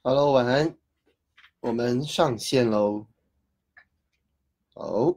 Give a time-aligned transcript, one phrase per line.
[0.00, 0.76] Hello，晚安，
[1.58, 3.04] 我们上线喽。
[4.72, 5.12] 好，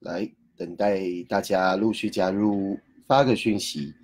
[0.00, 3.94] 来等待大家陆续加入，发个讯息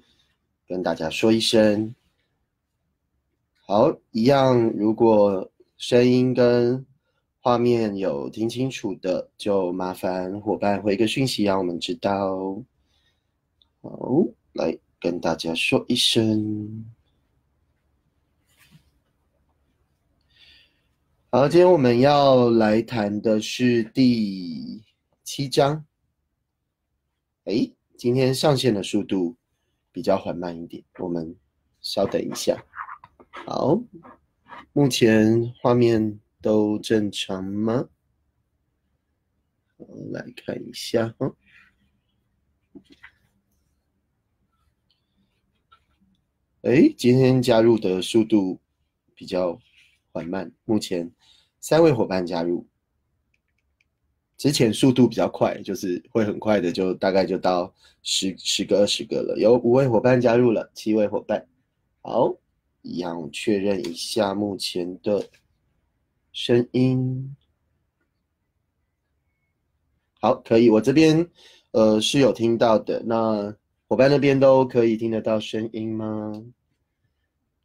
[0.68, 1.92] 跟大家说一声。
[3.66, 6.86] 好，一样，如果声音跟
[7.40, 12.62] 画面有听清楚的，就麻烦伙伴回个讯息让我们知道。
[13.82, 16.86] 好，来跟大家说一声。
[21.30, 24.82] 好，今天我们要来谈的是第
[25.22, 25.84] 七章。
[27.44, 29.36] 哎，今天上线的速度
[29.92, 31.36] 比较缓慢一点，我们
[31.82, 32.64] 稍等一下。
[33.44, 33.78] 好，
[34.72, 37.90] 目前画面都正常吗？
[39.76, 41.36] 我来看一下哈。
[46.62, 48.58] 哎，今天加入的速度
[49.14, 49.60] 比较
[50.10, 51.12] 缓慢，目前。
[51.60, 52.66] 三位伙伴加入，
[54.36, 59.36] 之前速度比较快，就是会很快的，就大概就到十十个、二十个了。
[59.38, 61.46] 有五位伙伴加入了，七位伙伴，
[62.02, 62.34] 好，
[62.82, 65.28] 一样确认一下目前的
[66.32, 67.36] 声音。
[70.20, 71.28] 好，可以，我这边
[71.72, 73.02] 呃是有听到的。
[73.04, 73.54] 那
[73.88, 76.44] 伙伴那边都可以听得到声音吗？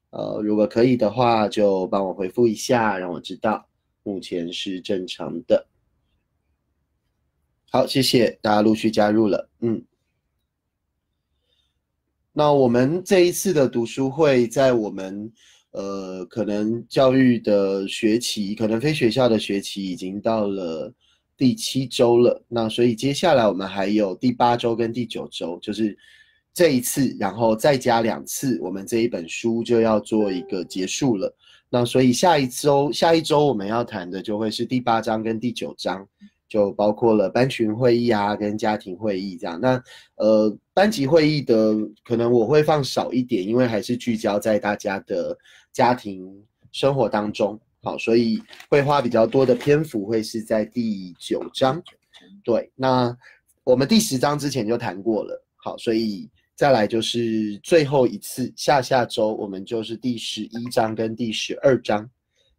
[0.09, 3.67] 呃，如果可以的话，就帮我回复一下，让我知道。
[4.03, 5.65] 目前是正常的，
[7.71, 9.81] 好，谢谢大家陆续加入了，嗯，
[12.33, 15.31] 那我们这一次的读书会在我们
[15.71, 20.93] 呃可能教育的学期，可能非学校的学期已经到了
[21.37, 25.97] 第七周了，那所以接下来我们还有第八周跟第九周，就是
[26.53, 31.33] 这一次，然后再加两次，我们这一本书就要做一个结束了。
[31.73, 36.07] 那所以下一周，下一周我们要谈的就会是第八章跟第九章，
[36.47, 39.59] 就包括了班群会议啊，跟家庭会议这样。
[39.59, 39.83] 那
[40.17, 41.75] 呃，班级会议的
[42.05, 45.35] 可能我会放少一点，因为还是聚焦在大家的
[45.71, 46.23] 家庭
[46.71, 47.59] 生活当中。
[47.81, 48.39] 好，所以
[48.69, 51.81] 会花比较多的篇幅会是在第九章。
[52.43, 53.17] 对，那
[53.63, 55.43] 我们第十章之前就谈过了。
[55.55, 56.29] 好，所以。
[56.55, 62.07] 再来就是最后一次，下下周我们就是第十一章跟第十二章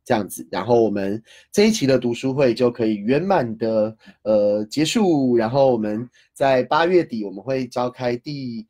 [0.04, 1.22] 这样子，然后我们
[1.52, 8.66] 这一期的读书会就可以圆满的呃结束，然后我们在八月底我们会召开第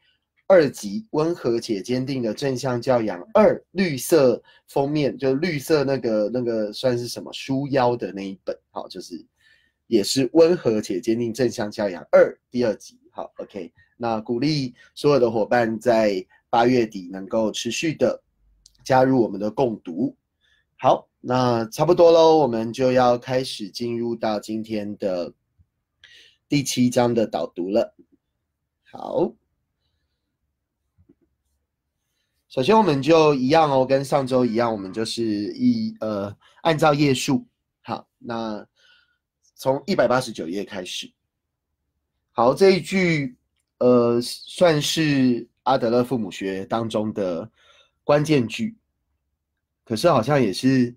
[0.46, 9.24] 二集温和且坚定的正向教养二绿色封面，就绿色那个那个算是什么书腰的那一本，好，就是
[9.86, 13.72] 也是温和且坚定正向教养二第二集，好，OK。
[13.96, 18.22] 那鼓励所有的伙伴在八月底能够持续的
[18.84, 20.16] 加入我们的共读。
[20.76, 25.32] 好，那差不多喽，我们就要开始进入到今天的
[26.48, 27.94] 第七章的导读了。
[28.82, 29.32] 好，
[32.48, 37.46] 首先我们就一样哦，跟上周一样，我们就是一呃按照页数。
[37.82, 38.66] 好，那
[39.54, 41.10] 从一百八十九页开始。
[42.32, 43.36] 好，这一句。
[43.84, 47.46] 呃，算是阿德勒父母学当中的
[48.02, 48.74] 关键句，
[49.84, 50.96] 可是好像也是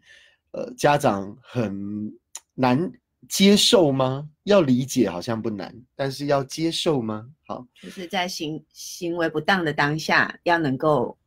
[0.52, 2.10] 呃家长很
[2.54, 2.90] 难
[3.28, 4.30] 接受吗？
[4.44, 7.28] 要理解好像不难，但是要接受吗？
[7.46, 11.18] 好，就是在行行为不当的当下，要能够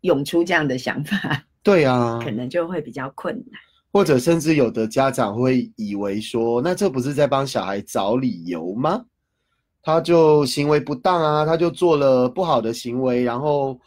[0.00, 3.60] 涌出这样的想法，对啊，可能就会比较困难，
[3.92, 9.04] 或者甚至有的家长会以为说，那这不是在帮小孩找理由吗？
[9.82, 13.78] 他就行为不当啊，他就做了不好的行为，然后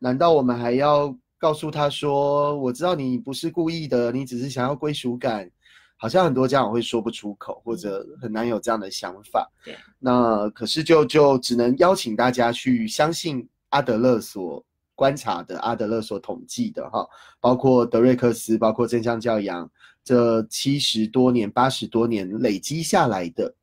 [0.00, 5.48] 难道我们还要告诉他说，我知道你不是故意的，你只是想要归属感？
[5.96, 9.48] 好像很多家长会说不出口，或者很难有这样的想法。
[9.64, 14.62] 对，那可是就就只能邀请大家去相信阿德勒所
[14.96, 17.06] 观察的，阿德勒所统计的哈，
[17.40, 19.70] 包括德瑞克斯，包括正向教养
[20.02, 23.54] 这七十多年、八十多年累积下来的。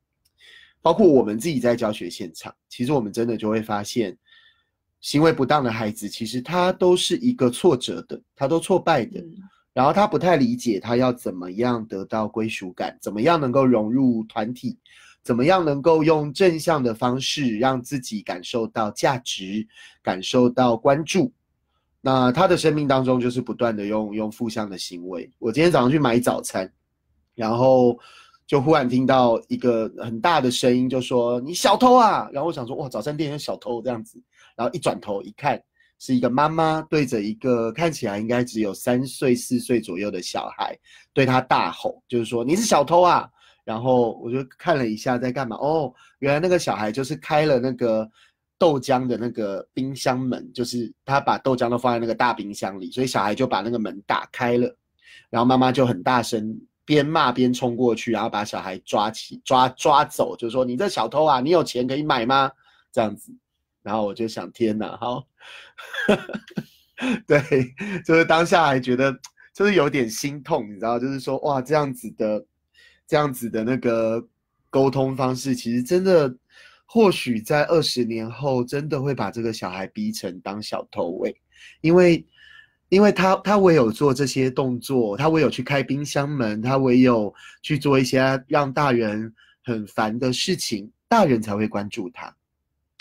[0.82, 4.18] 包括我们自己在教学现场，其实我们真的就会发现，
[5.00, 9.24] 行为不当的孩子，其实他都是一个挫折的，他都挫败的，
[9.72, 14.76] 然后他不太理解他要怎么样得到归属感，怎么样能够融入团体，
[15.22, 19.64] 怎么样能够用正向的方式让自己感受到价值，
[20.02, 21.32] 感受到关注。
[22.00, 25.30] 那他的生命当中就是不断的用用负向的行为。
[25.38, 26.68] 我今天早上去买早餐，
[27.36, 27.96] 然后。
[28.52, 34.22] 就忽然听到一个很大的声音，就说：“你小偷啊！”然后我想说：“哇，早餐店有小偷这样子。”
[34.54, 35.58] 然后一转头一看，
[35.98, 40.78] 是一个妈妈对着一个看起来应该只有三岁四岁左右的小孩，
[41.14, 43.26] 对他大吼，就是说你是小偷啊！
[43.64, 48.06] 然后我就看了一下在干嘛，哦，原来那个小孩就是开了那个
[48.58, 54.76] 豆浆的那个冰箱门，就是他把豆浆都放在那个大冰箱里，所以小孩就把那个门打开了，
[55.30, 62.50] 然后妈妈就很大声边骂边冲过去，然后把小孩抓起抓抓走，就说你这小偷啊，你有钱可以买吗？
[62.90, 63.32] 这样子。
[63.82, 65.26] 然后我就想，天哪，好，
[67.26, 67.40] 对，
[68.06, 69.12] 就是当下还觉得
[69.52, 72.46] 就是有点心痛，你知道，就是说哇，这样子的，
[73.08, 74.24] 这样子的那个
[74.70, 76.32] 沟通方式，其实真的，
[76.86, 81.36] 或许在二十年后，真的会把这个小孩逼成当小偷喂，
[81.80, 82.24] 因为，
[82.92, 89.32] 因为他他唯有做这些动作，他唯有去开冰箱门，他唯有去做一些让大人
[89.64, 92.36] 很烦的事情，大人才会关注他。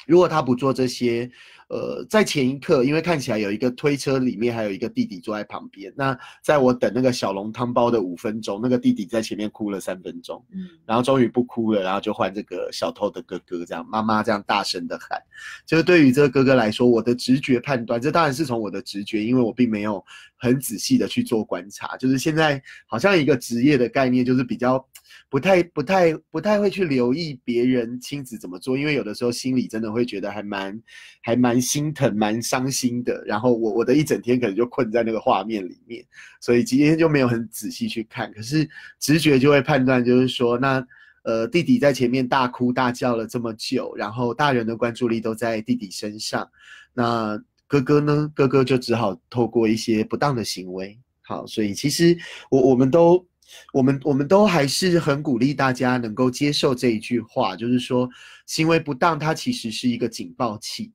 [0.07, 1.29] 如果他不做这些，
[1.71, 15.17] 呃，在前一刻，因为看起来有一个推车里面还有一个弟弟坐在旁边，那在我等那个小笼汤包的五分钟，那个弟弟在前面哭了三分钟，嗯，然后终于不哭了，然后就换这个小偷的哥哥这样，妈妈这样大声的喊，
[15.65, 20.03] 就是对于这个哥哥来说，我的直觉判断，这当然是从我的直觉，因为我并没有
[20.35, 24.85] 很仔细的去做观察，就是现在好像一个职业的概念，就是比较。
[25.29, 30.81] 不太、不太、不太会去留意别人亲子怎么做，因为有的时候心里真的会觉得还蛮、
[31.21, 33.23] 还蛮心疼、蛮伤心的。
[33.25, 36.05] 然后我我的一整天可能就困在那个画面里面，
[36.41, 38.31] 所以今天就没有很仔细去看。
[38.33, 38.69] 可是
[38.99, 40.85] 直觉就会判断，就是说，那
[41.23, 46.49] 呃弟弟在前面大哭大叫了这么久，然后大人的关注力都在弟弟身上，
[46.93, 48.29] 那哥哥呢？
[48.35, 50.99] 哥哥就只好透过一些不当的行为。
[51.21, 52.17] 好，所以其实
[52.49, 53.25] 我我们都。
[53.73, 58.09] 我们我们都还是很鼓励大家能够接受这一句话，就是说
[58.45, 60.91] 行为不当，它其实是一个警报器，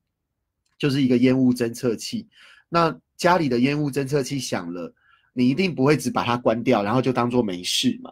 [0.77, 2.27] 就是一个烟雾侦测器。
[2.69, 4.93] 那家里的烟雾侦测器响了，
[5.33, 8.11] 你一定不会只把它关掉，然后就当做没事嘛。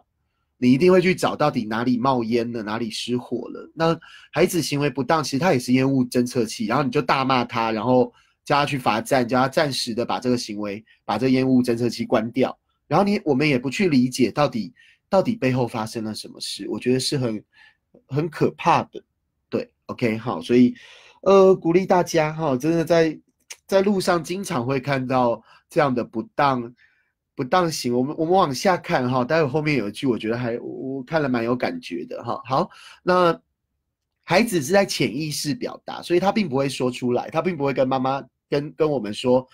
[0.58, 3.70] 你一定会去找到底哪里冒烟了，哪里失火了。
[3.74, 3.94] 那
[4.32, 8.10] 孩子行为不当，其实他也是烟雾侦测器，然后你就大骂他，然后
[8.42, 12.58] 叫他去罚站，叫他暂时的把这个行为，把这烟雾侦测器关掉。
[12.88, 14.72] 然后你我们也不去理解到底
[15.08, 17.44] 到底背后发生了什么事，我觉得是很
[18.06, 19.02] 很可怕的。
[19.48, 20.74] 对，OK，好，所以
[21.22, 23.18] 呃鼓励大家哈，真的在
[23.66, 26.74] 在路上经常会看到这样的不当
[27.34, 27.92] 不当行。
[27.92, 32.40] 我们我们往下看哈，待会后面有一句我觉得还我看了蛮有感觉的哈。
[32.44, 32.70] 好，
[33.02, 33.40] 那
[34.22, 39.48] 孩子是在潜意识表达，所以他并不会说出来，他并不会跟妈妈跟跟我们说。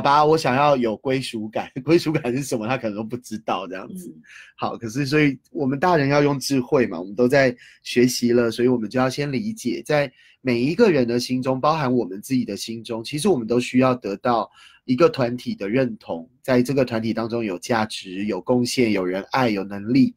[0.00, 1.70] 爸爸，我想要有归属感。
[1.84, 2.66] 归属感是什么？
[2.66, 4.14] 他可能都不知道这样子。
[4.54, 10.12] 好，可是所以我们大人要用智慧嘛，我们都在学习了，所以我们就要先理解，在
[10.42, 14.50] 每一个人的心中，包含我们自己的心中，其实我们都需要得到
[14.84, 20.14] 一个团体的认同，在这个团体当中有价值、有贡献、有人爱、有能力。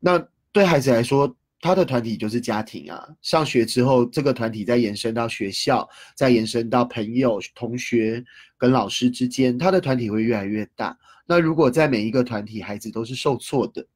[0.00, 0.18] 那
[0.52, 8.22] 对孩子来说，他的团体就是家庭啊，上学之后，这个团体再延伸到学校，再延伸到朋友、同学
[8.58, 10.98] 跟老师之间，他的团体会越来越大。
[11.24, 13.86] 那如果在每一个团体，孩子都是受挫的，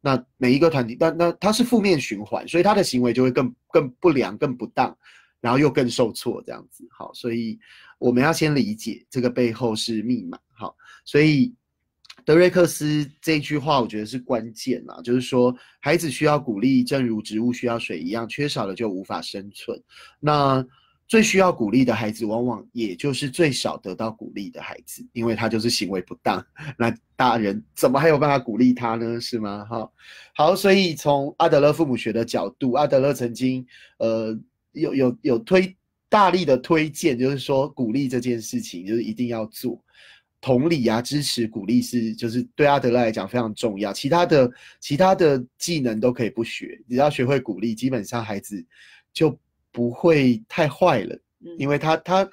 [0.00, 4.96] 那每一个团体，那那他是负面循环，所以他的行为就会更更不良、更不当，
[5.40, 6.86] 然后又更受挫这样子。
[6.96, 7.58] 好，所以
[7.98, 10.38] 我们要先理解这个背后是密码。
[10.52, 11.52] 好，所以。
[12.30, 19.76] 德瑞克斯这句话，我觉得是关键啊，就是说，孩子需要鼓励，正如植物需要水一样，缺少了就无法生存。
[20.20, 20.64] 那
[21.08, 26.40] 最需要鼓励的孩子，往往也就是最少得到鼓励的孩子，因为他就是行为不当。
[26.78, 29.20] 那大人怎么还有办法鼓励他呢？
[29.20, 29.64] 是吗？
[29.64, 29.90] 哈，
[30.36, 33.66] 好，所以从阿德勒父母学的角度，阿德勒曾经
[33.98, 34.38] 呃
[34.70, 35.76] 有有有推
[36.08, 39.82] 大力的推荐，就是说鼓励这件事情，就是一定要做。
[40.40, 43.92] 同理啊，支持、鼓励是就是对阿德勒来讲非常重要。
[43.92, 48.64] 其他的其他的技能都可以不学，只要学会鼓励，基本上孩子
[49.12, 49.38] 就
[49.70, 51.18] 不会太坏了，
[51.58, 52.30] 因为他他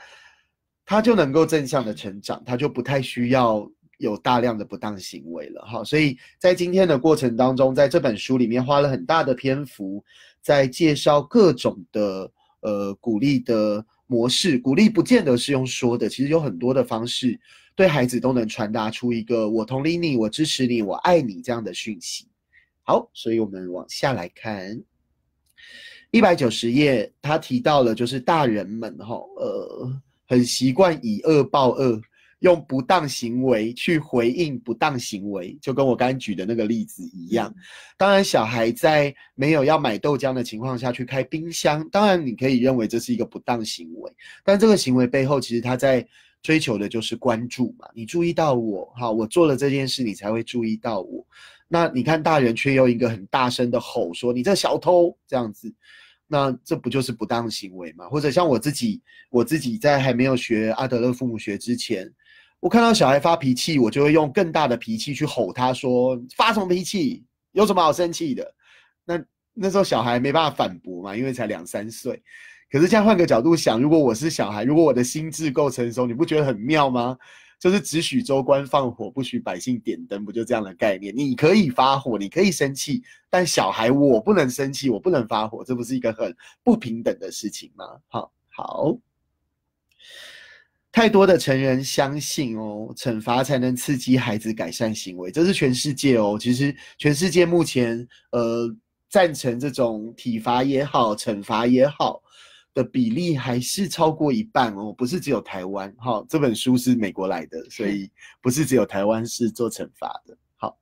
[0.86, 5.62] 他就能够正向的成长，他就不太需要有大量的不当行为了。
[5.66, 10.02] 哈，所以在今天的过程当中，在这本书里面花了很大的篇幅
[10.42, 14.58] 在介绍各种的呃鼓励的模式。
[14.58, 17.38] 鼓励不见得是用说的，其实有很多的方式。
[17.78, 22.28] 对孩子都能传达出一个“我同理你，我支持你，我爱你”这样的讯息。
[22.82, 24.82] 好，所以我们往下来看
[26.10, 32.02] 一百九十页，他提到了就是大人们哈，呃，很习惯以恶报恶。
[32.42, 37.52] 用不当行为去回应不当行为，就跟我刚举的那个例子一样。
[37.98, 44.12] 当然，小孩在没有要买豆浆的情况下去开冰箱，当然你可以认为这是一个不当行为。
[44.44, 46.08] 但这个行为背后，其实他在
[46.42, 47.88] 追求的就是关注嘛。
[47.94, 51.26] 你注意到我，哈，我做了这件事，你才会注意到我。
[51.68, 55.74] 那你看大人却用一个很大声的吼说：“你这小偷！”这样子，
[56.26, 58.08] 那这不就是不当行为吗？
[58.08, 62.10] 或者像我自己，我自己在还没有学阿德勒父母学之前，
[62.62, 67.26] 我看到小孩发脾气，我就会用更大的脾气去吼他说：“发什么脾气？
[67.52, 68.54] 有什么好生气的？”
[69.04, 69.22] 那
[69.54, 72.24] 那时候小孩没办法反驳嘛，因为才两三岁。
[72.70, 77.18] 可是这样换个角度想，如果我是小孩，如果我的心智够成熟，你不觉得很妙吗？
[77.60, 81.12] 就是只许州官放火，不许百姓点灯，不就这样的概念？
[81.16, 87.84] 你可以发火，你可以生气，但小孩我不能生气，我不能发火，这不是一个很不平等的事情吗？
[88.10, 88.98] 好，好，
[90.92, 96.38] 太多的成人相信哦，惩罚才能刺激孩子改善行为，这是全世界哦。
[96.40, 98.70] 其实全世界目前呃
[99.10, 102.22] 赞成这种体罚也好，惩罚也好。
[102.78, 106.24] 的比例还是超过一半哦，不是只有台湾哈。
[106.30, 108.08] 这本书是美国来的，所以
[108.40, 110.38] 不是只有台湾是做惩罚的。
[110.58, 110.78] 好，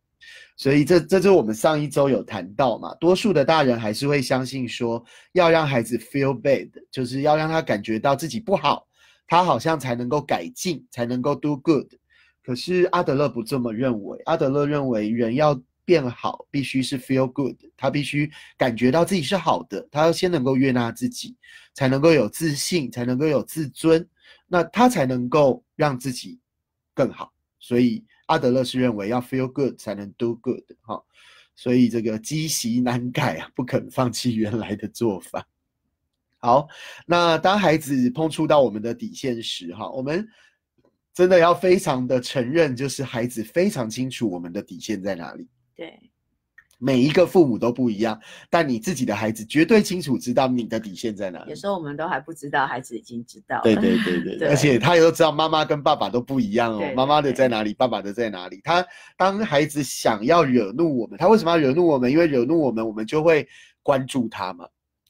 [0.57, 8.85] 所以这这就是我们上一周有谈到嘛，多数的大人还是会相信说，要让孩子 feel bad，就是要让他感觉到自己不好，
[9.25, 11.87] 他好像才能够改进，才能够 do good。
[12.43, 15.57] 可是阿德勒不这么认为，阿德勒认为人要。
[15.87, 21.35] 变好必须是 feel good，他必须感觉到自己是好的，他要先能够悦纳自己，
[21.75, 24.09] 才能够有自信，才能够有自尊，
[24.47, 26.39] 那他才能够让自己
[26.95, 27.31] 更好。
[27.59, 31.03] 所以阿德勒是认为要 feel good 才能 do good 哈，
[31.55, 35.47] 所以这个积习难改啊，不肯放弃原来的做法。
[36.37, 36.67] 好，
[37.07, 40.27] 那当孩子碰触到我们的底线时，哈，我们
[41.11, 45.47] 真的要非常的承认，就是孩子非常清楚我们的底线在哪里。
[45.75, 45.99] 对，
[46.77, 51.49] 每一个父母都不一样，但你自己的孩子绝对清楚知道你的底线在哪里。
[51.49, 53.61] 有时候我们都还不知道，孩子已经知道。
[53.63, 58.59] 对对对 对，而且他也都知道妈妈跟爸爸都不一样哦，妈妈的在哪里，爸爸的在哪里。
[58.63, 58.85] 他
[59.17, 62.11] 当孩子想要惹怒我们，他为什么要惹怒我们？
[62.11, 63.47] 因为惹怒我们，我们就会
[63.81, 64.67] 关注他嘛。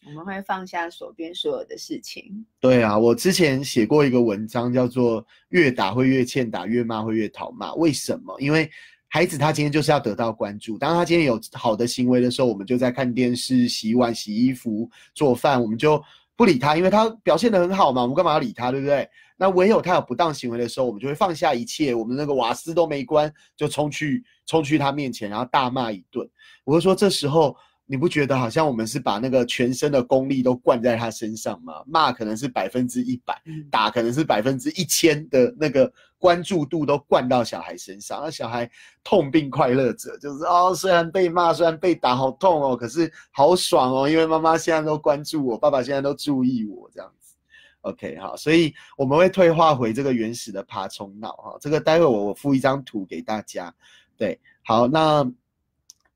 [0.07, 2.45] 我们会放下手边所有的事情。
[2.59, 7.73] 对啊，我之前写过一个文章，叫做“越打会越欠打，越骂会越讨骂”。
[7.75, 8.39] 为什么？
[8.39, 8.69] 因为
[9.15, 10.77] 孩子他今天就是要得到关注。
[10.77, 16.03] 当他今天有好的行为的时候，我们就在看电视、洗碗、洗衣服、做饭，我们就
[16.35, 19.07] 不理他，因为他表现得很好嘛，我们干嘛要理他，对不对？
[19.37, 26.29] 那唯有他有不当行为的时候，我们就会放下一切，我们那个瓦斯都没关，就冲去冲去他面前，然后大骂一顿。
[26.65, 27.55] 我就说这时候。
[27.87, 31.83] 你不觉得好像我们是把那个全身的功力都灌在他身上吗？
[31.85, 33.39] 骂可能是百分之一百，
[33.69, 38.67] 打可能是百分之一千的那个关注度都灌到小孩身上，那小孩
[39.03, 47.35] 痛并快乐着，就是哦，虽然被骂，虽然被打，好痛哦，可是好爽哦，因为妈妈现在都关注我，爸爸现在都注意我，这样子。
[47.81, 53.71] OK，好，所以我们会退化回这个原始的爬虫脑哈，这个待会我我附一张图给大家。
[54.17, 55.31] 对，好，那。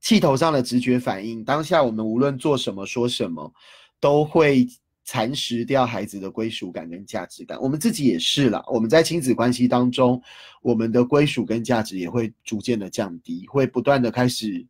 [0.01, 3.51] 气头上的直觉反应，当下我们无论做什么说什么，
[3.99, 4.67] 都会
[5.03, 7.59] 蚕食掉孩子的归属感跟价值感。
[7.59, 10.21] 我们自己也是啦，我们在亲子关系当中，
[10.61, 14.65] 我们的归属跟价值也会逐渐的降低，会不断的开始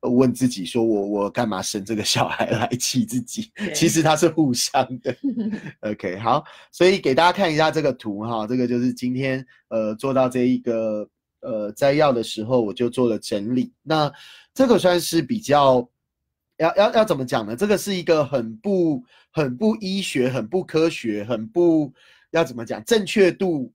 [0.00, 3.50] 问自己：说我我干嘛生这个小孩来气自己？
[3.74, 5.16] 其实它是互相的。
[5.90, 11.08] OK，好，所以给大家看一下这个图哈，这个就是今天呃做到这一个
[11.46, 13.72] 呃摘要的时候，我就做了整理。
[13.82, 14.12] 那
[14.52, 15.88] 这个算是比较，
[16.56, 17.54] 要要要怎么讲呢？
[17.54, 21.92] 这个是一个很不很不医学、很不科学、很不
[22.32, 23.72] 要怎么讲，正确度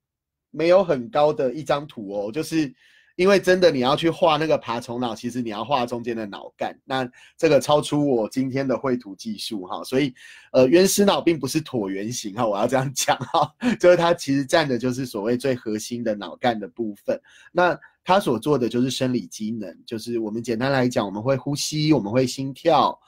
[0.52, 2.32] 没有很高的一张图哦。
[2.32, 2.74] 就是
[3.22, 9.84] 因为真的你要去画那个爬虫脑，其实你要画中间的脑干，那这个超出我今天的绘图技术哈。
[9.84, 10.12] 所以
[10.52, 13.48] 呃，原始脑并不是椭圆形哈，我要这样讲哈，
[13.80, 17.22] 就是它其实占的就是所谓最核心的脑干的部分。
[17.52, 23.00] 那他所做的就是生理机能，就是我们简单来讲，我们会呼吸，我们会心跳，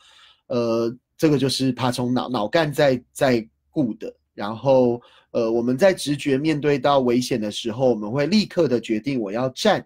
[0.45, 4.15] 呃，这个就是爬虫脑脑干在在顾的。
[4.35, 5.01] 然后，
[5.31, 9.83] 呃，我们在直觉面对到危险的时候，我们会立刻的决定我要站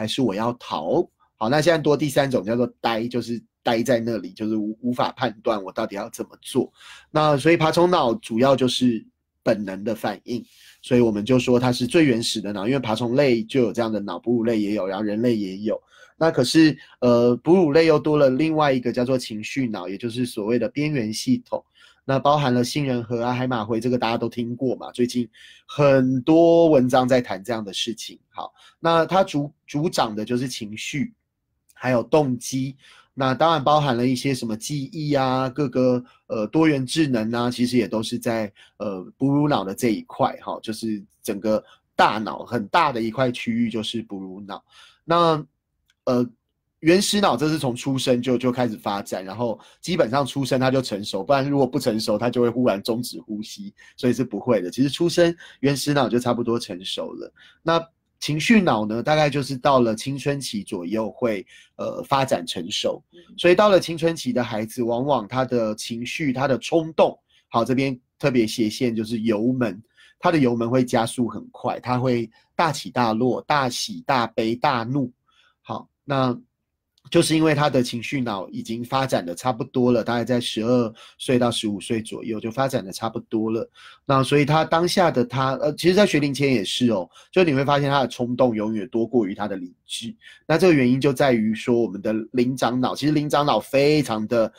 [0.00, 1.06] 还是我要逃。
[1.36, 6.72] 好，那现在多第三种叫做呆，就是呆在那里，就是无无法判断我到底要怎么做。
[7.10, 9.06] 那所以爬虫脑主要就是
[9.42, 10.42] 本能的反应。
[10.80, 15.78] 所以我们就说它是最原始的脑，因为爬虫类就有这样的脑，哺乳类也有，然后人类也有。
[16.16, 21.62] 那可是，呃，哺乳类又多了另外一个叫做情绪脑，也就是所谓的边缘系统。
[22.04, 24.90] 那包含了杏仁核啊、海马回，这个大家都听过嘛？
[24.92, 25.28] 最近
[25.66, 28.18] 很多文章在谈这样的事情。
[28.28, 31.14] 好，那它主主掌的就是情绪，
[31.74, 32.76] 还有动机。
[33.12, 41.62] 那当然包含了一些什么记忆啊，各个呃多元智能啊，其实也都是在呃哺乳脑的这一块哈，就是整个
[41.94, 44.64] 大脑很大的一块区域就是哺乳脑。
[45.04, 45.44] 那
[46.04, 46.26] 呃，
[46.80, 54.70] 原始脑这是从出生就就开始发展，然后基本上出生它就成熟，不然如果不成熟，它就会忽然终止呼吸，所以是不会的。
[54.70, 57.30] 其实出生原始脑就差不多成熟了。
[57.62, 57.86] 那
[58.18, 61.46] 情绪脑呢，大概就是到了青春期左右会
[61.76, 63.02] 呃发展成熟，
[63.36, 67.18] 所以到了青春期的孩子，往往他的情绪、他的冲动，
[67.48, 69.78] 好这边特别斜线就是油门，
[70.18, 75.12] 他的油门会加速很快，他会大起大落、大喜大悲、大怒，
[75.60, 76.34] 好那。
[77.10, 83.68] 就是因为他的情绪脑已经发展的差不多了，大概在十二岁到十五岁左右就发展的差不多了。
[84.06, 90.14] 那所以他当下的他，呃，其实，在学龄前也是哦，就你会发现他的冲动永远多过于他的理智。
[90.46, 94.52] 那这个原因就在于说，我们的灵长脑，其实灵长脑非常的。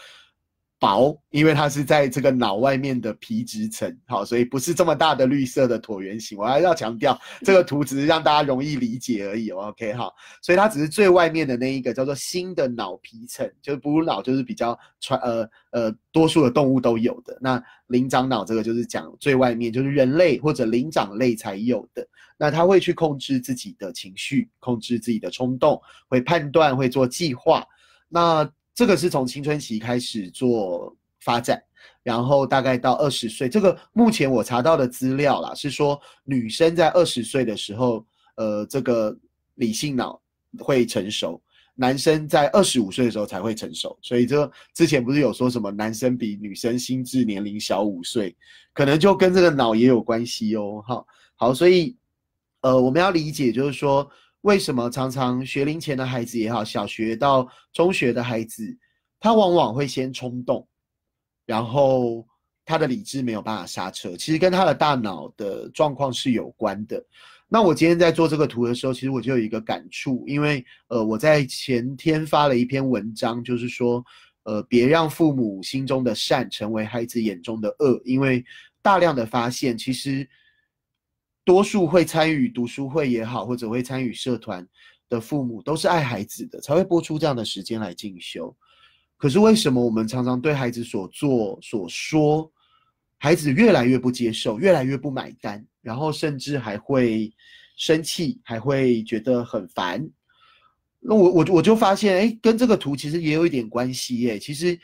[0.81, 6.35] 薄，因为它是在这个脑外面的皮质层，好，所以不是这么大的绿色的椭圆形。
[6.35, 9.51] 我还要强调，这个图只是让大家容易理解而已。
[9.51, 10.11] OK，好，
[10.41, 17.37] 所以它只是最外面的那一个叫做新的脑皮层，就是哺乳脑，就是比较传呃呃，多数的动物都有的。
[17.39, 22.03] 那灵长脑这个就是讲最外面，就是人类或者灵长类才有的。
[22.37, 27.63] 那它会去控制自己的情绪，控制自己的冲动，会判断，会做计划。
[28.09, 31.61] 那这个是从青春期开始做发展，
[32.01, 33.47] 然后大概到二十岁。
[33.47, 38.03] 这个目前我查到的资料啦，是说女生在二十岁的时候，
[38.37, 39.15] 呃，这个
[39.53, 40.19] 理性脑
[40.57, 41.39] 会成熟；
[41.75, 43.95] 男生在二十五岁的时候才会成熟。
[44.01, 48.35] 所以这之前不是有说什么男生比女生心智年龄小五岁，
[48.73, 50.83] 可能就跟这个脑也有关系哦。
[50.87, 51.95] 哈，好，所以
[52.61, 54.09] 呃，我们要理解就是说。
[54.41, 58.75] 为什么常常学龄前的孩子也好，小学到中学的孩子，
[59.19, 60.67] 他往往会先冲动，
[61.45, 62.25] 然后
[62.65, 67.03] 他的理智没有办法刹车，其实跟他的大脑的状况是有关的。
[67.47, 74.03] 那我今天在做这个图的时候，其实我就有一个感触，因为呃我在前天发了一篇文章，就是说
[74.43, 78.43] 呃别让父母心中的善成为孩子眼中的恶，因为
[78.81, 80.27] 大量的发现其实。
[81.43, 84.67] 多数会参与读书会也好，或者会参与社团
[85.09, 88.55] 的父母，都是爱孩子的，才会播出这样的时间来进修。
[89.17, 92.51] 可是为什么我们常常对孩子所做所说，
[93.17, 97.31] 孩子越来越不接受，越来越不买单，然后甚至还会
[97.75, 100.07] 生气，还会觉得很烦？
[100.99, 104.37] 那我我我就发现，哎，跟这个图其实也有一点关系耶。
[104.37, 104.79] 其实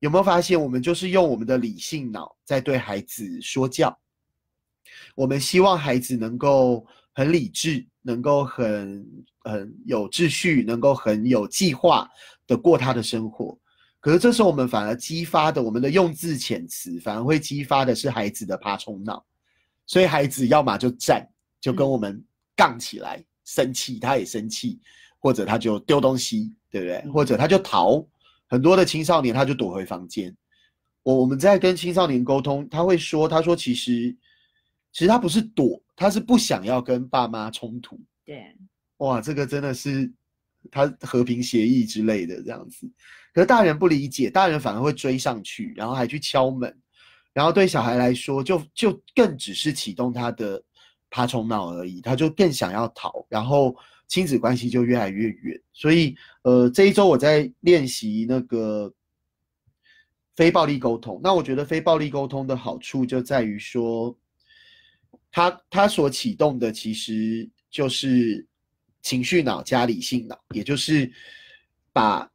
[0.00, 3.98] 有没有发现，我们就是用我们的理性脑在对孩子说教？
[5.14, 9.06] 我们希望孩子能够很理智，能够很
[9.40, 12.08] 很有秩序，能够很有计划
[12.46, 13.58] 的过他的生活。
[14.00, 19.24] 可是这时候我们反而激发的，我们的用字遣词反而会激发的是孩子的爬虫脑。
[19.86, 21.24] 所以孩子要么就站，
[21.60, 22.24] 就跟我们
[22.56, 24.80] 杠起来，生气他也生气，
[25.18, 27.12] 或者他就丢东西，对不对？
[27.12, 28.04] 或者他就逃。
[28.48, 30.34] 很多的青少年他就躲回房间。
[31.02, 34.16] 我我们在跟青少年沟通，他会说，他说其实。
[34.92, 37.98] 其实他不是躲，他是不想要跟爸妈冲突。
[38.26, 38.54] 对，
[38.98, 40.12] 哇，这个真的是
[40.70, 42.86] 他和平协议之类的这样子。
[43.32, 46.78] 可是大人不理解，大人反而会追上去，然后还去敲门，
[47.32, 50.62] 然后对小孩来说，就就更只是启动他的
[51.08, 53.74] 爬虫脑而已，他就更想要逃，然后
[54.08, 55.58] 亲子关系就越来越远。
[55.72, 58.92] 所以，呃，这一周我在练习那个
[60.34, 61.18] 非暴力沟通。
[61.24, 64.14] 那我觉得非暴力沟通的好处就在于说。
[65.32, 68.46] 他他所启动的其实就是
[69.00, 71.10] 情绪脑加理性脑，也就是
[71.92, 72.30] 把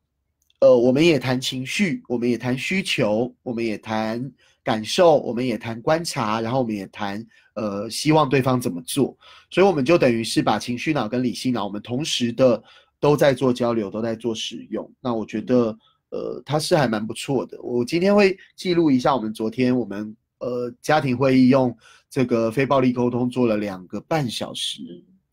[0.60, 4.30] 呃，我们也谈情绪，我们也谈需求，我们也谈
[4.64, 9.16] 感受，我们也谈观察，然后我们也谈呃，希望对方怎么做。
[9.52, 12.62] 所以我们就等于是把情绪脑跟理性脑，我们同时的
[13.00, 14.92] 都在做交流，都在做使用。
[15.00, 15.78] 那我觉得
[16.10, 17.62] 呃，它是还蛮不错的。
[17.62, 20.18] 我今天会记录一下我们昨天我们。
[20.39, 21.76] 呃，家庭会议用
[22.10, 24.82] 这个非暴力沟通做了两个半小时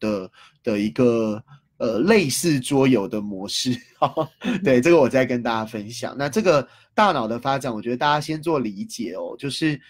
[0.01, 0.31] 的
[0.63, 1.43] 的一个
[1.79, 3.71] 呃类似桌游的模式，
[4.65, 6.15] 对这个我再跟大家分享。
[6.19, 9.81] 那这个大脑的发展，我觉得大家先做理解哦，就是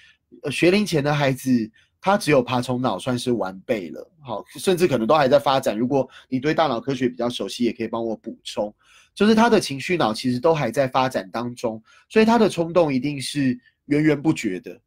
[0.50, 5.78] 学龄前的孩子，他只有爬虫脑算是完备了，好，甚至可能都还在发展。
[5.78, 8.74] 如果你对大脑科学比较熟悉，也可以帮我补充，
[9.14, 14.78] 就是他的情绪脑其实都还在发展当中，所以他的冲动一定是源源不绝的。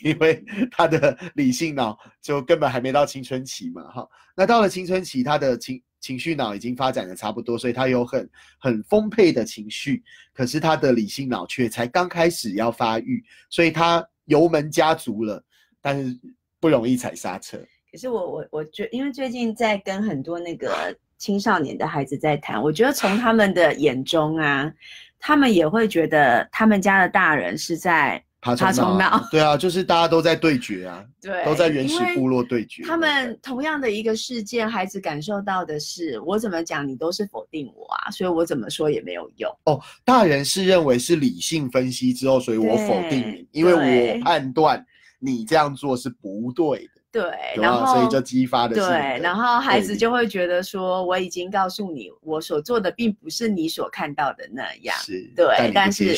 [0.04, 15.44] 因为他的理性脑就根本还没到青春期嘛，哈，那到了青春期，他的情情绪脑已经发展的差不多，所以他有很很丰沛的情绪，可是他的理性脑却才刚开始要发育，所以他油门加足了，
[15.80, 16.18] 但是
[16.58, 17.58] 不容易踩刹车。
[17.92, 24.72] 可是我我我觉，因为最近在跟很多那个青少年的孩子在谈，我觉得从他们的眼中啊，
[25.18, 32.82] 他们也会觉得他们家的大人是在爬爬虫脑对啊，就是大家都在对决啊， 对都在原始部落对决。
[32.84, 39.50] 他们同样的一个事件，孩子感受到的是，我怎么讲你都是否定我啊，所以我怎么说也没有用。
[39.64, 44.82] 哦，大人是认为是理性分析之后，所以我否定你，因为我判断
[45.18, 54.96] 你这样做是不对的，对，然后所以就激发的对，然后孩子就会觉得说，我已经告诉你，我所做的并不是你所看到的那样。
[54.96, 56.14] 是，对但是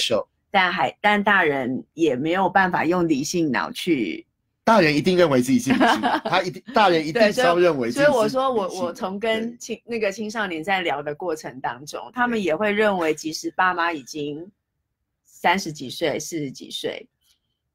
[0.53, 4.25] 但还但大人也没有办法用理性脑去，
[4.63, 14.47] 大人一定认为自己是理性，他一定大人一， 定是要认为自己所以我说我我从跟青那个青少年在聊的过程当中，他们也会认为，即使爸妈已经
[15.25, 17.09] 三十几岁、四十几岁，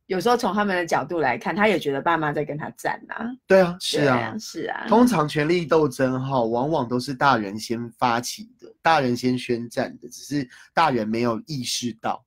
[0.05, 3.15] 有时候从他们的角度来看，他也觉得爸妈在跟他战呐、
[3.47, 12.23] 对啊，是对啊，是啊，通常权力斗争哈，往往都是大人先发起的，大人先宣战的，只是大人没有意识到，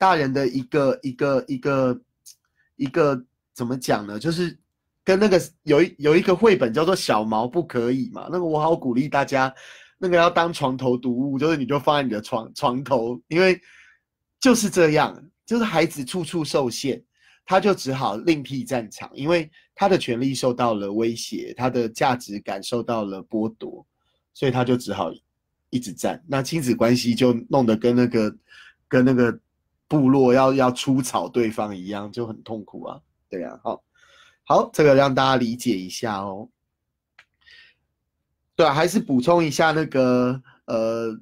[0.00, 2.00] 大人的一个一个一个
[2.76, 4.18] 一个怎么讲呢？
[4.18, 4.58] 就是
[5.04, 9.54] 跟那个有一有一个绘本叫做《小毛不可以》嘛，那个我好鼓励大家，
[9.98, 13.60] 那个要当床头读物，就是你就放在你的床床头，因为
[14.40, 17.04] 就是这样，就是孩子处处受限。
[17.46, 23.84] 他就只好另辟战场，因为他的权利受到了威胁，他的价值感受到了剥夺，
[24.32, 25.10] 所以他就只好
[25.68, 26.22] 一直战。
[26.28, 28.36] 那亲子关系就弄得跟那个
[28.86, 29.36] 跟那个
[29.90, 33.00] 部落要要出草对方一样，就很痛苦啊。
[33.28, 33.82] 对啊，好，
[34.44, 36.48] 好，这个让大家理解一下哦。
[38.54, 41.20] 对啊，还是补充一下那个呃。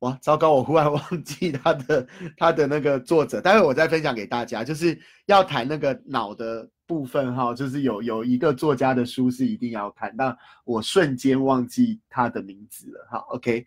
[0.00, 0.52] 哇，糟糕！
[0.52, 2.06] 我忽然忘记他的
[2.38, 4.62] 他的那个作者，待会我再分享给大家。
[4.62, 13.08] 就是要谈那个脑的部分哈，就是有有一个作家的书是一定要看，但我瞬间忘记他的名字了。
[13.10, 13.66] 好，OK，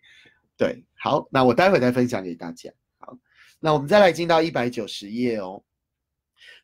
[0.56, 2.70] 对，好，那我待会再分享给大家。
[3.62, 5.62] 那我们再来进到一百九十页哦。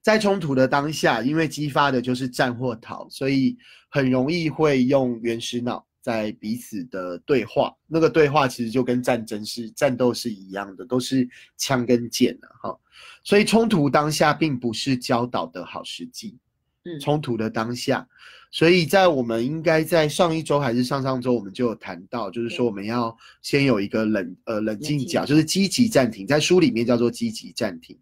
[0.02, 3.56] 在冲突的当下，因为激发的就是战或逃，所以
[3.88, 5.86] 很容易会用原始脑。
[6.00, 12.74] 在彼此的对话，那个对话其实就跟战争是战斗是一样的，都是枪跟剑的哈。
[13.22, 16.38] 所以冲突当下并不是教导的好时机。
[16.88, 18.06] 嗯冲突的当下，
[18.50, 27.98] 所以在我们应该在上一周还是上上周，我们就有谈到，就是说我们要先有一个冷呃冷静角，就是积极暂停，在书里面叫做积极暂停。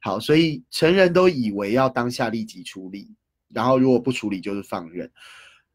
[0.00, 3.10] 好，所以成人都以为要当下立即处理，
[3.52, 5.10] 然后如果不处理就是放任。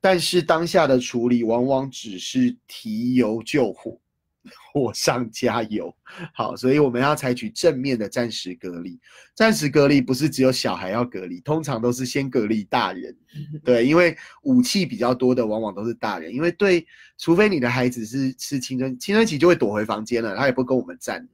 [0.03, 4.00] 但是当下的处理往往只是提油救火，
[4.73, 5.95] 火上加油。
[6.33, 8.99] 好，所以我们要采取正面的暂时隔离。
[9.35, 13.15] 暂时隔离不是只有小孩要隔离，通常都是先隔离大人。
[13.63, 16.85] 对，因为武器比较多的往往都是大人，因为对，
[17.17, 21.27] 除非你的孩子是是青春青春期就会躲回房间了，他也不跟我们战。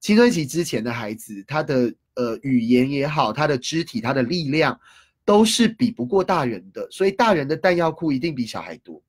[0.00, 4.78] 青春期之前的孩子，他的呃语言也好，他的肢体、他的力量。
[5.26, 9.02] 都是比不过大人的，所以大人的弹药库一定比小孩多。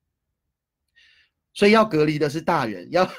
[1.56, 3.10] 所以要隔离的是大人，要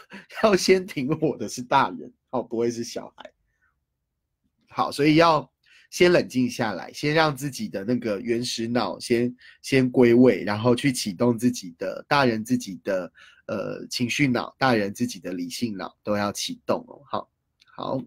[0.43, 3.33] 要先停火的是大人，哦，不会是小孩。
[4.69, 5.51] 好，所以要
[5.89, 13.11] 先冷静下来，先让自己的那个原始脑先先归位，然后去启动自己的大人自己的
[13.47, 17.01] 呃情绪脑，大人自己的理性脑都要启动哦。
[17.09, 17.29] 好，
[17.75, 17.99] 好。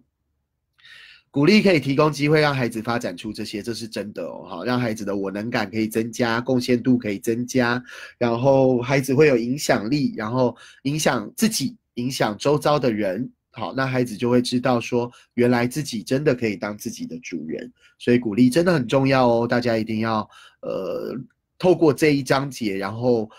[1.33, 4.45] 鼓励可以提供机会让孩子发展出这些，这是真的哦。
[4.49, 7.81] 好，让孩子的我能感可以增加，贡献度可以增加，
[8.19, 13.31] 然后孩子会有影响力，然后影响自己，影响周遭的人。
[13.53, 17.73] 好，那孩子就会知道说，原来自己真的可以当自己的主人。
[17.99, 20.29] 所以鼓励真的很重要哦，大家一定要
[20.63, 21.17] 呃，
[21.59, 23.31] 透过这一章节，然后。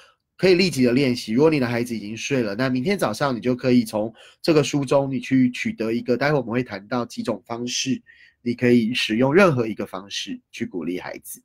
[0.41, 1.33] 可以立即的练习。
[1.33, 6.17] 如果你的孩子已经睡了，那明天早上你就可以从这个书中，你去取得一个。
[6.17, 8.01] 待会我们会谈到几种方式，
[8.41, 11.39] 你可以使用任何一个方式去鼓励孩子。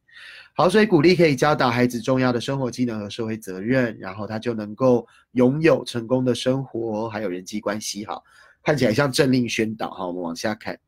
[0.54, 8.02] 好，所以鼓励可以教导孩子重要的生活技能和社会责任，然后他就能够拥有成功的生活，还有人际关系。
[8.06, 8.24] 好，
[8.62, 9.90] 看起来像政令宣导。
[9.90, 10.80] 好，我们往下看。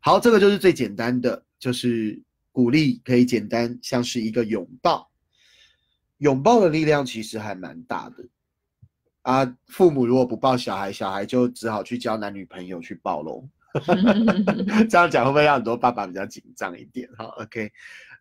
[0.00, 5.08] 好，这个就是最简单的，就是鼓励可以简单像是一个拥抱。
[6.24, 8.24] 拥抱的力量其实还蛮大的
[9.22, 9.56] 啊！
[9.66, 13.46] 父母如果不抱小孩，小孩就只好去交男女朋友去抱喽。
[14.88, 17.06] 这样讲会不会让很多爸爸比较紧张一点？
[17.18, 17.70] 哈，OK，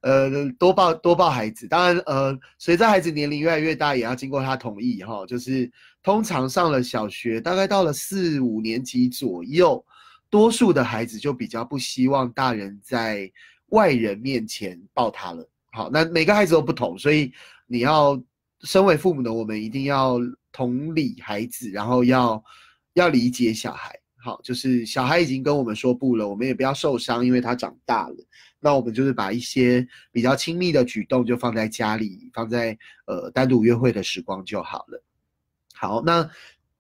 [0.02, 5.26] 呃，多抱多抱孩子，当然，呃，随着孩子年龄越来越大，也要经过他同意哈。
[5.26, 9.82] 就是通常上了小学，大概到了四五年级左右，
[10.30, 13.32] 多数的孩子就比较不希望大人在
[13.68, 15.48] 外人面前抱他了。
[15.72, 17.32] 好，那每个孩子都不同，所以
[17.74, 18.22] 你要
[18.62, 20.20] 身为父母的我们一定要
[20.52, 22.44] 同理孩子，然后要
[22.94, 24.00] 要理解小孩。
[24.16, 28.16] 好，就是小孩已经跟我们说不了，我们也不要受伤，因为他长大了。
[28.60, 35.04] 那我们就是把一些比较亲密的举动就放在家里，放在呃单独约会的时光就好了。
[35.74, 36.30] 好，那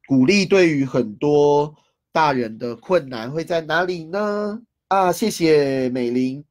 [0.05, 1.75] 鼓励对于很多
[2.11, 4.61] 大人的困难会在哪里呢？
[4.89, 6.45] 啊，谢谢美玲。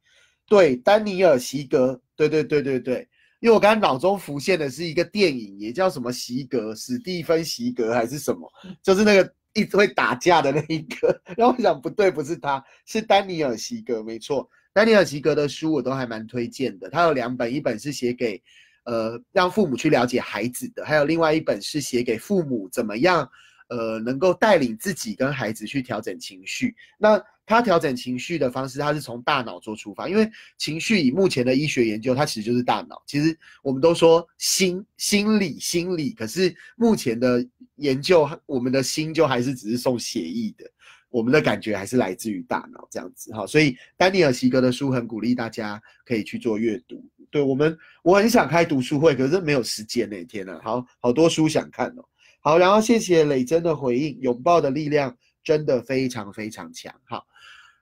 [0.47, 3.07] 对，丹尼尔·席格，对对对对对，
[3.43, 8.49] 因为我刚刚脑中浮现的是一个电影，也叫什么席格，史蒂芬·席格还是什么，
[8.81, 11.21] 就是那个一直会打架的那一个。
[11.35, 14.49] 然后我想，不对，不是他，是丹尼尔·席格，没错。
[14.71, 18.41] 丹尼尔·席格的书我都还蛮推荐的，他有两本，一本是写给
[18.85, 23.29] 呃让父母去了解孩子的，还有另外一本是写给父母怎么样
[23.67, 26.73] 呃能够带领自己跟孩子去调整情绪。
[26.97, 33.03] 那他调整情绪的方式，他是从大脑做出发，因为情绪以目前的医学研究，它其实就是大脑。
[33.05, 40.65] 其实我们都说心、心理、心理，可是目前的研究，我们的心就还是只是送血液的，
[41.09, 43.45] 我们的感觉还是来自于大脑这样子哈。
[43.45, 47.05] 所以丹尼尔·席格的书很鼓励大家可以去做阅读。
[47.29, 50.57] 对我们，我很想开读书会，可是没有时间那天呢。
[50.63, 52.05] 好好多书想看哦。
[52.39, 56.93] 好，然后谢谢磊真的回应，拥抱的力量真的非常非常强。
[57.03, 57.25] 好。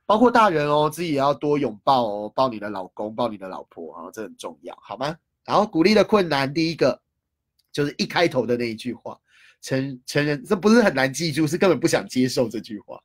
[0.04, 5.16] 包括大人哦，自己也要多拥抱哦，抱你的老公，抱你的老婆啊，这很重要，好吗？
[5.44, 7.00] 然后鼓励的困难，第一个
[7.72, 9.18] 就是一开头的那一句话，
[9.60, 13.00] 成成人这不是很难记住，是根本不想接受这句话。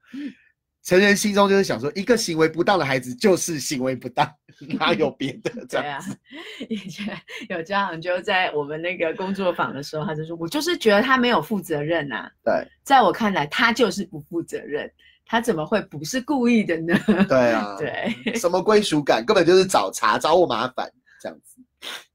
[0.83, 4.25] 成人心中就是想说，一个行为不当的孩子就是行为不当，
[4.79, 5.51] 哪有别的？
[5.67, 5.99] 对啊，
[6.69, 7.13] 以前
[7.49, 14.89] 有家长就在我们那个工作坊的时候，他就说：“我就是觉得他没有负责任呐。”对，在我看来，他就是不负责任。
[15.27, 16.97] 他怎么会不是故意的呢？
[17.27, 20.89] 对啊， 对，什么归属感，根本就是找茬，找我麻烦
[21.21, 21.61] 这样子。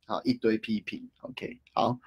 [0.06, 1.98] 好，一堆批评，OK，好，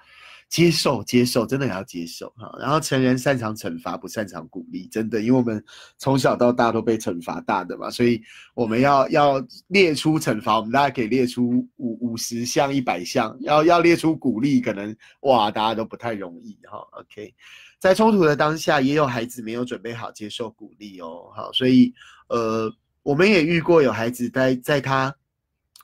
[0.48, 2.52] 接受接受，真的也要接受哈。
[2.60, 5.64] 然后成人擅长惩罚，不擅长鼓励，真的，因为我们
[5.98, 8.20] 从小到大都被惩罚大的嘛，所以
[8.54, 16.78] 我们要要列出惩罚，我们大家可以列出五五十项、一百项，要要列出鼓励，可能哇，大家都不太容易哈。
[17.00, 17.34] OK。
[17.78, 21.30] 在冲突的当下，也有孩子没有准备好接受鼓励哦。
[21.34, 21.92] 好，所以
[22.28, 25.14] 呃，我们也遇过有孩子在在他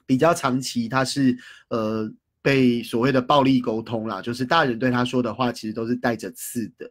[0.07, 1.37] 比较长期，他是
[1.69, 6.91] 呃被所谓的暴力沟通啦，就是大人对他说的话其实都是带着刺的。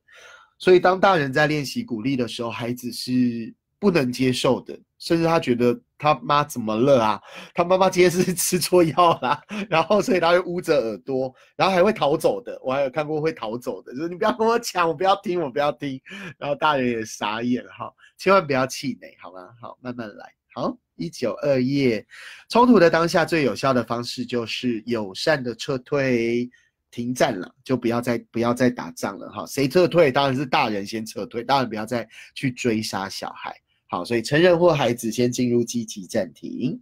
[0.57, 5.77] 所以当大人在练习鼓励的时候，孩子是不能接受的，甚至他觉得。
[6.03, 7.21] 他妈怎么了啊？
[7.53, 12.59] 他妈妈今天是吃错药啦， 然后所以他会捂着耳朵，然后还会逃走的。
[12.63, 16.01] 我还有看过会逃走的，就是你不要跟我抢，我不要听，我不要听。
[16.39, 19.47] 然后大人也傻眼哈，千万不要气馁，好吗？
[19.61, 20.33] 好，慢慢来。
[20.55, 22.03] 好，一九二页，
[22.49, 26.49] 冲突的当下最有效的方式就是友善的撤退，
[26.89, 29.45] 停战了，就不要再不要再打仗了哈。
[29.45, 30.11] 谁撤退？
[30.11, 33.55] 当然是大人先撤退，当然不要再去追杀小孩。
[33.91, 36.79] 好，所以成人或孩子先进入积极暂停。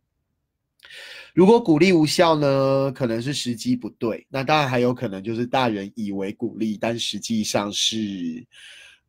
[1.33, 2.91] 如果鼓励无效呢？
[2.91, 4.27] 可能是时机不对。
[4.29, 8.45] 那当然还有可能就是大人以为鼓励，但实际上是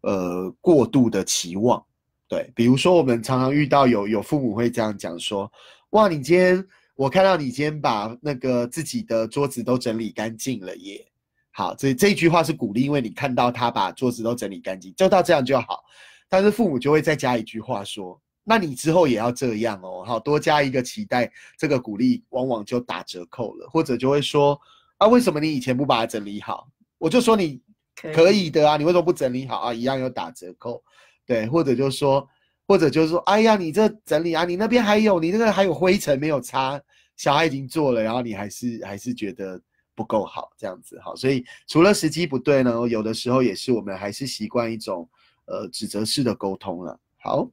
[0.01, 1.85] 呃过度的期望。
[2.27, 5.53] 对，比如说我们常常遇到有有父母会这样讲说
[5.91, 11.07] ：“哇，你今天我看到你今天把那个自己的桌子都整理干净了耶。”
[11.53, 15.85] 好，这这句话是鼓励，因为你看到他把桌子都整理干净，就到这样就好。
[16.31, 24.59] 但是父母就会再加一句话说：“那你之后也要这样哦。”好，多加一个期待，这个鼓励往往就打折扣了，或者就会说
[24.99, 27.61] ：“啊，为什么你以前不把它整理好？”我就说你
[27.97, 29.75] 可以的啊，你为什么不整理好啊？
[29.75, 30.81] 一样有打折扣，
[31.27, 32.25] 对，或者就说，
[32.65, 36.81] 或者就是说：“哎呀，你这整理啊，你那边还有，你那个还有灰尘没有擦，
[37.17, 39.61] 小孩已经做了，然后你还是还是觉得
[39.97, 45.09] 不够好，这样子好。”所以除了时机不对呢，有的时候也是我们还是习惯一种。
[45.51, 46.99] 呃，指责式的沟通了。
[47.19, 47.51] 好，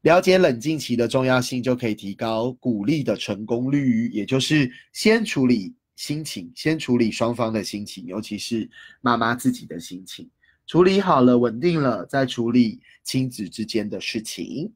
[0.00, 4.08] 了解冷静期的重要性，就可以提高鼓励的成功率。
[4.08, 8.68] 也就是先处理心情，先处理双方的心情，尤其是
[9.00, 10.28] 妈妈自己的心情，
[10.66, 14.72] 处理好了，稳定了，再处理亲子之间的事情。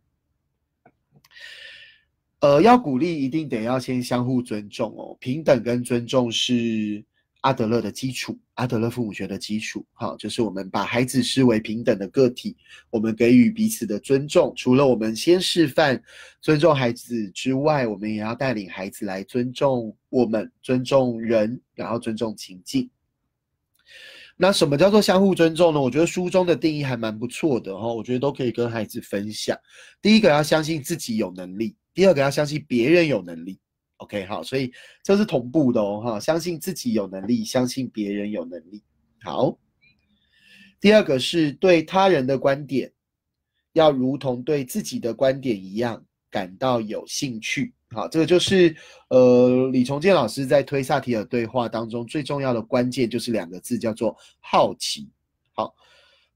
[2.38, 5.16] 呃，要鼓励，一定得要先相互尊重哦。
[5.19, 7.05] 平等跟尊重是。
[7.46, 12.56] 阿德勒的基础，阿德勒父母学的基础，好，就是我们把孩子视为平等的个体，
[12.90, 14.52] 我们给予彼此的尊重。
[14.56, 16.02] 除了我们先示范
[16.40, 22.90] 尊重孩子之外，我们也要带领孩子来尊重我们，尊重人，然后尊重情境。
[24.37, 25.80] 那什么叫做相互尊重呢？
[25.80, 29.56] 我觉得书中的定义还蛮不错的哈，我觉得都可以跟孩子分享。
[30.02, 33.61] 第一个要相信自己有能力，第二个要相信别人有能力。
[33.98, 34.70] OK，好，所以
[35.02, 38.82] 这是同步的哦，哈，相信自己有能力，相信别人有能力。
[39.22, 39.59] 好，
[40.80, 42.92] 第二个是对他人的观点，
[43.72, 47.72] 要如同对自己的观点一样感到有兴趣。
[47.90, 48.76] 好，这个就是
[49.09, 55.09] 呃李重建老师在推萨提尔对话当中最重要的关键，就是两个字，叫做好奇。
[55.54, 55.74] 好，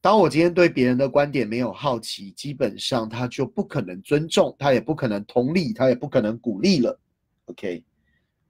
[0.01, 6.99] 当我今天对别人的观点没有好奇，基本上他就不可能尊重，他也不可能同理，他也不可能鼓励了。
[7.51, 7.85] OK，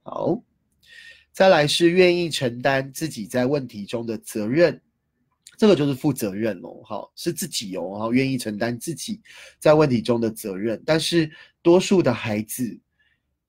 [0.03, 0.41] 好，
[1.31, 4.79] 再来是愿意承担自己在问题中的责任，
[5.57, 6.81] 这个就是负责任哦。
[6.83, 9.19] 好，是自己哦，好，愿意承担自己
[9.59, 11.29] 在问题中的责任，但是
[11.61, 12.79] 多数的孩子。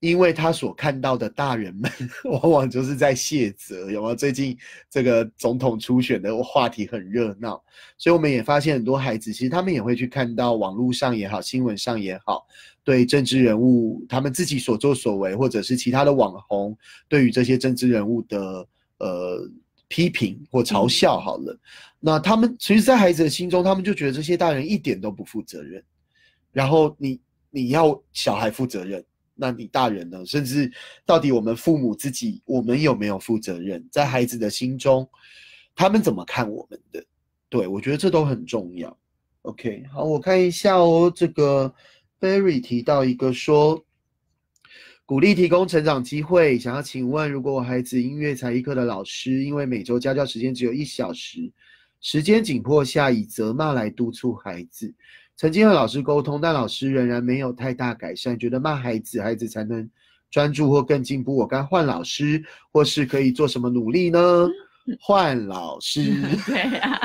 [0.03, 1.89] 因为他所看到的大人们，
[2.29, 4.13] 往往就是在卸责，有没有？
[4.13, 4.57] 最近
[4.89, 7.63] 这个总统初选的话题很热闹，
[7.97, 12.45] 所以我们也发现很多孩子，其实他们也会去看到网络上也好，新闻上也好，
[12.83, 19.49] 对政治人物他们自己所作所为，或者是其他的网红对于这些政治人物的呃
[19.87, 21.57] 批评或嘲笑，好了，
[22.01, 25.81] 那他们其实，在孩子的心中，他们就觉得这些大人一点都不负责任，
[26.51, 29.01] 然后你你要小孩负责任。
[29.35, 30.25] 那你大人呢？
[30.25, 30.71] 甚至
[31.05, 33.83] 到底我们父母自己，我们有没有负责任？
[33.91, 35.09] 在孩子的心中，
[35.75, 37.03] 他们怎么看我们的？
[37.49, 38.97] 对我觉得这都很重要。
[39.43, 41.11] OK，好，我看一下哦。
[41.15, 41.73] 这个
[42.19, 43.83] Barry 提到一个说，
[45.05, 51.51] 鼓励提供成长机会，想要请问，如果我孩子音乐才艺课的老师，因为每周家教时间只有一小时，
[51.99, 54.93] 时间紧迫下，以责骂来督促孩子。
[55.35, 59.89] 曾经和老师沟通，但老师仍然没有太大改善，觉得骂孩子，孩子才能
[60.29, 61.35] 专注或更进步。
[61.35, 64.47] 我该换老师，或是可以做什么努力呢？
[64.99, 66.11] 换老师，
[66.45, 66.99] 对啊，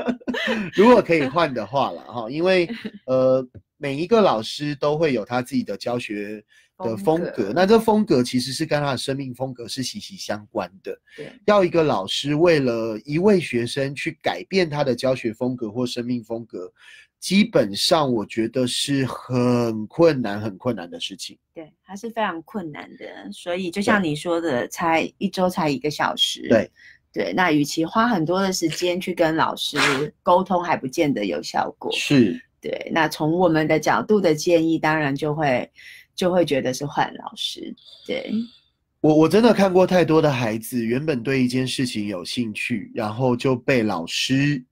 [0.76, 2.68] 如果可以换的话了哈，因为
[3.06, 3.46] 呃，
[3.78, 6.44] 每一个老师都会有他自己的教学
[6.78, 10.94] 的风格，那这风格其实是跟他的生命风格是息息相关的。
[11.16, 16.70] 对，要一个老师为了一位学生去改变他的教学风格或生命风格。
[17.24, 21.38] 基本上，我觉得是很困难、很困难的事情。
[21.54, 23.06] 对，它是非常困难的。
[23.32, 26.46] 所以，就像你说的，才一周才一个小时。
[26.50, 26.70] 对，
[27.14, 27.32] 对。
[27.32, 29.78] 那与其花很多的时间去跟老师
[30.22, 31.90] 沟通，还不见得有效果。
[31.92, 32.38] 是。
[32.60, 32.90] 对。
[32.92, 35.66] 那从我们的角度的建议，当然就会
[36.14, 37.74] 就会觉得是换老师。
[38.06, 38.30] 对。
[39.00, 44.62] 我我真的看过太多的孩子，原本对一件事情有兴趣，然后就被老师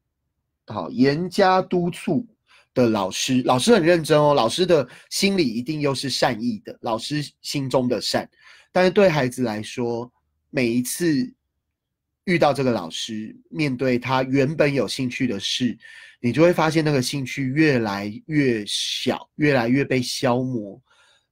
[0.66, 2.26] 好严加督促。
[2.74, 4.34] 的老师，老师很认真哦。
[4.34, 8.28] 老师的心里一定又是善意的，老师心中的善。
[8.72, 10.10] 但是对孩子来说，
[10.50, 11.30] 每一次
[12.24, 15.76] 遇到这个老师，面对他原本有兴趣的事，
[16.20, 20.80] 你就会发现那个兴趣越来越小，越来越被消磨。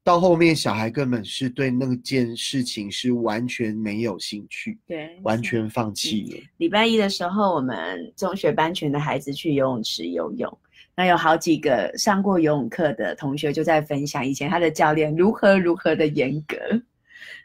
[0.03, 6.39] 到后面，小孩根本是对那件事情是完全没有兴趣，对，完全放弃了。
[6.57, 10.59] 礼拜一的时候，我们中学班群的孩子去游泳池游泳。
[10.97, 16.57] 那有好几个上过游泳课的同学就在分享以前他的教练如何如何的严格，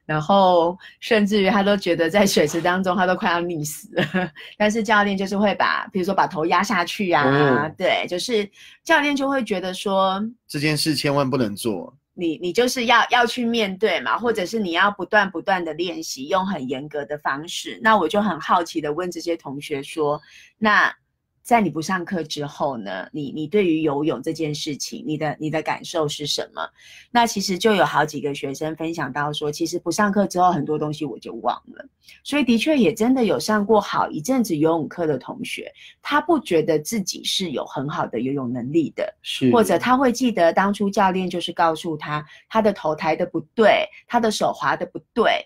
[0.06, 8.50] 然后甚至于他都觉得在水池当中他都快要溺死了，但是教练就是会把，比如说把头压下去呀，对，就是
[8.84, 17.80] 教练就会觉得说这件事千万不能做，你你就是要要去面对嘛，或者是你要不断不断的练习，用很严格的方式。
[17.82, 20.20] 那我就很好奇的问这些同学说，
[20.58, 20.94] 那。
[21.46, 26.68] 在你不上课之后呢，你你对于游泳这件事情，你的你的感受是什么？
[27.12, 31.86] 那其实就有好几个学生分享到说，其实不上课之后很多东西我就忘了，
[32.24, 45.46] 所以的确也真的有上过好一阵子游泳课的同学，他不觉得自己是有很好的游泳能力的，是或者他会记得当初教练就是告诉他，他的头抬的不对，他的手滑的不对，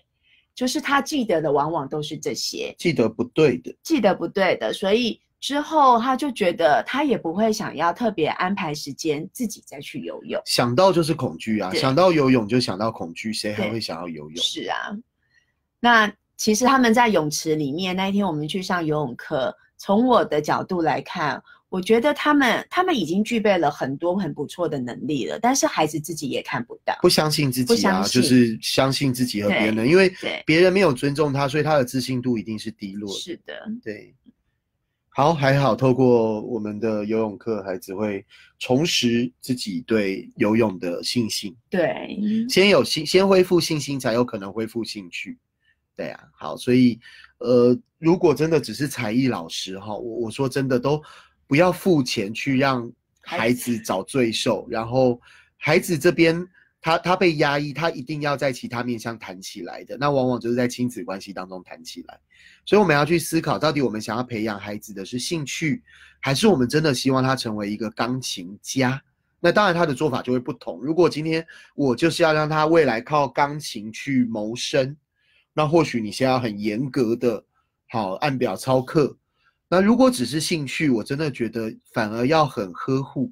[0.54, 5.20] 就是他记得的往往都是这些，记得不对的，记得不对的，所以。
[5.40, 10.40] 之后，他就觉得他也不会想要特别安排时间自己再去游泳。
[10.44, 14.36] 想到就是恐惧啊，想到游泳就想到恐惧，谁还会想要游泳？
[14.36, 14.94] 是啊，
[15.80, 19.56] 那其实他们在泳池里面那一天，我们去上游泳课。
[19.78, 30.12] 从我的角度来看，我觉得他们他们已经具备了很多很不错的能力了，但是孩子自己也看不到，不相信自己啊，就是相信自己和别人，因为
[30.44, 33.10] 别人没有尊重他，所以他的自信度一定是低落。
[33.14, 34.14] 是的，对。
[35.20, 38.24] 好，还好，透过我们的游泳课，孩子会
[38.58, 41.54] 重拾自己对游泳的信心。
[41.68, 42.18] 对，
[42.48, 45.36] 先有信，先恢复信心，才有可能恢复兴趣。
[45.94, 46.98] 对啊，好，所以，
[47.36, 50.98] 呃，如果真的只是才艺老师哈，我我说真的都
[51.46, 52.90] 不要付钱去让
[53.20, 55.20] 孩子找罪受，然后
[55.58, 56.34] 孩子这边
[56.82, 62.18] 他他被压抑，他一定要在其他面向弹起来的，那往往就是在亲子关系当中弹起来。
[62.64, 65.82] 所以我们要去思考，到底我们想要培养孩子的是兴趣，
[66.20, 69.02] 还是我们真的希望他成为一个钢琴家？
[69.40, 70.80] 那当然他的做法就会不同。
[70.80, 74.96] 如果今天我就是要让他未来靠钢琴去谋生，
[75.52, 77.44] 那或许你先要很严格的，
[77.88, 79.16] 好按表操课。
[79.68, 83.30] 那如果只是兴趣，我真的觉得反而要很呵护。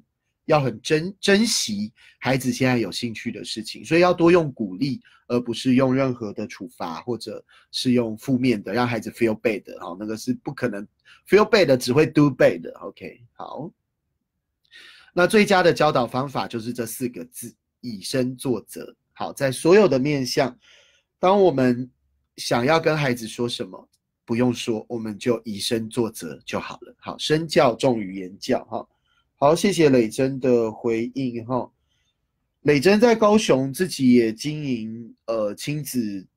[0.49, 10.83] 要很珍珍惜孩子现在有兴趣的事情，所以要多用鼓励，而不是用任何的处罚，或者是用负面的让孩子 feel bad 好，那个是不可能
[11.27, 12.67] feel bad 只会 do bad。
[12.79, 13.71] OK，好。
[15.13, 18.95] 那最佳的教导方法就是这四个字：以身作则。
[19.13, 20.57] 好，在所有的面向，
[21.19, 21.87] 当我们
[22.37, 23.87] 想要跟孩子说什么，
[24.25, 26.95] 不用说，我们就以身作则就好了。
[26.97, 28.65] 好，身教重于言教。
[28.65, 28.87] 哈。
[29.41, 31.71] 好，谢谢磊真的回应哈。
[32.63, 36.27] 磊真在高雄自己也经营呃亲子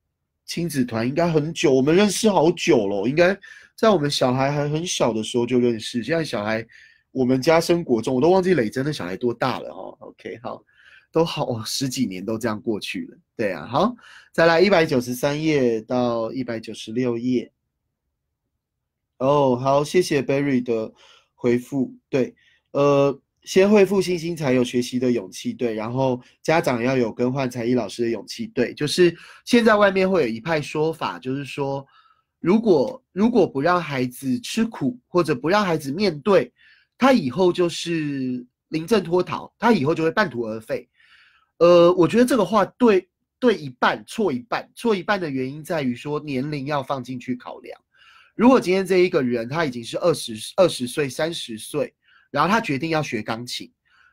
[0.47, 3.37] 亲子团，应该很久，我们认识好久了，应该
[3.75, 6.01] 在我们小孩还很小的时候就认识。
[6.01, 6.65] 现在小孩
[7.11, 9.97] 我们家生国中，我都忘记磊真的小孩多大了哈。
[9.99, 10.63] OK，好，
[11.11, 13.19] 都好十几年都这样过去了。
[13.37, 13.97] 对啊，好，
[14.31, 17.51] 再来一百九十三页到一百九十六页。
[19.19, 20.93] 哦，好，谢谢 Berry 的
[21.35, 22.37] 回复，对。
[22.73, 25.53] 呃，先恢复信心，才有学习的勇气。
[25.53, 28.47] 对，然后家长要有更换才艺老师的勇气。
[28.49, 29.15] 对，就是
[29.45, 31.87] 现在外面会有一派说法，就是说，
[32.41, 36.53] 如果如果不让孩子吃苦，或者不让孩子面对，
[36.97, 40.89] 他以后就是临阵脱逃，他以后就会半途而废。
[41.59, 43.09] 呃，我觉得这个话对
[43.39, 44.71] 对一半，错一半。
[44.75, 47.79] 错一半的原因在于说年龄要放进去考量。
[48.35, 51.93] 如果今天这一个人他已经是二十二十岁、三十岁。
[52.33, 53.71] 然后他决定要学钢琴，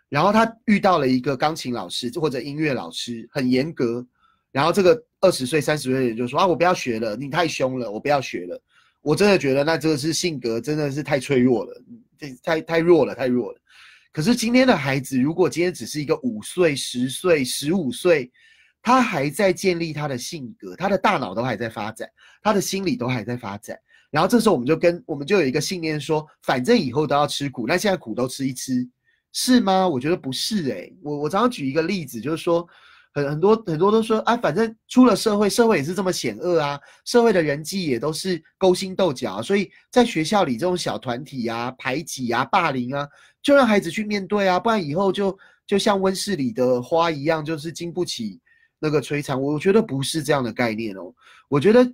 [0.10, 4.06] 然后他遇到了一个钢琴老师或者音乐老师，很严格。
[4.52, 8.62] 然后这个二十岁、三十岁的人就说：“啊，我不要学了，你太凶了，我不要学了。”
[9.02, 11.82] 我真的觉得那这个是性格真的是太脆弱了，
[12.18, 13.60] 这太太弱了，太弱了。
[14.12, 18.30] 可是今天的孩子，如果今天只是一个五岁、十岁、十五岁，
[18.82, 22.10] 他还在建立他的性格，他的大脑都还在发展，
[22.42, 23.78] 他的心理都还在发展。
[24.10, 28.88] 然后这时候我们就跟我们就有一个信念说，反正以后都要吃苦，那现在苦都吃一吃，
[29.32, 29.88] 是吗？
[29.88, 32.68] 我觉得不是诶，我我常常举一个例子，就是说
[33.14, 43.08] 很很多很多都说啊，反正出了社会，社会也是这么险恶啊，社会的人际也都是勾心斗角，所以在学校里这种小团体啊、排挤啊、霸凌啊，
[43.44, 48.40] 就让孩子去面对啊，不然以后就就像温室里的花一样，就是经不起
[48.80, 49.40] 那个摧残。
[49.40, 51.14] 我觉得不是这样的概念哦，
[51.48, 51.94] 我觉得。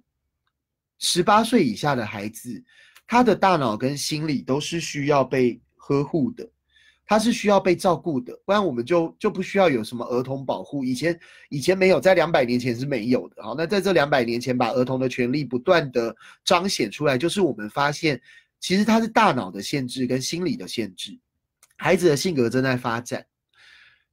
[0.98, 2.64] 十八岁以下的孩子，
[3.06, 6.50] 他的大脑跟心理都是需要被呵护的，
[7.06, 10.86] 他是需要被照顾的，不然我们就就不需要有什么儿童保护。
[10.86, 11.20] 以前
[11.50, 13.44] 以前没有，在两百年前是没有的。
[13.44, 16.16] 好，那在这两百年前，把儿童的权利不断的
[16.46, 18.20] 彰显出来，就是我们发现，
[18.62, 21.20] 其实他是大脑的限制跟心理的限制，
[21.76, 23.26] 孩子的性格正在发展，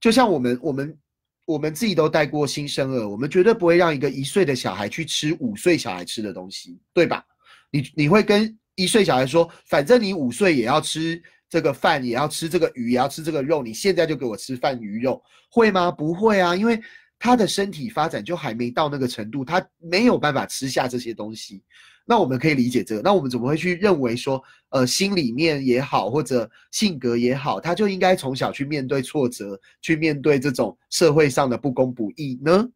[0.00, 0.98] 就像我们我们。
[1.44, 7.24] 我们自己都带过新生儿，我们绝对不会让一个一岁的小孩去吃五岁小孩吃的东西，对吧？
[7.70, 15.90] 你你会跟一岁小孩说，反正你五岁也要吃这个饭，也要吃这个鱼，也要吃这个肉，你现在就给我吃饭鱼肉，会吗？
[15.90, 16.80] 不会啊，因为
[17.18, 21.62] 他的身体发展就还没到那个程度，他没有办法吃下这些东西。
[22.12, 32.68] 那我们可以理解这个，那我们怎么会去认为说，呃，心里面也好，或者性格也好，他就应该从小去面对挫折，去面对这种社会上的不公不义呢？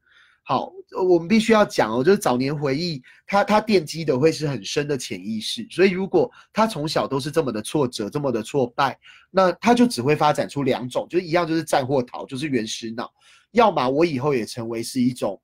[0.43, 0.73] 好，
[1.07, 8.99] 我们必须要讲哦，就是早年回忆，他他奠基的会是很深的潜意识，所以如果他从小都是这么的挫折，这么的挫败，
[9.31, 13.13] 那他就只会发展出两种，就一样就是战或逃，就是原始脑，
[13.53, 15.39] 要么我以后也成为是一种。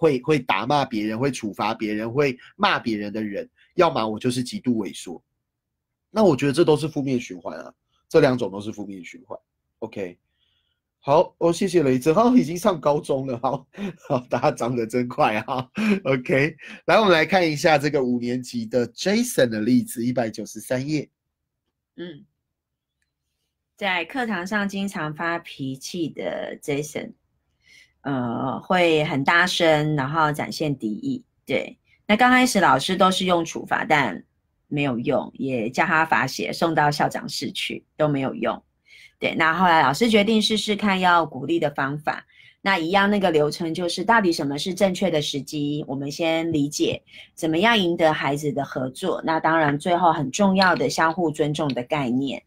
[0.00, 5.22] 会会打骂别人，会处罚别人，会骂别人的人，要么我就是极度萎缩。
[6.10, 7.74] 那我觉得这都是负面循环啊，
[8.08, 9.38] 这两种都是负面循环。
[9.80, 10.18] OK，
[11.00, 13.66] 好，哦，谢谢雷哲，好，已经上高中了，好
[14.08, 15.68] 好，大家长得真快啊。
[16.04, 21.10] OK，来，我们来看一下这个五年级的 Jason 的例子，一百九十三页。
[21.96, 22.24] 嗯，
[23.76, 27.12] 在课堂上经常发脾气的 Jason。
[28.02, 31.22] 呃，会很大声，然后展现敌意。
[31.44, 34.24] 对，那刚开始老师都是用处罚，但
[34.68, 38.62] 没有用，也叫他罚写，送到校长室去都没有用。
[39.18, 42.24] 对，那后来老师决定试试看要鼓励的方法。
[42.62, 47.02] 那一样那个流程就是到底什么是正确的时机，我们先理解
[47.34, 49.22] 怎么样赢得孩子的合作。
[49.24, 52.42] 那当然最后很重要的相互尊重的概念，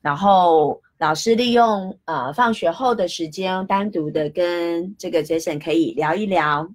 [0.00, 6.68] 然后老师利用呃放学后的时间单独的跟这个 Jason 可以聊一聊。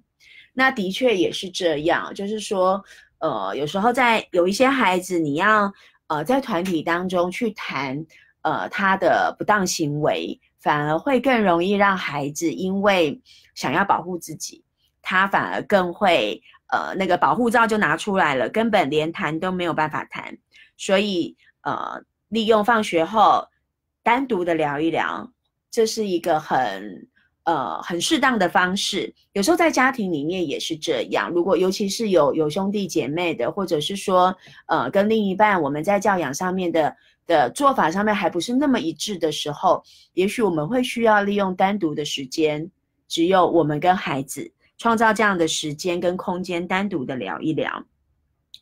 [0.52, 2.82] 那的确也是这样，就是说
[3.18, 5.72] 呃有时候在有一些孩子你要
[6.08, 8.04] 呃在团体当中去谈
[8.42, 10.40] 呃他的不当行为。
[10.64, 13.20] 反而会更容易让孩子因为
[13.54, 14.64] 想要保护自己，
[15.02, 16.40] 他反而更会
[16.72, 20.34] 呃那个保护罩就拿出来了，根本连谈都没有办法谈。
[20.78, 22.00] 所以呃
[22.30, 23.46] 利用放学后
[24.04, 25.28] 单独的聊一聊，
[25.72, 27.08] 这是一个很
[27.42, 29.12] 呃很适当的方式。
[29.32, 34.36] 有时候在家庭里面也是这样，如果尤其是有有兄弟姐妹的，或者是说
[34.66, 36.94] 呃跟另一半我们在教养上面的。
[37.26, 39.82] 的做法上面还不是那么一致的时候，
[40.12, 42.70] 也许我们会需要利用单独的时间，
[43.08, 47.82] 只有我们跟孩子创造这样的时间跟空间，单独的聊一聊。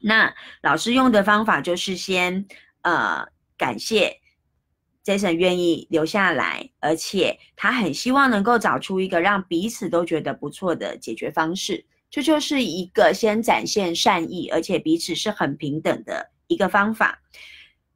[0.01, 0.33] 那
[0.63, 2.47] 老师用的方法就是先
[2.83, 3.27] 呃
[3.59, 4.21] 感谢
[5.05, 11.85] Jason 愿意留下来，而且他很希望能够找出一个让彼此都觉得不错的解决方式。
[12.11, 17.21] 这就是一个先展现善意，而且彼此是很平等的一个方法。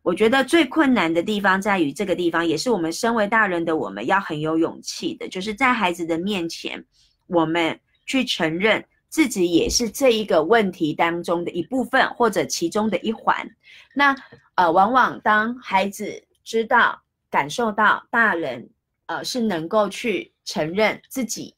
[0.03, 6.85] 我觉得最困难的地方在于这个地方，也是我们身为大人的我们要很有勇气的，就是在孩子的面前，
[7.27, 13.49] 我们去承认自己也是这一个问题当中的一部分或者其中的一环。
[13.95, 14.17] 那
[14.55, 18.71] 呃，往往当孩子知道、感受到大人
[19.07, 21.55] 呃是能够去承认自己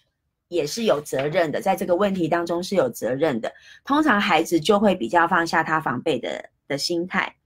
[0.48, 3.52] 也是有责任的，在这个问题当中是有责任的，
[3.84, 7.36] 通常孩子就会比较放下他防备的的心态。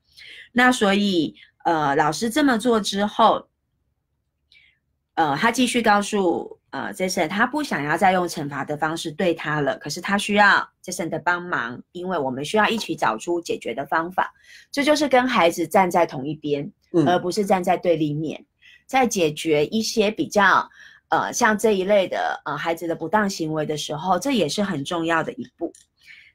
[0.53, 1.35] 那所以，
[1.65, 3.49] 呃，老师这么做之后，
[5.15, 14.33] 呃，他继续告诉呃 Jason，他不想要再用惩罚的方式对他了，可是他需要 Jason 的帮忙，因为我们需要一起找出解决的方法。
[14.71, 16.71] 这就是跟孩子站在同一边，
[17.07, 18.45] 而不是站在对立面，
[18.87, 20.69] 在解决一些比较
[21.09, 25.73] 呃像这一类的呃孩子的不当行为的时候，这也是很重要的一步。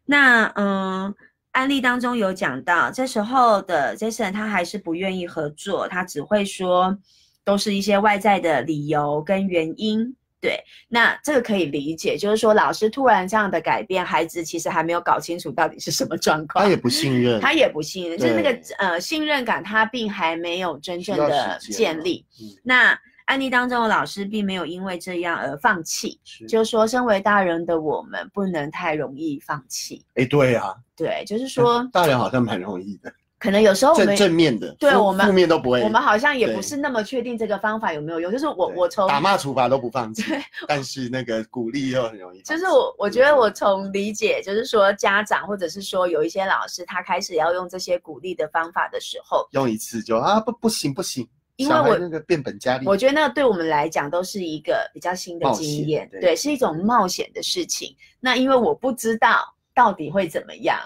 [0.06, 1.16] 那嗯。
[1.54, 6.96] 案例当中有讲到，这时候的 Jason 他还是不愿意合作，他只会说
[7.44, 10.16] 都是一些外在的理由跟原因。
[10.40, 22.26] 对，那这个可以理解，就是说老师突然这样的改变，孩子其实还没有搞清楚到底是什么状况，他也不信任，他也不信任，就是那个呃信任感他并还没有真正的建立。
[22.64, 30.06] 那案例当中的老师并没有因为这样而放弃，就是说身为大人的我们不能太容易放弃。
[30.16, 30.74] 哎，对呀。
[30.96, 38.32] 对，就是说，大人好像蛮容易的，可能有时候正正面的，对我们负面都不会，我们好像也不是那么确定这个方法有没有用。
[38.32, 40.24] 就是我我从打骂处罚都不放弃，
[40.68, 42.42] 但是那个鼓励又很容易。
[42.42, 51.28] 就是我我觉得我从理解，就是说家长或者是说有一些老师，他开始要用这些鼓励的方法的时候，用一次就啊不不行不行，
[51.58, 57.96] 因为我那个变本加厉，我觉得那对我们来讲都是一个比较新的经验，对，是一种冒险的事情。
[58.20, 60.80] 那因为我不知道到底会怎么样。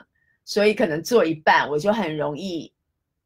[0.43, 2.71] 所以可能做一半，我就很容易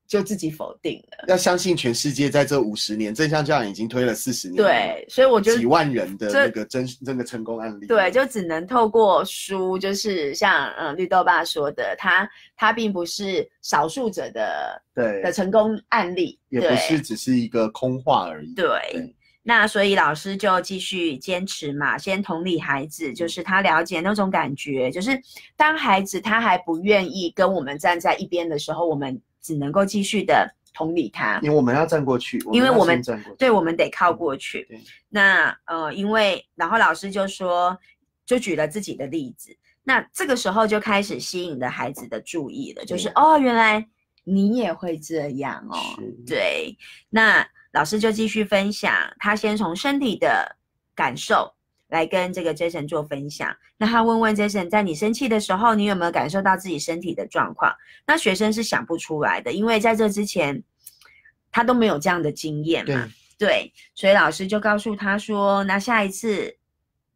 [0.08, 1.26] 就自己否定了。
[1.28, 18.70] 要相信全世界在这五十年，正向教养已经推了四十年，对，所以我觉得几万人的那个真真的成功案例，对，就只能透过书，就是像嗯绿豆爸说的，他他并不是少数者的对的成功案例，也不是只是一个空话而已，对。
[19.48, 25.22] 那所以老师就继续坚持嘛，先同理孩子，就是他了解那种感觉，就是
[25.56, 33.00] 当孩子他还不愿意跟我们站在一边的时候，我们只能够继续的同理他，因为我们要站过去，因为我们
[33.38, 34.68] 对，我们得靠过去。
[35.10, 37.78] 那呃，因为然后老师就说，
[38.26, 43.88] 就举了自己的例子，那这个时候就开始吸引了孩子的注意了，就是哦，原来
[44.24, 45.78] 你也会这样哦，
[46.26, 46.76] 对，
[47.12, 47.48] 那。
[47.76, 50.56] 老师就继续分享，他先从身体的
[50.96, 51.54] 感受
[51.90, 53.54] 来跟这个 Jason 做分享。
[53.78, 57.76] 那他问问 Jason，在你生气的时候，你有没有感受到自己身体的状况？
[58.08, 60.64] 那学生是想不出来的，因为在这之前
[61.52, 63.10] 他都没有这样的经验嘛。
[63.38, 66.56] 对，所以老师就告诉他说，那下一次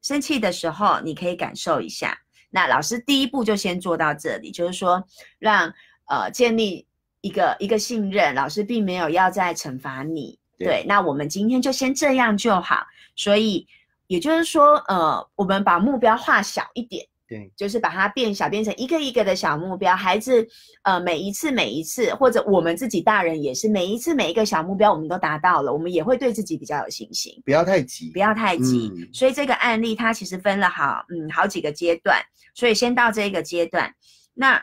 [0.02, 2.20] 生气的时候，你可以感受一下。
[2.50, 5.02] 那老师第一步就先做到这里，就是说
[5.38, 5.74] 让
[6.10, 6.86] 呃建立
[7.22, 10.39] 一个一个信任，老师并没有要再惩罚你。
[10.66, 12.86] 对，那我们今天就先这样就好。
[13.16, 13.66] 所以
[14.08, 19.96] 也就是说，呃，我们把目标画小一点，对，就是把它变小，变成一个一个的小目标。
[19.96, 20.48] 孩子，
[20.84, 27.42] 呃，每一次每一次，或者我们自己大人也是，每一次每一个小目标我们都达到了，我们也会对自己比较有信心。
[27.46, 28.92] 不要太急，不要太急。
[28.96, 32.20] 嗯所以这个案例它其实分了好，嗯，好几个阶段。
[32.56, 33.94] 所以先到这个阶段，
[34.34, 34.62] 那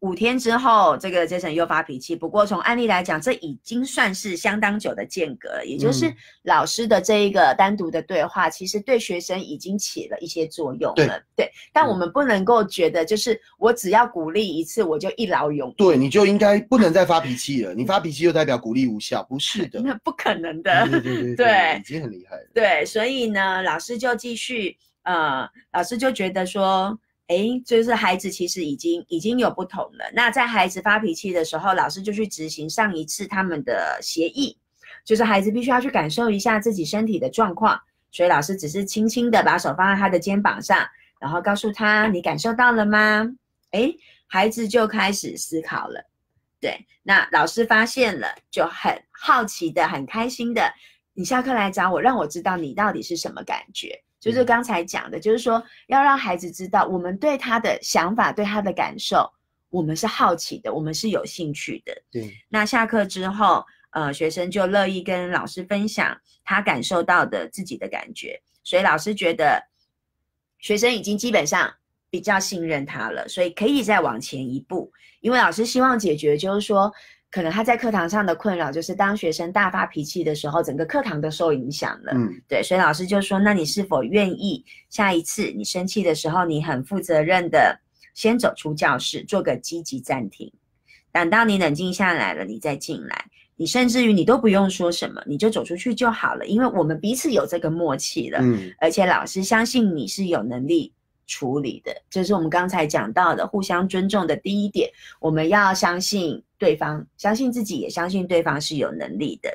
[0.00, 2.16] 五天之后，这个 Jason 又发脾气。
[2.16, 11.22] 不过从案例来讲，这已经算是相当久的间隔了，也就是嗯老师的这一个单独的对话，其实对学生已经起了一些作用对了。
[11.36, 15.74] 对，但我嗯们不能够觉得就是我只要鼓励一次，我就一劳永逸。
[15.76, 17.74] 对，你就应该不能再发脾气了。
[17.74, 19.80] 你发脾气就代表鼓励无效，不是的。
[19.80, 20.88] 那不可能的。
[20.88, 22.48] 对对对对 已经很厉害了。
[22.54, 26.98] 对，所以呢，老师就继续，呃，老师就觉得说，
[27.30, 30.10] 诶，就是孩子其实已经已经有不同了。
[30.12, 34.58] 那在孩子发脾气的时候，老师就去执行上一次他们的协议，
[35.04, 37.80] 就是孩子必须要去感受一下自己身体的状况。
[38.10, 40.84] 所以老师只是轻轻的把手放在他的肩膀上，
[41.20, 43.32] 然后告诉他：“你感受到了吗？”
[43.70, 46.04] 诶，孩子就开始思考了。
[46.60, 50.68] 对，那老师发现了，就很好奇的、很开心的，
[51.14, 54.02] 你下课来找我，让我知道你到底是什么感觉。
[54.20, 59.28] 就是嗯刚才讲的，就是说要让孩子知道，我们对他的想法、对他的感受，
[59.70, 61.92] 我们是好奇的，我们是有兴趣的。
[62.12, 69.60] 对，那下课之后，呃，学生就乐意跟老师分享他感受到的自己的感觉，所以老师觉得
[70.58, 71.72] 学生已经基本上
[72.10, 74.92] 比较信任他了，所以可以再往前一步。
[75.20, 76.92] 因为老师希望解决，就是说，
[77.30, 82.12] 可能他在课堂上的困扰，就是当学生大发脾气的时候，整个课堂都受影响了。
[82.14, 87.78] 嗯，对，所以老师就说：“那你是否愿意下一次你生气的时候，你很负责任的
[88.14, 90.52] 先走出教室，做个积极暂停，
[91.12, 93.24] 等到你冷静下来了，你再进来。
[93.54, 100.92] 你甚至于你都不用说什么，你就走出去就好了，因为我们彼此有这个默契了，嗯，而且老师相信你是有能力
[101.26, 104.90] 处理的，这是我们刚才讲到的互相尊重的第一点。
[105.20, 109.50] 我们要相信对方，相信自己，也相信对方是有能力的。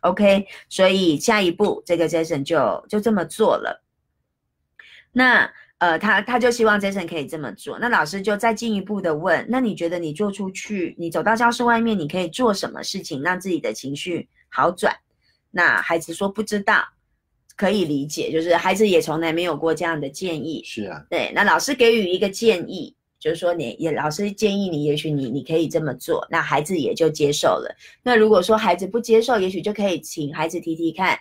[0.00, 3.84] OK，所以下一步这个 Jason 就就这么做了。
[5.12, 5.48] 那
[5.78, 7.78] 呃，他他就希望 Jason 可以这么做。
[7.78, 14.96] 那老师就再进一步的问：那你觉得你做出去，你走到教室外面，你可以做什么事情让自己的情绪好转？
[15.50, 16.82] 那孩子说不知道，
[17.56, 20.62] 可以理解，就是孩子也从来没有过这样的建议。
[20.64, 22.94] 是啊，对，那老师给予一个建议，
[23.26, 27.76] 就是说你也老师建议你，也许你你可以这么做，那孩子也就接受了。
[28.04, 31.18] 那如果说孩子不接受，也许就可以请孩子提提看，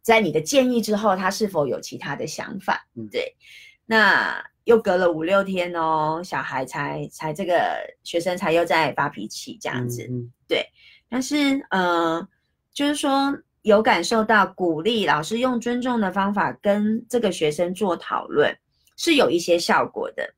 [0.00, 2.88] 在你的建议之后，他是否有其他的想法。
[2.94, 3.34] 嗯对。
[3.84, 10.10] 那又隔了五六天哦，小孩才才这个学生才又在发脾气这样子。
[10.48, 10.66] 对
[11.10, 12.26] 但是，呃，
[12.72, 18.56] 就是说有感受到鼓励，老师用尊重的方法跟这个学生做讨论，
[18.96, 20.32] 是有一些效果的，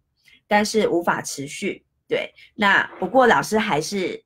[0.48, 1.84] 但是无法持续。
[2.08, 4.22] 对，那不过老师还是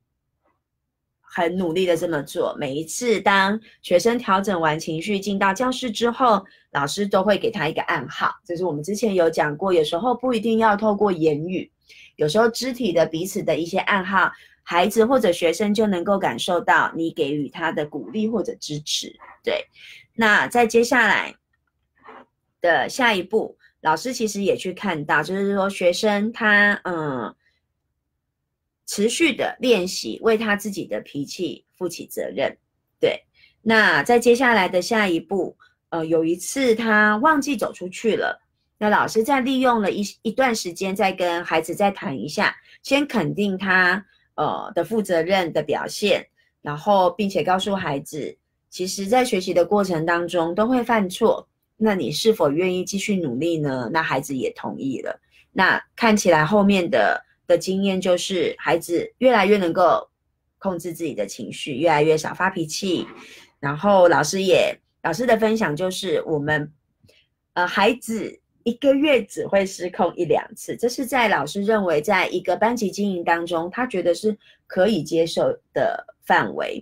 [1.21, 2.55] 很努力的这么做。
[2.59, 11.71] 每一次当学生调整完情绪进到教室之后，老师都会给他一个暗号，就是我们之前有讲过，有时候不一定要透过言语，
[12.17, 14.31] 有时候肢体的彼此的一些暗号。
[14.63, 19.11] 孩子或者学生就能够感受到你给予他的鼓励或者支持。
[19.43, 19.65] 对，
[20.13, 21.35] 那在接下来
[22.61, 27.35] 的下一步，老师其实也去看到，就是说学生他嗯
[28.85, 32.57] 持续的练习为他自己的脾气负起责任。
[32.99, 33.23] 对，
[33.61, 35.57] 那在接下来的下一步，
[35.89, 38.39] 呃，有一次他忘记走出去了。
[38.77, 44.03] 那老师再利用了一一段时间，再跟孩子再谈一下，先肯定他
[44.35, 46.27] 呃的负责任的表现，
[46.61, 48.35] 然后并且告诉孩子，
[48.69, 51.47] 其实在学习的过程当中都会犯错，
[51.83, 53.89] 那你是否愿意继续努力呢？
[53.91, 55.19] 那孩子也同意了。
[55.51, 60.07] 那看起来后面的的经验就是，孩子越来越能够
[60.59, 63.07] 控制自己的情绪，越来越少发脾气。
[63.59, 66.71] 然后老师也老师的分享就是，我们
[67.53, 68.37] 呃孩子。
[68.63, 76.79] 一个月只会失控一两次，这是在老师认为，在一个班级经营当中，他觉得是可以接受的范围，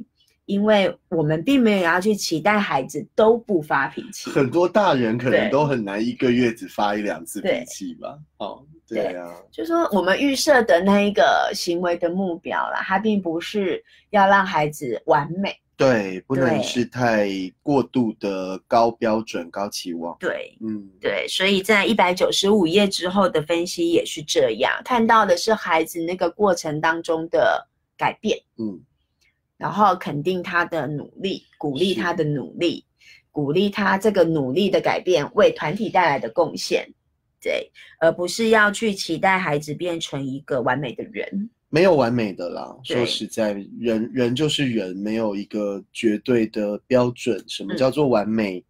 [0.50, 4.32] 因为我们并没有要去期待孩子都不发脾气。
[4.32, 8.18] 很多大人可能都很难一个月只发一两次脾气吧。
[8.39, 17.30] 哦，对啊，就说我们预设的那一个行为的目标啦，它并不是要让孩子完美，对，不能是太
[17.62, 20.18] 过度的高标准、高期望。
[20.20, 28.39] 对，嗯，对，所以在一百九十五页之后的分析也是这样，看到的是孩子那个过程当中的改变。
[28.58, 28.80] 嗯，
[29.60, 32.86] 然后肯定他的努力，鼓励他的努力，
[33.30, 36.88] 鼓励他这个努力的改变为团体带来的贡献。
[37.41, 41.49] 对，而不是要去期待孩子变成一个完美的人。
[41.70, 47.43] 没有完美的啦，对说实在，人人就是人，没有一个绝对的标准。
[47.47, 48.64] 什么嗯叫做完美？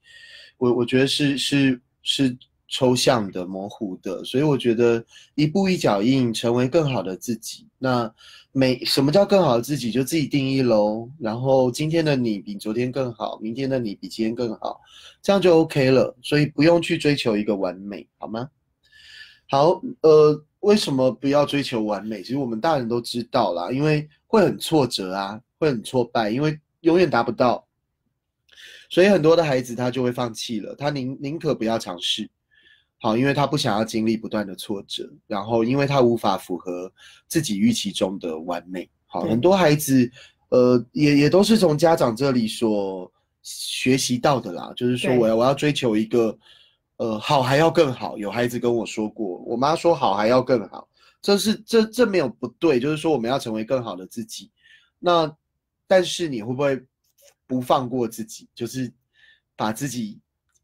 [0.58, 2.38] 我我觉得是是是
[2.70, 5.04] 抽象的、模糊的，所以我觉得
[5.36, 7.66] 一步一脚印，成为更好的自己。
[7.78, 8.12] 那
[8.52, 11.10] 每什么叫更好的自己，就自己定义喽。
[11.20, 14.80] 然后今天的你比昨天更好，明天的你比今天更好，
[15.22, 16.16] 这样就 OK 了。
[16.22, 18.50] 所以不用去追求一个完美，好吗？
[19.48, 22.22] 好，呃，为什么不要追求完美？
[22.22, 27.66] 其实我们大人都知道啦，因为会很挫折啊，会很挫败，因为永远达不到，
[28.90, 32.30] 所以很多的孩子他就会放弃了，他宁宁可不要尝试，
[33.00, 36.92] 好，因为他不想要经历不断的挫折，然后因为他无法符合
[37.28, 40.12] 自己预期中的完美，好，很多孩子，
[40.50, 46.38] 呃，也也都是从家长这里所学习到的啦，就是说我要我要追求一个。
[47.02, 48.18] 呃，好还要更好。
[48.18, 50.86] 有孩子跟我说过，我妈说好还要更好，
[51.22, 54.52] 这是这这没有不对，就是说我们要成为更好的自己。
[55.00, 55.34] 那
[55.88, 56.86] 但是你会不会
[57.48, 58.92] 不放过自己，就是
[59.56, 60.20] 把自己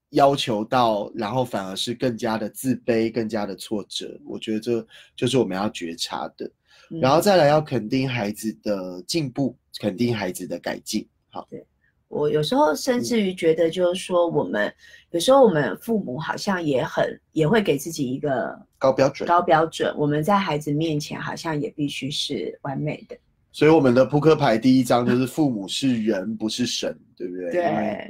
[0.10, 4.20] 要求到，然后反而是更加的自卑，更加的挫折？
[4.26, 6.46] 我觉得这就是我们要觉察的。
[6.92, 11.08] 嗯然后再来要肯定孩子的进步，肯定孩子的改进。
[11.32, 11.66] 好，对
[12.08, 14.72] 我有时候甚至于觉得，就是说，我们
[15.10, 19.28] 有时候我们父母好像也很也会给自己一个高标准。
[19.28, 23.18] 高标准，我们在孩子面前好像也必须是完美的。
[23.52, 27.52] 所以我们的扑克牌第一张就是父母是人，不是神，对不对？
[27.52, 28.10] 对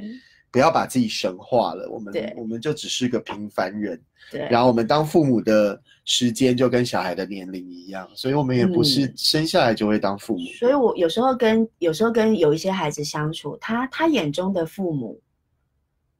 [0.56, 4.00] 不要把自己神化了，我们对我们就只是个平凡人。
[4.32, 10.46] 对，然后我们当父母的时间就跟小孩的年龄一样，所以我们也不是嗯生下来就会当父母。
[10.58, 15.20] 所以我有时候跟有时候跟有一些孩子相处，他他眼中的父母，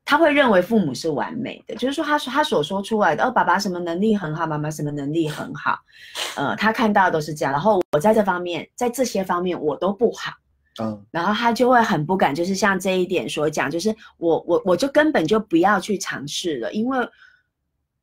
[0.05, 5.79] 他会认为父母是完美的，就是说他他所说出来的，哦，爸爸什么能力很好，妈妈什么能力很好，
[6.37, 10.31] 呃，他看到的都是这样，然后我在这方面，在这些方面我都不好。
[10.83, 16.99] 嗯，然后他就会很不敢，就是像这一点所讲，就是我我我就根本就不要去尝试了，因为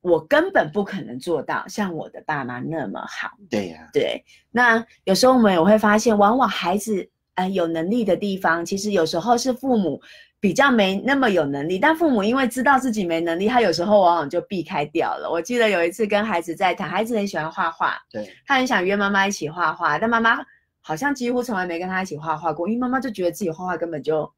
[0.02, 3.30] 我根本不可能做到像我的爸妈那么好。
[3.50, 10.02] 对呀、对，那有时候我们也会发现，往往孩子呃有能力的地方，其实有时候是父母
[10.40, 15.30] 比较没那么有能力，但父母因为知道自己没能力，他有时候往往就避开掉了。
[15.32, 20.40] 我记得有一次跟孩子在谈，孩子很喜欢画画，对，他很想约妈妈一起画画，但妈妈
[20.84, 24.32] 好像几乎从来没跟他一起画画过，因为妈妈就觉得自己画画根本就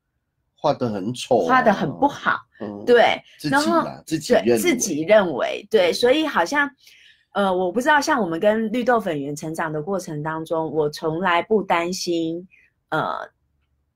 [0.56, 2.08] 画的很丑、画的很不。
[2.08, 2.40] 好。
[2.62, 6.70] 嗯，，对，然后，自己对认为自己认为对，所以好像
[7.34, 12.48] 呃，我不知道，像我们跟绿豆粉圆成长的过程当中，我从来不担心，
[12.90, 13.14] 呃，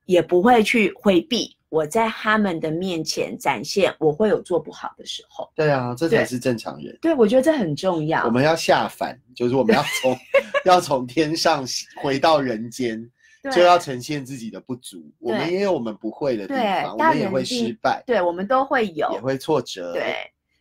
[0.04, 5.50] 也不会去回避我在他们的面前展现我会有做不好的时候。
[5.56, 6.98] 对啊，这才是正常人。
[7.02, 8.26] 对，我觉得这很重要。
[8.26, 10.18] 我们要下凡，就是我们要从
[10.66, 11.64] 要从天上
[12.02, 13.10] 回到人间，
[13.54, 15.10] 就要呈现自己的不足。
[15.20, 20.16] 我们也有我们不会的地方，我们也会失败，对，我们都会有也会挫折，对，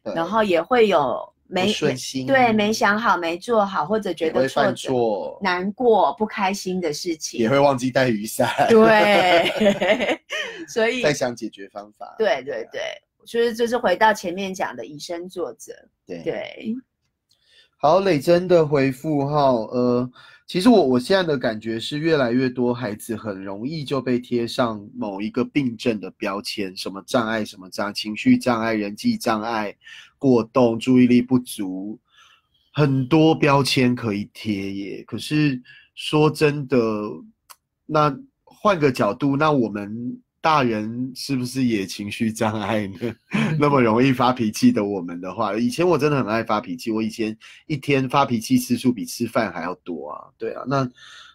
[0.04, 7.40] 对，然后也会有没不顺心，对没想好、没做好，或者觉得挫折、错，难过、不开心的事情。
[7.40, 10.20] 也会忘记带雨伞，对，
[10.68, 12.14] 所以在想解决方法。
[12.18, 12.80] 对对对，
[13.26, 15.72] 就是就是回到前面讲的以身作则。
[16.06, 16.74] 对对，
[17.78, 20.10] 好，磊真的回复哈，呃，
[20.48, 29.76] 其实我我现在的感觉是，越来越多孩子很容易就被贴上某一个病症的标签，什么障碍，什么障，情绪障碍、人际障碍、
[30.16, 31.98] 过动、注意力不足，
[32.72, 35.04] 很多标签可以贴耶。
[35.06, 35.60] 可是
[35.94, 36.78] 说真的，
[37.84, 43.14] 那换个角度，那我们大人是不是也情绪障碍呢？
[43.58, 47.36] 那么容易发脾气的我们的话，以前我真的很爱发脾气，我以前
[47.66, 50.88] 一天发脾气次数比吃饭还要多啊，对啊，那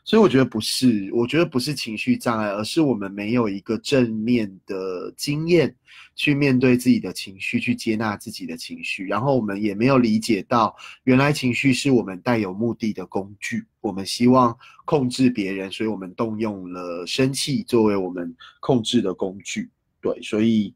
[0.05, 5.73] 所以我觉得不是，我觉得不是情绪障碍，而是我们没有一个正面的经验
[6.15, 19.69] 去面对自己的情绪，去接纳自己的情绪，然后我们也没有理解到，原来情绪是我们带有目的的工具，我们希望控制别人，所以我们动用了生气作为我们控制的工具，
[20.01, 20.73] 对，所以。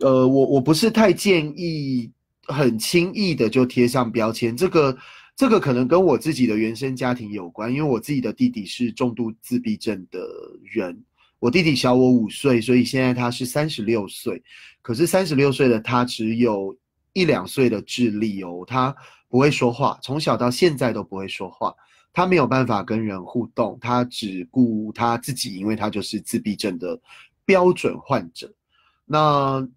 [0.00, 2.10] 呃，我我不是太建议
[2.48, 4.94] 很轻易的就贴上标签，这个
[5.36, 10.20] 这个可能跟我自己的原生家庭有关，因为我自己的弟弟是重度自闭症的
[10.62, 11.02] 人，
[11.40, 14.42] 我弟弟小我五岁，所以现在他是三十六岁，
[14.80, 16.76] 可是三十六岁的他只有
[17.12, 18.94] 一两岁的智力哦，他
[19.28, 21.74] 不会说话，从小到现在都不会说话。
[22.12, 26.96] 他没有办法跟人互动，他只顾他自己，因为他就是自闭症的
[27.44, 28.54] 标准患者。
[29.04, 29.68] 那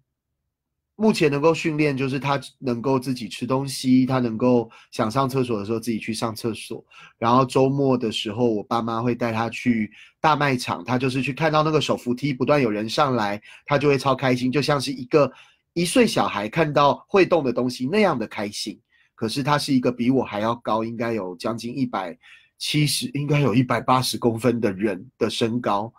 [1.00, 6.84] 目前能够训练，就是他能够自己吃东西，他能够想上厕所的时候自己去上厕所。
[7.18, 15.30] 然后周末的时候，我爸妈会带他去大卖场，他就是去看到那个手扶梯不断有人上来，他就会超开心，就像是一个
[15.72, 18.76] 一岁小孩看到会动的东西那样的开心。
[19.14, 22.18] 可是他是一个比我还要高，应该有将近一百
[22.58, 25.94] 七十，应该有一百八十公分的人的身高。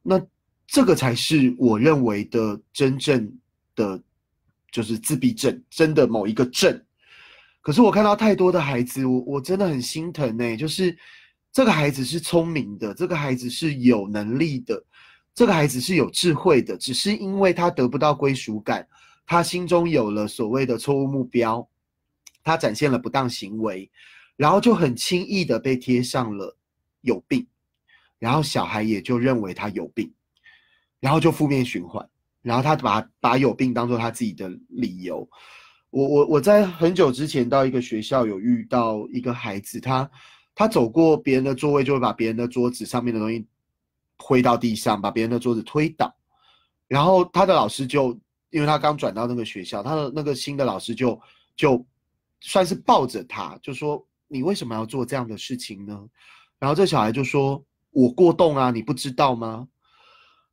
[0.00, 0.24] 那
[0.64, 3.36] 这个才是我认为的真正
[3.74, 4.00] 的。
[4.74, 6.84] 就是自闭症，真的某一个症。
[7.60, 10.56] 可是我看到太多的孩子，我我真的很心疼呢。
[10.56, 10.98] 就是
[11.52, 14.84] 这个孩子是聪明的，这个孩子是有能力的，
[15.32, 18.84] 这个孩子是有智慧的，只是因为他得不到归属感，
[19.24, 21.68] 他心中有了所谓的错误目标，
[22.42, 23.88] 他展现了不当行为，
[24.34, 26.56] 然后就很轻易的被贴上了
[27.02, 27.46] 有病，
[28.18, 30.12] 然后小孩也就认为他有病，
[30.98, 32.04] 然后就负面循环。
[32.44, 35.26] 然后他把把有病当做他自己的理由。
[35.88, 40.08] 我我我在很久之前到一个学校有遇到一个孩子，他
[40.54, 43.46] 他走过别人的座位就会把别人的桌子上面的东西
[44.18, 46.14] 挥到地上，把别人的桌子推倒。
[46.86, 48.10] 然后他的老师就
[48.50, 51.18] 因为他刚转到那个学校，他的那个新的老师就
[51.56, 51.82] 就
[52.40, 55.98] 算是抱着他，就说你为什么要做这样的事情呢？
[56.58, 59.66] 然后这小孩就说：“我过动啊，你不知道吗？”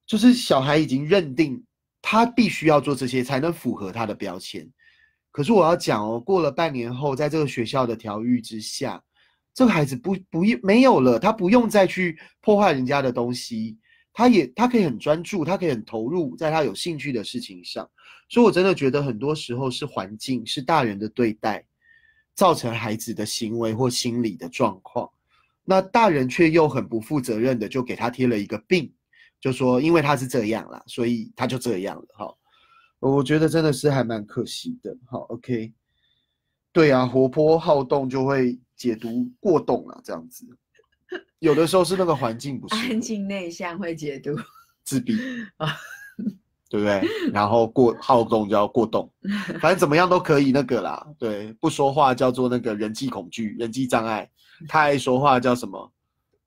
[0.08, 1.62] 就是小孩已经认定。
[2.12, 4.70] 他必须要做这些才能符合他的标签，
[5.32, 9.02] 可是我要讲哦，过了半年后，在这个学校的调育之下，
[9.54, 13.78] 这个孩子不不没有了，他不用再去破坏人家的东西，
[14.12, 17.90] 他也他可以很专注，他可以很投入在他有兴趣的事情上，
[18.28, 21.64] 所以我真的觉得很多时候是环境是大人的对待，
[22.36, 25.10] 造成孩子的行为或心理的状况，
[25.64, 28.92] 那大人却又很不负责任的就给他贴了一个病。
[29.42, 32.06] 就说，因为他是这样啦，所以他就这样了。
[32.14, 32.34] 哈，
[33.00, 34.96] 我觉得真的是还蛮可惜的。
[35.10, 35.74] 好，OK，
[36.72, 40.46] 对啊，活泼好动就会解读过动啊，这样子。
[41.40, 42.76] 有的时候是那个环境不是。
[42.76, 44.36] 安静内向会解读
[44.84, 45.18] 自闭
[45.58, 45.76] 啊，
[46.70, 47.02] 对不对？
[47.34, 49.12] 然后过好动叫过动，
[49.60, 51.06] 反正怎么样都可以那个啦。
[51.18, 54.30] 对，不说话叫做那个人际恐惧、人际障碍，
[54.68, 55.92] 太爱说话叫什么？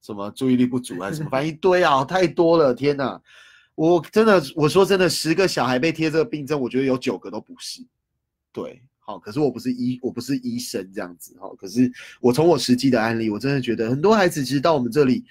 [0.05, 3.19] 什么注意力不足还是什么， 反正一堆啊，太多了，天哪！
[3.75, 7.81] 我真的，我说真的，十个小孩被贴这个病症，我觉得有九个都不是。
[8.53, 11.91] 对，好，可是我不是医，我不是医生这样子，哈，可是
[12.21, 15.25] 我从我实际的案例，我真的觉得很多孩子其实到我们这里。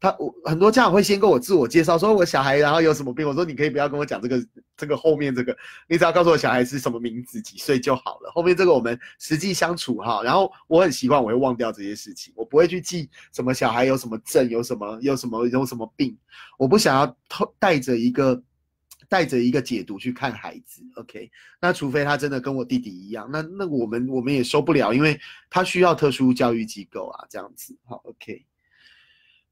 [0.00, 5.54] 他我很多家长会先跟我自我介绍，说我小孩然后有什么病，我说你可以不要跟我讲这个这个后面这个，
[5.88, 8.32] 你只要告诉我小孩是什么名字几岁就好了。
[8.34, 16.16] 后面这个我们实际相处哈，然后我很习惯我会忘掉这些事情，我不会去记什么小孩有什么症，有什么有什么有什么病，
[16.56, 17.16] 我不想要
[17.58, 18.42] 带着一个
[19.06, 20.80] 带着一个解读去看孩子。
[20.96, 21.30] OK，
[21.60, 25.20] 那除非他真的跟我弟弟一样，那那我们我们也受不了，因为
[25.50, 28.46] 他需要特殊教育机构啊，这样子好 OK。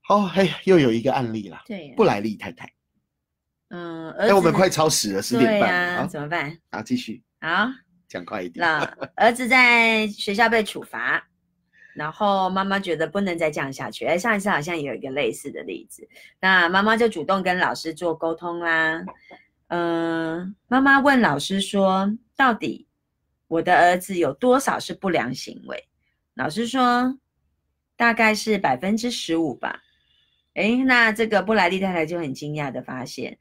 [0.08, 1.62] 哦，嘿，又有一个案例了。
[1.66, 2.70] 对，布莱利太太。
[3.68, 6.58] 嗯，哎，我们快超时了，十点半啊，怎么办？
[6.70, 7.22] 啊，继续。
[7.40, 7.68] 好，
[8.08, 8.64] 讲快一点。
[8.64, 8.82] 那
[9.16, 11.22] 儿子在学校被处罚，
[11.94, 14.06] 然后妈妈觉得不能再这样下去。
[14.06, 16.08] 哎，上一次好像也有一个类似的例子，
[16.40, 19.04] 那妈妈就主动跟老师做沟通啦。
[19.66, 22.86] 嗯，妈妈问老师说：“到底
[23.48, 25.86] 我的儿子有多少是不良行为？”
[26.32, 27.18] 老师说
[27.94, 29.82] ：“大概是百分之十五吧。”
[30.58, 33.38] 哎，那这个布莱利太太就很惊讶的发现，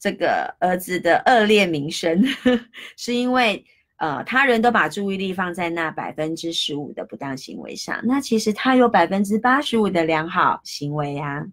[0.00, 2.24] 这个儿子的恶劣名声
[2.96, 3.62] 是因为
[3.98, 11.44] 呃，他人都把注意力放在那百分之十五的不当行为上，那其实他有百分之八十五的良好行为啊，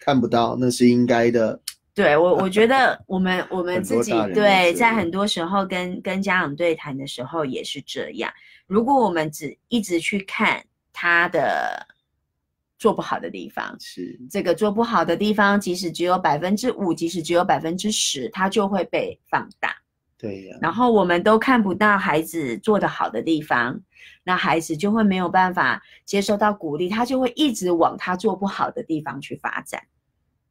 [0.00, 1.60] 看不到那是应该的。
[1.94, 8.32] 对我，我觉得 我们我们自己对，在很多时候跟跟家长对谈的时候也是这样，
[8.66, 10.60] 如果我们只一直去看
[10.92, 11.86] 他的。
[12.78, 19.74] 做不好的地方是这个做不好的地方，即使只有百分之五，即使只有百分之十，它就会被放大。
[20.16, 20.56] 对呀。
[20.62, 23.80] 然后我们都看不到孩子做得好的地方，
[24.22, 29.82] 那孩子就会没有办法接受到鼓励，他就会一直往他做不好的地方去发展。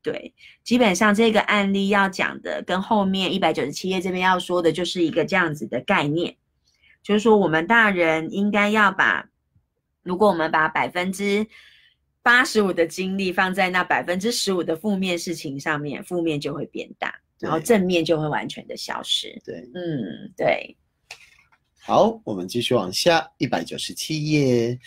[0.03, 6.35] 对，基本上这个案例要讲的跟后面一百九十七页这边要说的就是一个这样子的概念，
[7.03, 9.27] 就是说我们大人应该要把，
[10.03, 11.45] 如果我们把百分之
[12.27, 19.41] 八十五的精力放在那百分之十五的负面事情上面，负面就会变大，然后正面就会完全的消失。
[19.45, 20.75] 对，嗯，对。
[21.79, 24.77] 好，我们继续往下，一百九十七页，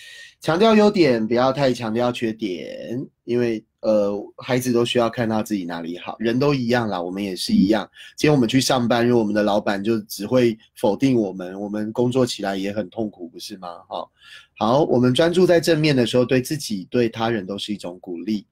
[0.43, 7.91] 强调优点，不要太强调缺点，因为呃，孩子都需要看到自己哪里好，人都一样啦，我们也是一样。
[8.19, 13.79] 今天我们去上班，如果我们的老板就只会否定我们，我们工作起来也很痛苦，不是吗？
[13.89, 14.13] 好，
[14.61, 18.47] 好，我们专注在正面的时候，对自己、对他人都是一种鼓励。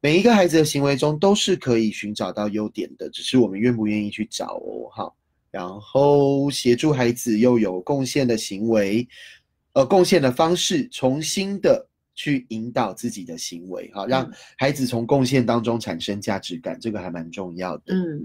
[0.00, 4.88] 每一个孩子的行为中都是可以寻找到优点的，只是我们愿不愿意去找哦。
[4.92, 5.16] 好。
[5.50, 9.04] 然后协助孩子又有贡献的行为，
[9.72, 11.84] 呃，贡献的方式，重新的
[12.14, 17.92] 去引导自己的行为，哈，让孩子从贡献当中产生价值感，这个还蛮重要的。
[17.92, 18.22] 嗯，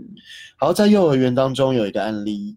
[0.55, 2.55] 好，在幼儿园当中有一个案例，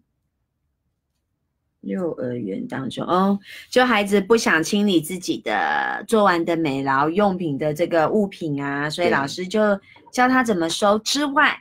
[1.81, 9.79] 幼儿园当中哦，就孩子不想清理自己的做完的美劳用品的这个物品啊，所以老师就
[10.11, 11.59] 教他怎么收之外。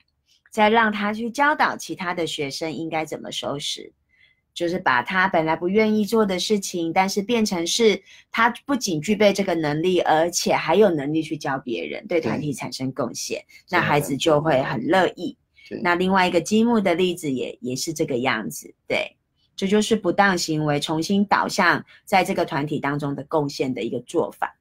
[0.51, 3.93] 再让他去教导其他的学生应该怎么收拾，
[4.55, 8.03] 就是把他本来不愿意做的事情，但是变成是
[8.33, 15.37] 他不仅具备这个能力，而且还有能力去教别人，对团体产生贡献，那孩子就会很乐意。
[15.83, 19.18] 那另外一个积木的例子也也是这个样子，对，
[19.59, 24.57] 这就是不当行为重新导向在这个团体当中的贡献的一个做法。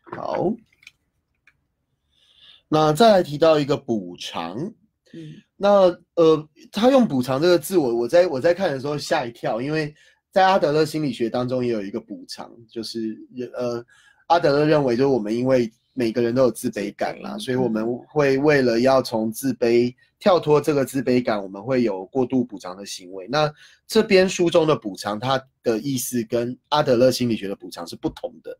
[0.00, 0.54] 好，
[2.68, 4.56] 那再来提到一个补偿。
[5.12, 9.92] 嗯，那呃，他用补偿这个字，我我在我在看的时候吓一跳，因为
[10.30, 13.18] 在阿德勒心理学当中也有一个补偿，就是
[13.56, 13.84] 呃，
[14.28, 23.26] 阿德勒认为就是我们因为每个人都有自卑感啦，所以我们会为了要从自卑跳脱这个自卑感，我们会有过度补偿的行为。
[23.28, 23.50] 那
[23.86, 28.54] 这边书中的补偿，它的意思跟阿德勒心理学的补偿是不同的。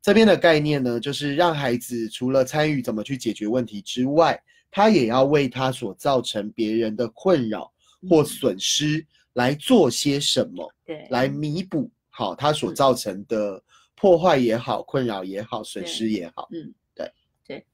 [0.00, 4.40] 这边的概念呢，就是让孩子除了参与怎么去解决问题之外。
[4.68, 7.72] 他也要为他所造成别人的困扰
[8.10, 13.62] 或损失来做些什么，对，来弥补好他所造成的
[13.96, 17.10] 破坏也好、困扰也好、损失也好，嗯，对
[17.46, 17.66] 对。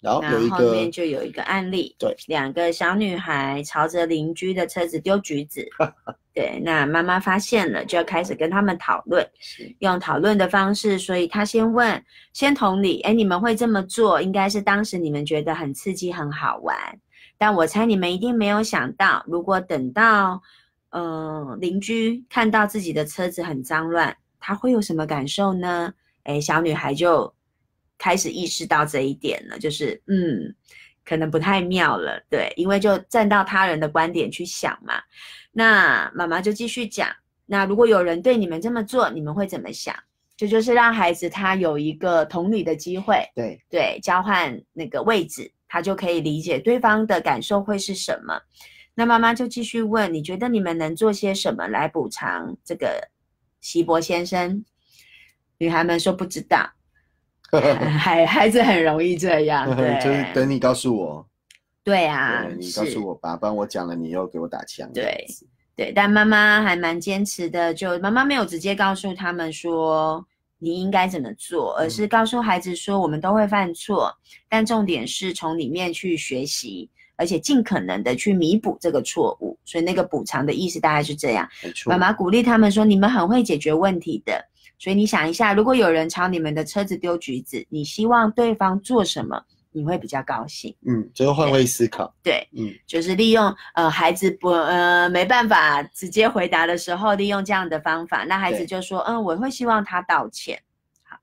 [0.00, 5.64] 然后有一个后面就有一个案例，对，两个小女孩朝着邻居的车子丢橘子。
[6.34, 9.22] 对，那妈妈发现了，就要开始跟他们讨论，
[9.80, 10.98] 用讨论的方式。
[10.98, 16.74] 所以他先问，先同理，哎，你们会这么做，应该是当时你们觉得很刺激、很好玩。
[17.36, 20.40] 但我猜你们一定没有想到，如果等到，
[20.92, 25.94] 嗯，邻居看到自己的车子很脏乱，他会有什么感受呢？
[26.24, 27.32] 哎，小女孩就
[27.96, 30.52] 开始意识到这一点了，就是，嗯，
[31.04, 32.20] 可能不太妙了。
[32.28, 35.00] 对，因为就站到他人的观点去想嘛。
[35.52, 37.08] 那妈妈就继续讲，
[37.46, 39.94] 那如果有人对你们这么做，你们会怎么想？
[40.36, 48.40] 这就是让孩子他有一个同理的机会，对对，交换那个位置，他就可以理解对方的感受会是什么。
[48.94, 53.08] 那妈妈就继续问，你觉得你们能做些什么来补偿这个
[53.62, 54.62] 希伯先生？
[55.56, 56.68] 女孩们说不知道，
[57.98, 61.26] 孩孩子很容易这样，对，就是等你告诉我。
[61.84, 64.88] 对啊，你告诉我吧，不然我讲了，你又给我打枪。
[64.92, 65.26] 对，
[65.74, 70.24] 对，但妈妈还蛮坚持的，就妈妈没有直接告诉他们说
[70.58, 74.12] 你应该怎么做，而是告诉孩子说我们都会犯错，
[74.48, 79.58] 但重点是从里面去学习，而且尽可能的去弥补这个错误。
[79.64, 81.48] 所以那个补偿的意思大概是这样。
[81.86, 84.44] 妈妈鼓励他们说，你们很会解决问题的，
[84.78, 89.42] 所以你想一下，如果有人朝你们的车子丢橘子，你希望对方做什么？
[89.74, 100.60] 你会比较高兴，嗯，就是换位思考，对，嗯，就是利用呃孩子不呃没办法直接回答的时候，利用这样的方法，那孩子就说，嗯，我会希望他道歉，
[101.04, 101.16] 好，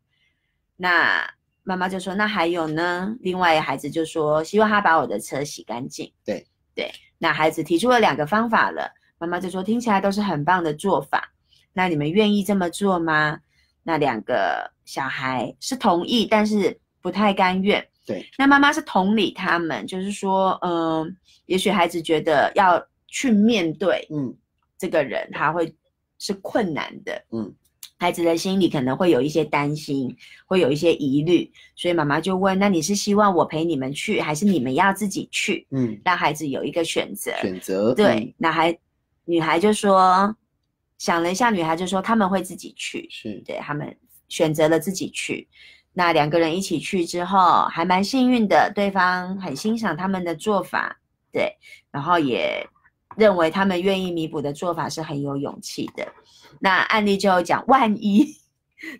[0.78, 1.30] 那
[1.64, 3.16] 妈妈就说，那还有呢？
[3.22, 11.32] 另外孩子就说，希望他把我的车洗干净，对对，那孩子提出了两个方法了，妈妈就说听起来都是很棒的做法，
[11.74, 13.40] 那你们愿意这么做吗？
[13.84, 17.86] 那两个小孩是同意，但是不太甘愿。
[18.06, 24.36] 对，那妈妈是同理他们，就是说，嗯，也许孩子觉得要去面对，嗯，
[24.78, 25.74] 这个人他会
[26.18, 27.54] 是困难的，嗯，
[28.00, 30.16] 孩子的心里可能会有一些担心，
[30.48, 35.68] 会有一些疑虑，所以妈妈就问，那你是希望我陪你们去，还是你们要自己去？
[35.72, 37.32] 嗯，让孩子有一个选择。
[37.42, 37.94] 选择。
[37.94, 38.76] 对，那孩
[39.26, 40.34] 女孩就说，
[40.98, 43.94] 想了一下，女孩就说他们会自己去，是对他们
[44.30, 45.48] 选择了自己去。
[45.92, 50.98] 那两个人一起去之后，还蛮幸运的，对方很欣赏他们的做法，
[51.34, 51.52] 对，
[51.92, 52.66] 然后也
[53.18, 56.08] 认为他们愿意弥补的做法是很有勇气的。
[56.60, 58.26] 那案例就讲，万一，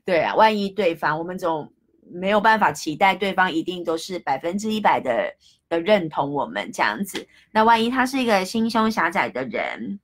[0.06, 1.72] 对啊，万一对方，我们总
[2.12, 5.34] 没有办法期待对方一定都是百分之一百的
[5.68, 7.28] 的认同我们这样子。
[7.52, 10.00] 那万一他是一个心胸狭窄的人，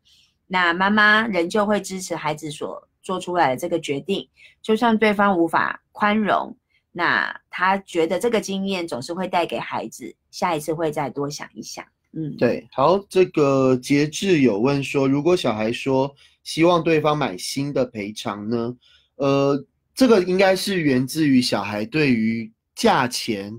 [0.48, 4.28] 那妈妈仍旧会支持孩子所做出来的这个决定，
[4.62, 6.56] 就算对方无法宽容，
[6.92, 11.84] 那他觉得这个经验总是会带给孩子，下一次会再多想一想。
[12.14, 16.16] 嗯，对，好，这个节制有问说，如果小孩说
[16.46, 18.78] 希望对方买新的赔偿呢？
[19.16, 23.54] 呃，这个应该是源自于小孩对于价钱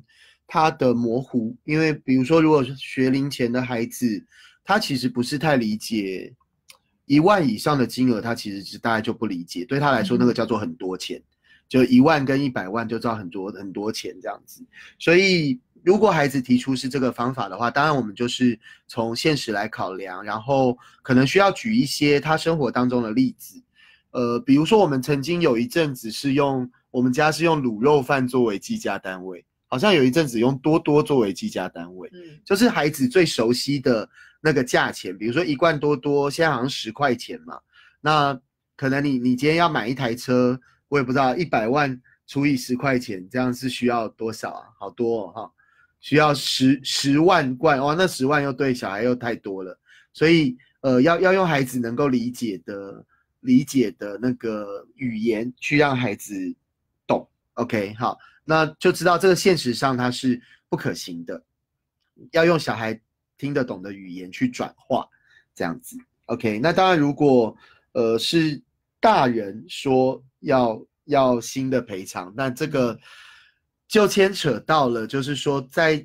[0.47, 4.25] 他的模糊，因为比如说，如果是学龄前的孩子，
[4.65, 6.33] 他其实不是太理解
[7.05, 11.23] 一万以上的金额，他其实是大概就不理解，对他来说那个叫做很多钱，
[11.69, 14.65] 就一万跟一百万就知道很多很多钱这样子，
[14.99, 15.61] 所以。
[15.87, 18.59] 如果孩子提出是这个方法的话，当然我们就是
[18.89, 23.63] 从现实来考量，然后可能需要举一些他生活当中的例子，
[24.11, 34.11] 呃，比如说我们曾经有一阵子是用我们家是用卤肉饭作为计价单位，好像有一阵子用多多作为计价单位，嗯，就是孩子最熟悉的
[34.41, 37.61] 那个价钱，比如说一罐多多现在好像十块钱嘛，
[38.01, 38.37] 那
[38.75, 40.59] 可能你你今天要买一台车，
[40.89, 44.65] 我也不知道一百万除以十块钱，这样是需要多少啊？
[44.81, 45.49] 好多哈。
[46.07, 49.77] 需要十十万罐哇，那十万又对小孩又太多了，
[50.13, 53.05] 所以呃，要要用孩子能够理解的
[53.41, 56.33] 理解的那个语言去让孩子
[57.09, 57.29] 懂。
[57.55, 61.43] OK，好，那就知道这个现实上它是不可行的，
[62.31, 63.01] 要用小孩
[63.37, 65.09] 听得懂的语言去转化，
[65.57, 65.99] 这样子。
[66.27, 67.53] OK，那当然如果
[67.95, 68.63] 呃是
[69.01, 72.97] 大人说要要新的赔偿，那这个。
[73.89, 76.05] 就牵扯到了，就是说，在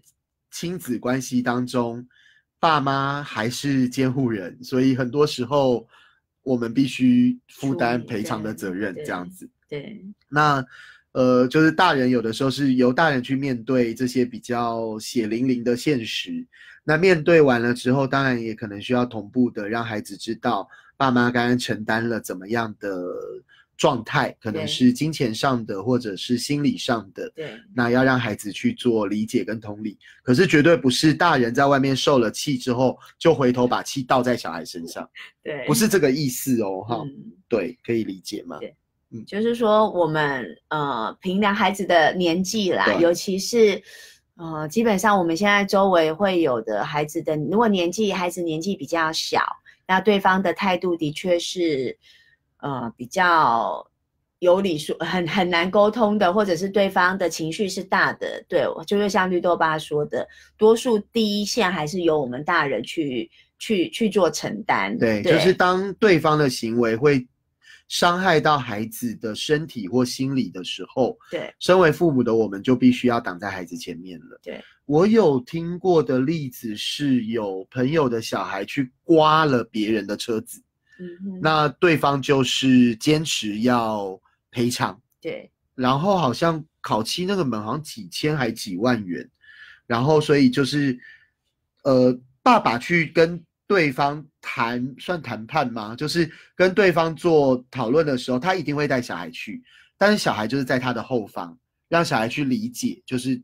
[0.51, 2.07] 亲子关系当中，
[2.59, 5.87] 爸妈还是监护人，所以很多时候
[6.43, 9.49] 我们必须负担赔偿的责任，这样子。
[9.67, 10.05] 对。
[10.29, 10.63] 那
[11.13, 16.45] 呃，就是大人有的时候是由大人去面对这些比较血淋淋的现实。
[16.83, 22.89] 那面对完了之后，当然也可能需要同步的让孩子知道，爸妈刚刚承担了怎么样的。
[23.81, 27.27] 状态可能是金钱上的，或者是心理上的。
[27.31, 35.09] 对，那要让孩子去做理解跟同理，可是绝对不是大人在外面受了气之后，就回头把气倒在小孩身上。
[35.41, 37.03] 对，不是这个意思哦，哈。
[37.49, 38.59] 对，可以理解吗？
[38.59, 38.75] 对，
[39.09, 43.81] 嗯，就是说我们呃评量孩子的年纪啦，尤其是
[44.35, 49.41] 呃基本上我们现在周围会有的孩子的，如果年纪孩子年纪比较小，
[49.87, 51.97] 那对方的态度的确是。
[52.61, 53.85] 呃，比较
[54.39, 64.97] 有理说很很难沟通的，或者是对方的情绪是大的，对，就是像绿豆爸说的，多数第一线还是由我们大人去去去做承担。
[64.97, 67.27] 对，就是当对方的行为会
[67.87, 74.39] 伤害到孩子的身体或心理的时候，对，身为父母的我们就必须要挡在孩子前面了。
[74.41, 80.61] 对，我有听过的例子是有朋友的小孩去刮了别人的车子。
[81.41, 84.19] 那对方就是坚持要
[84.51, 89.29] 赔偿，对，然后好像烤漆那个门好像几千还几万元，
[89.85, 90.99] 然后所以就是，
[91.83, 95.95] 呃，爸爸去跟对方谈，算谈判吗？
[95.95, 99.63] 就是跟对方做讨论的时候，他一定会带小孩去，
[99.97, 103.41] 但是小孩就是在他的后方，让小孩去理解，就是。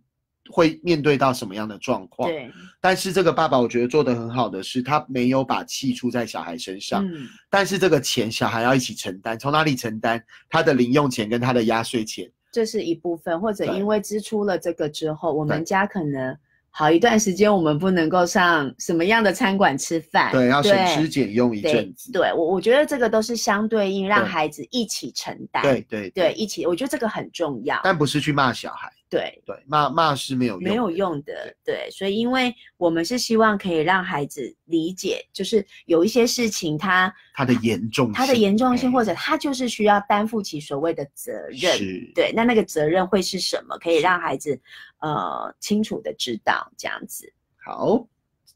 [0.49, 2.29] 会面对到什么样的状况？
[2.29, 7.05] 对，但是这个爸爸我觉得做的很好的是，他没有把气出在小孩身上。
[7.05, 10.21] 嗯，但是这个钱小孩要一起承担，从哪里承担？
[10.49, 16.35] 他的零用钱跟他的压岁钱，这是一部分，或者因为支出了这个之后，我们家可能
[16.69, 22.11] 好一段时间我们不能够上什么样的餐馆吃饭，对，要省吃俭用一阵子。
[22.11, 25.63] 对我，我觉得这个都是相对应，让孩子一起承担。
[25.63, 27.79] 对对对，一起，我觉得这个很重要。
[27.83, 28.91] 但不是去骂小孩。
[29.09, 41.77] 对对，骂骂是没有用没有用的，对，所以因为我们是希望可以让孩子理解，就是有一些事情他他的严重性他的严重性，或者他就是需要担负起所谓的责任，
[42.13, 43.77] 对，那那个责任会是什么？
[43.77, 44.59] 可以让孩子
[44.99, 47.31] 呃清楚的知道这样子。
[47.55, 48.05] 好，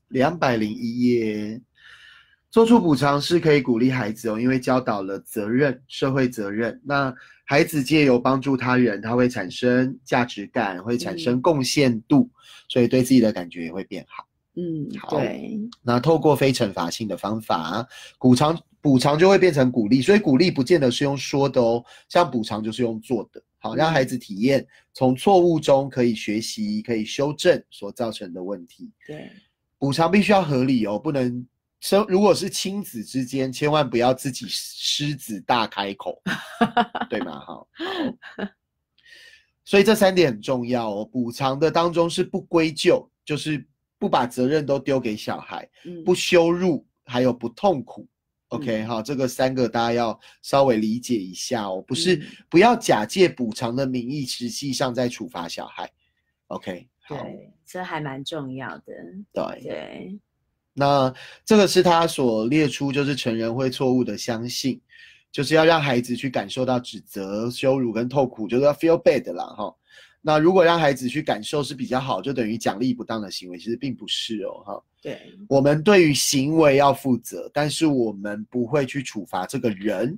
[0.09, 1.61] 两百零一页。
[2.51, 6.79] 做出补偿是可以鼓励孩子哦，因为教导了责任、社会责任。
[6.83, 7.13] 那
[7.45, 12.29] 孩子借由帮助他人，他会产生价值感，会产生贡献度，
[12.67, 14.27] 所以对自己的感觉也会变好。
[14.55, 15.17] 嗯，好。
[15.81, 17.87] 那透过非惩罚性的方法，
[18.19, 23.41] 补偿补偿就会变成鼓励，所以鼓励不见得是用说的哦，像补偿就是用做的。
[23.59, 28.91] 好，让孩子体验从错误中可以学习，可以修正所造成的问题。
[29.07, 29.29] 对，
[29.77, 31.47] 补偿必须要合理哦，不能。
[31.81, 36.21] 生如果是亲子之间，千万不要自己狮子大开口，
[37.09, 37.39] 对吗？
[37.39, 37.67] 好，
[39.65, 41.03] 所以这三点很重要哦。
[41.03, 43.67] 补偿的当中是不归咎，就是
[43.97, 45.67] 不把责任都丢给小孩，
[46.05, 48.07] 不羞辱，还有不痛苦。
[48.49, 55.89] OK 哈，这个三个大家要稍微理解一下哦，不是嗯不要假借补偿的名义，实际上在处罚小孩。
[56.47, 58.93] OK，好，对，这还蛮重要的。
[59.31, 60.19] 对，对，
[60.81, 61.13] 那
[61.45, 64.81] 这个是他所列出，就是成人会错误的相信，
[65.31, 69.71] 就是要让孩子去感受到指责、羞辱跟痛苦，就是要 feel bad 啦哈。
[70.23, 74.83] 那如果让孩子去感受是比较好，就等于奖励不当的行为，其实并不是哦哈。
[75.03, 80.17] 对，我们对于行为要负责，但是我们不会去处罚这个人。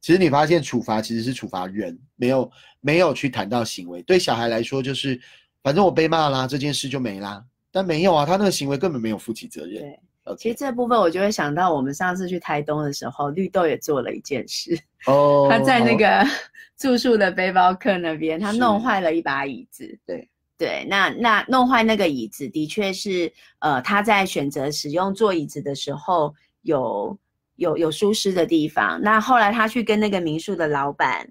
[0.00, 4.02] 其实你发现处罚其实是处罚人，没有没有去谈到行为。
[4.04, 5.20] 对小孩来说，就是
[5.62, 7.44] 反正我被骂啦，这件事就没啦。
[7.70, 9.80] 但没有啊，他那个行为根本没有负起责任。
[9.80, 10.00] 对。
[10.36, 14.78] 其实这部分我就会想到，我们上次去台东的时候，绿豆也做了一件事。
[15.06, 16.30] 哦，他在那好个
[16.76, 19.98] 住宿的背包客那边，他弄坏了一把椅子。
[20.04, 20.28] 对
[20.58, 27.18] 对，那那弄坏那个椅子，的确是呃，他在选择使用坐椅子的时候有
[27.56, 29.00] 有有舒适的地方。
[29.00, 31.26] 那后来他去跟那个民宿的老板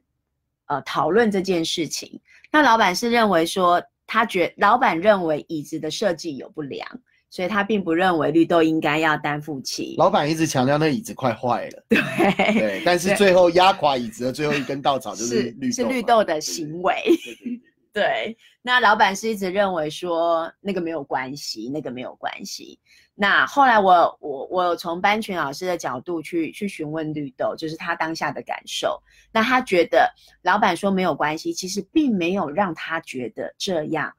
[0.66, 2.20] 呃讨论这件事情，
[2.52, 6.88] 那老板是认为说，他觉老板认为椅子的设计有不良。
[7.30, 16.96] 所以他并不认为绿豆应该要担负起，老板一直强调那椅子快坏了，对对， 但是最后压垮椅子的最后一根稻草就是是绿豆是，是绿豆的行为。
[17.04, 17.62] 对对对对
[17.92, 22.80] 对，那老板是一直认为说那个没有关系，那个没有关系。
[23.20, 29.02] 那后来我我我有从班群老师的角度去去询问绿豆，就是他当下的感受。
[29.32, 30.08] 那他觉得
[30.44, 34.14] 老板说没有关系，其实并没有让他觉得这样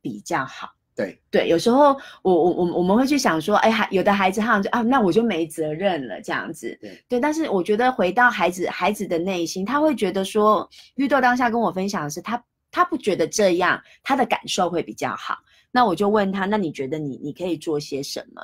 [0.00, 0.70] 比较好。
[0.94, 6.78] 对对，有时候我我我我们会去想说，哎，孩有的孩子好像就啊，那我就没责任了这样子。
[6.80, 15.36] 对对，但是我觉得回到孩子孩子的内心，他会觉得说，绿豆当下跟我分享的是他他不觉得这样，他的感受会比较好。
[15.76, 18.42] 那我就问他，那你觉得你你可以做些什么？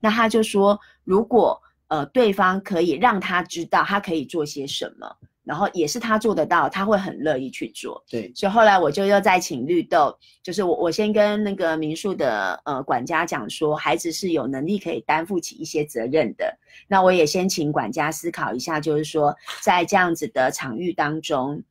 [0.00, 5.06] 那他就说，如果呃对方可以让他知道他可以做些什么，
[5.44, 8.02] 然后也是他做得到，他会很乐意去做。
[8.08, 16.58] 对所以后来我就又再请绿豆，就是我我先跟那个民宿的呃管家讲说，孩子是有能力可以担负起一些责任的。
[16.88, 21.62] 那我也先请管家思考一下，就是说在这样子的场域当中，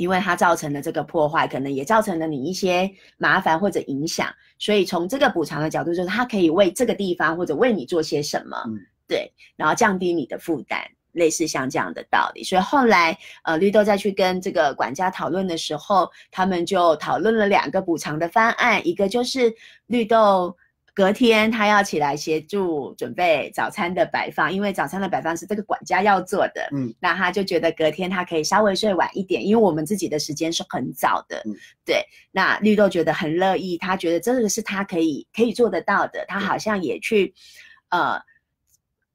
[0.00, 4.28] 因为它造成了这个破坏，可能也造成了你一些麻烦或者影响，
[4.58, 10.80] 所以从这个补偿的角度，就是它可以为这个地方或者为你做些什么，嗯对，然后降低你的负担。
[11.12, 19.52] 类似像这样的道理，所以后来呃绿豆再去跟这个管家讨论的时候，他们就讨论了两个补偿的方案，一个就是
[19.86, 20.56] 绿豆
[21.00, 31.56] 隔天他要起来协助准备早餐的摆放，因为早餐的摆放是这个管家要做的，嗯，那他就觉得隔天他可以稍微睡晚一点，因为我们自己的时间是很早的，嗯
[31.86, 32.04] 对。
[32.30, 37.32] 那绿豆觉得很乐意，他觉得这个是他可以可以做得到的，他好像也去
[37.88, 38.20] 呃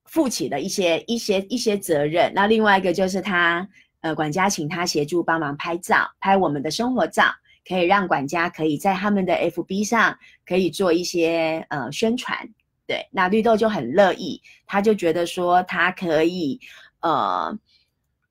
[0.05, 2.31] 负起了一些一些一些责任。
[2.33, 3.69] 那另外一个就是他
[4.01, 7.25] 呃管家请他协助帮忙拍照，拍我们的生活照。
[7.67, 12.37] 可以让管家可以在他们的 FB 上可以做一些呃宣传，
[12.85, 16.59] 对，那绿豆就很乐意，他就觉得说他可以
[17.01, 17.57] 呃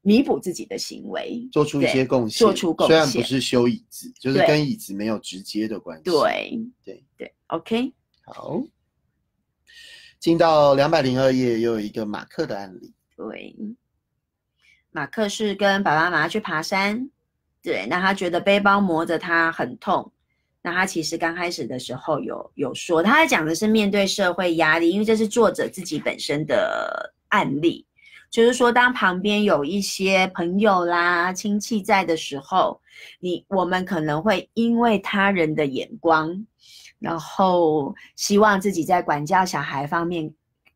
[0.03, 2.97] 弥补自己的行为，做出一些贡献，做出贡献。
[2.97, 6.05] 虽然不是修椅子，就是跟椅子没有直接的关系。
[6.05, 7.05] 对对。
[7.17, 7.93] 对，OK，
[8.27, 8.63] 好，
[10.19, 12.93] 进到两百零二页，又有一个马克的案例。
[13.17, 13.57] 对，
[14.91, 17.11] 马克是跟爸爸妈妈去爬山，
[17.65, 20.13] 对，那他觉得背包磨着他很痛。
[20.61, 27.87] 那他其实刚开始的时候有有说，他在讲的是面对社会压力，因为这是作者自己本身的案例，
[28.31, 32.81] 就是说当旁边有一些朋友啦、亲戚在的时候，
[33.19, 36.47] 你我们可能会因为他人的眼光，
[36.99, 40.35] 然后希望自己在管教小孩方面。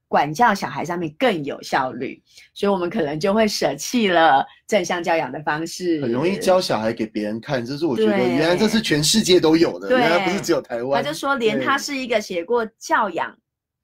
[0.08, 2.20] 管教小孩上面更有效率，
[2.54, 11.10] 所以我们可能就会舍弃了正向教养的方式，很容易教小孩给别人看，这是我觉得原来这是全世界都有的，对原来不是只有台湾他。
[11.10, 13.36] 就说，连他是一个写过教养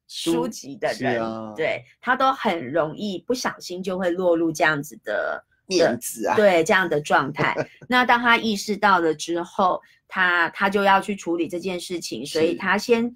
[0.08, 1.22] 书书籍的人，
[1.54, 7.54] 对他都很容易不小心就会落入这样子的 面子啊，对这样的状态。
[7.86, 9.78] 那当他意识到了之后，
[10.08, 13.14] 他他就要去处理这件事情，所以他先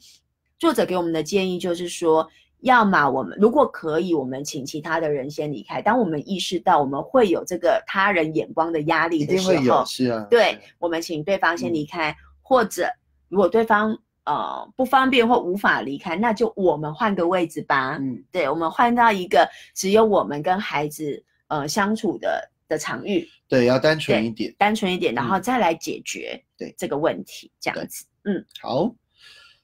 [0.58, 2.28] 作者给我们的建议就是说。
[2.60, 5.80] 要么我们如果可以，我们请其他的人先离开。
[5.80, 12.88] 当我们意识到我们会有这个他人眼光的压力的时候，是啊，对我们请对方先嗯离开，或者
[13.28, 17.96] 如果对方呃不方便或无法离开，那就我们换个位置吧。
[18.00, 24.52] 嗯，对，我们换到一个只有我们跟孩子呃相处的的场域，对，要单纯一点。
[24.58, 28.04] 单纯一点，然后嗯再来解决对这个问题，这样子。
[28.24, 28.44] 嗯。
[28.60, 28.92] 好，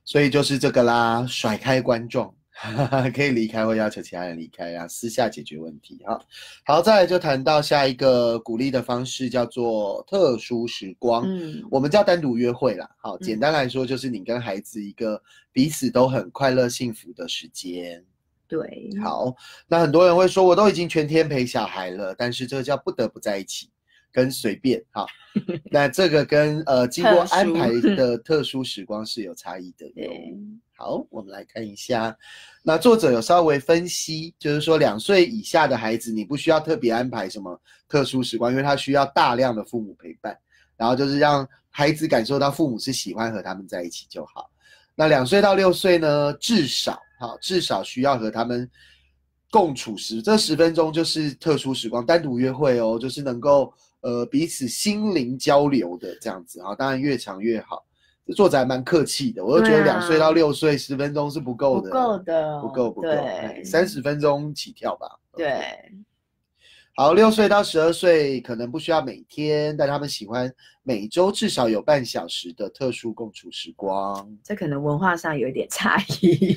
[0.05, 2.33] 所以就是这个啦，甩开观众。
[3.15, 6.21] 可以离开或要求其他人离开啊，私下解决问题哈。
[6.65, 11.25] 好，再来就谈到下一个鼓励的方式，叫做特殊时光。
[11.27, 12.89] 嗯我们叫单独约会啦。
[12.99, 15.21] 好，嗯简单来说就是你跟孩子一个
[15.53, 18.05] 彼此都很快乐幸福的时间。
[18.47, 19.35] 对，好，
[19.67, 23.71] 那很多人会说，我都已经全天陪小孩了，但是这个叫不得不在一起，
[24.15, 25.05] 跟随便哈。
[25.71, 30.11] 那这个跟呃经过安排 的特殊时光是有差异的哟。
[30.77, 32.17] 好，我们来看一下，
[32.63, 40.37] 那作者有稍微分析，就是说两岁以下的孩子，你不需要特别安排什么特殊时光，因为他需要大量的父母陪伴，
[40.77, 44.49] 然后就是让孩子感受到父母是喜欢和他们在一起就好。
[44.95, 48.69] 那两岁到六岁呢，至少哈，至少需要和他们
[49.51, 53.73] 共处时，这十分钟就是特殊时光，单独约会哦，就是能够
[54.05, 57.85] 呃彼此心灵交流的这样子啊，当然越长越好。
[58.27, 65.07] 这作者还蛮客气的，我就觉得两岁到六岁十分钟是不够的不，够的，不够不够，对，三十分钟起跳吧。
[65.37, 65.63] 对，
[66.97, 70.51] 好，六岁到十二岁可能不需要每天，但他们喜欢
[70.83, 74.27] 每周至少有半小时的特殊共处时光。
[74.43, 76.57] 这可能文化上有一点差异。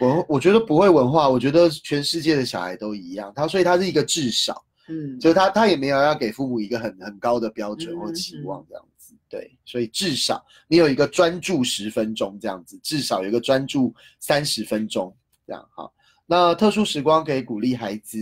[0.00, 3.32] 我我觉得不会文化，我觉得全世界的小孩都一样。
[3.34, 9.14] 他所以他是一个至少，嗯，就是他他也没有要给父母一个很很高的标准或嗯期望这样子。
[9.28, 15.14] 对，所以至少你有一个专注十分钟这样子，至少有一个专注三十分钟
[15.46, 15.90] 这样哈。
[16.26, 18.18] 那特殊时光可以鼓励孩子，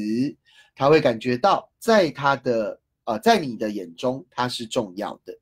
[0.75, 5.37] 他会感觉到在他的呃在你的眼中他是重要的，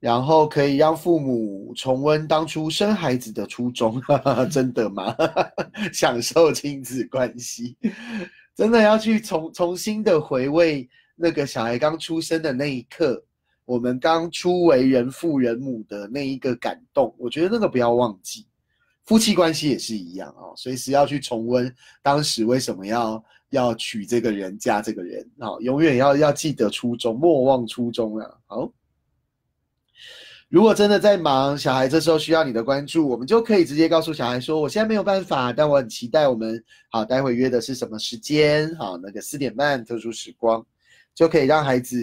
[0.00, 4.02] 然后可以让父母重温当初生孩子的初衷，
[4.50, 5.14] 真的吗？
[5.92, 7.76] 享受亲子关系，
[8.54, 13.22] 真的要去重重新的回味那个小孩刚出生的那一刻，
[13.64, 18.46] 我们刚初为人父人母的那一个感动，我觉得那个不要忘记。
[19.04, 28.30] 夫妻关系也是一样哦，随时要去重温当时为什么要要娶这个人嫁这个人啊、哦，永远要要记得初衷，莫忘初衷啊。
[28.46, 28.72] 好，
[30.52, 38.70] 如果真的在忙，小孩这时候需要你的关注，我们就可以直接告诉小孩说，我现在没有办法，但我很期待我们好，待会约的是什么时间？
[38.76, 40.62] 好，那个四点半特殊时光，
[41.14, 41.96] 就可以让孩子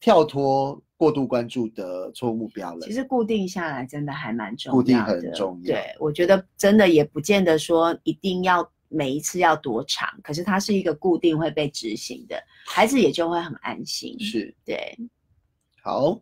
[0.00, 2.92] 跳脱过度关注的错误目标了其。
[2.92, 14.18] 实固定下来真的还蛮重要的，固定很重要对，我觉得真的也不见得说一定要每一次要多长，可是它是一个固定会被执行的，孩子也就会很安心。
[14.18, 14.52] 是。
[14.64, 14.98] 对，
[15.80, 16.20] 好，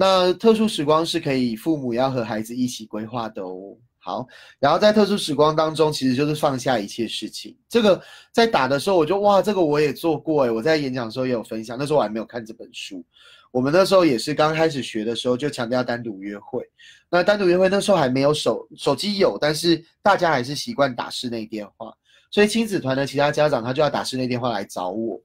[0.00, 3.76] 那特殊时光是可以父母要和孩子一起规划的哦。
[3.98, 4.26] 好，
[4.58, 7.54] 然后在特殊时光当中，其实就是放下一切事情。
[7.68, 8.00] 这个
[8.32, 13.04] 在打的时候，我就哇，这个我也做过诶，我在演讲的时候也有分享，那时候我还没有看这本书。
[13.50, 16.64] 我们那时候也是刚开始学的时候，就强调单独约会。
[17.10, 21.92] 那单独约会那时候还没有手手机有，但是大家还是习惯打室内电话，
[22.30, 25.20] 所以亲子团的其他家长他就要打室内电话来找我。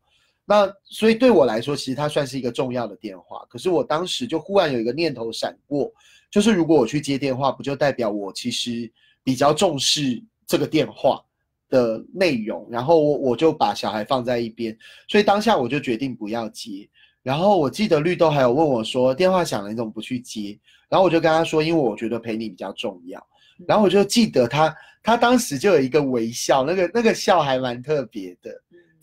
[0.45, 3.43] 那所以对我来说，其实它算是一个重要的电话。
[3.49, 5.91] 可是我当时就忽然有一个念头闪过，
[6.29, 8.91] 就是如果我去接电话，不就代表我其实
[9.23, 11.19] 比较重视这个电话
[11.67, 14.77] 的内容，然后我我就把小孩放在一边，
[15.07, 16.87] 所以当下我就决定不要接。
[17.23, 20.55] 然后我记得绿豆还有问我说，电话响了你怎么不去接？
[20.87, 23.25] 然后我就跟他说，因为我觉得陪你比较重要。
[23.65, 28.51] 然后我就记得他，他当时就有一个微笑，那个那个笑还蛮特别的。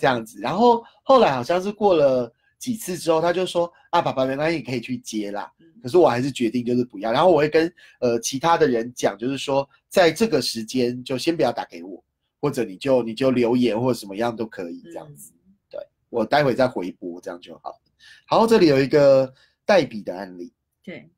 [0.03, 5.49] 这样子，然后后来好像是过了几次之后，他就说啊，爸爸没关系，你可以去接啦。
[5.81, 7.13] 可是我还是决定就是不要。
[7.13, 12.03] 然后我会跟呃其他的人讲，就是说在这个时间就先不要打给我，
[12.41, 15.33] 或者你就你就留言或者什么样都可以这样子。
[15.71, 15.79] 对
[16.11, 17.81] 我待会再回拨，这样就好。
[18.27, 19.33] 好，这里有一个
[19.65, 20.53] 代笔的案例，
[20.83, 21.09] 对，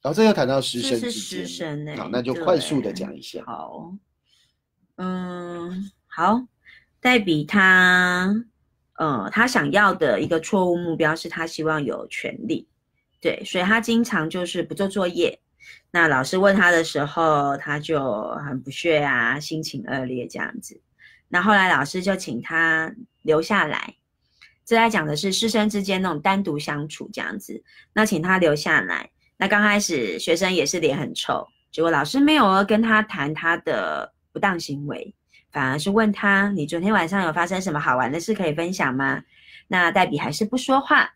[0.00, 3.42] 然后这又谈到师生之间，师生呢、好，那就快速的讲一下。
[3.44, 3.92] 好，
[4.94, 6.40] 嗯，好，
[7.02, 8.32] 黛比他，
[8.94, 12.68] 呃，他想要的一个错误目标是他希望有权利，
[13.20, 15.40] 对，所以他经常就是不做作业。
[15.90, 20.80] 那老师问他的时候，他就很不屑啊，心情恶劣这样子。
[21.28, 23.96] 那后来老师就请他留下来，
[24.64, 27.62] 这在讲的是师生之间那种单独相处这样子。
[27.92, 29.10] 那请他留下来。
[29.36, 35.12] 那刚开始学生也是脸很臭，结果老师没有跟他谈他的不当行为，
[35.52, 39.22] 反而是问他：“你昨天晚上有发生什么好玩的事可以分享吗？”
[39.68, 41.14] 那黛比还是不说话，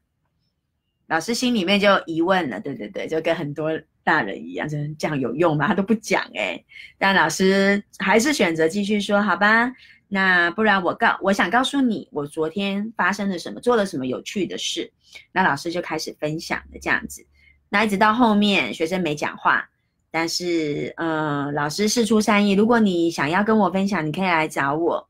[1.07, 3.71] 老师心里面就疑问了，对对对，就跟很多
[4.05, 5.67] 大人一样，就是这样有用吗？
[5.67, 6.63] 他都不讲哎、
[6.99, 9.73] 但老师还是选择继续说：“好吧，
[10.09, 14.93] 那不然我告我想告诉你，我昨天发生了什么，做了什么有趣的事。”
[15.33, 17.27] 那老师就开始分享了这样子。
[17.69, 19.69] 那一直到后面学生没讲话，
[20.19, 25.07] 但是，嗯，老师事出善意，如果你想要跟我分享，你可以来找我。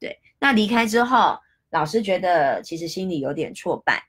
[0.00, 1.38] 对，那离开之后，
[1.68, 4.02] 老师觉得其实心里有点挫败，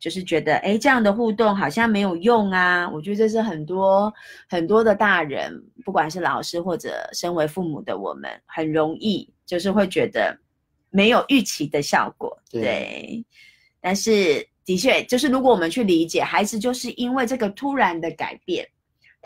[0.00, 2.90] 就是觉得，哎，这样的互动好像没有用啊。
[2.92, 4.12] 我觉得这是很多
[4.48, 5.52] 很多的大人，
[5.84, 10.36] 不管是老师或者身为父母的我们，很容易就是会觉得
[10.90, 12.36] 没有预期的效果。
[12.50, 13.24] 对，
[13.80, 18.68] 但是的确，就是如果我们去理解，孩子就是因为这个突然的改变。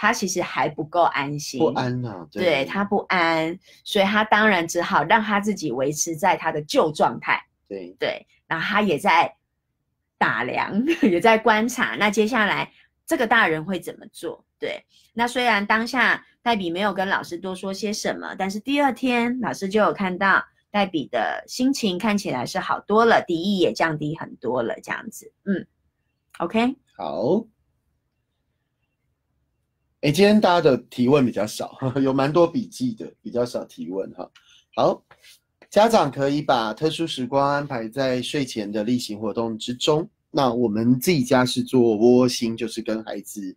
[0.01, 7.39] 他其实还不够安心，不安呐，对他不安，所以他当然只好让他自己维持在他的旧状态。
[7.69, 9.37] 对对，然后他也在
[10.17, 11.97] 打量， 也在观察。
[11.97, 12.73] 那接下来
[13.05, 14.43] 这个大人会怎么做？
[14.59, 14.83] 对，
[15.13, 25.31] 那虽然当下黛比没有跟老师多说些什么，但是第二天老师就有看到黛比的心情看起来是好多了，敌意也降低很多了，这样子。
[25.45, 25.67] 嗯
[26.39, 27.45] ，OK，好。
[30.03, 34.27] 哎，今天大家的提问比较少， 有蛮多笔记的，比较少提问哈。
[34.75, 35.05] 好，
[35.69, 40.09] 家长可以把特殊时光安排在睡前的例行活动之中。
[40.31, 43.55] 那我们自己家是做窝心，就是跟孩子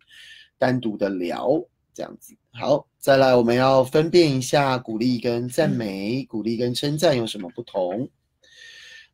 [0.58, 1.58] 单独的聊
[1.94, 2.36] 这样子。
[2.52, 8.06] 好，再来我们要分辨一下鼓励跟赞美，鼓励跟称赞有什么不同？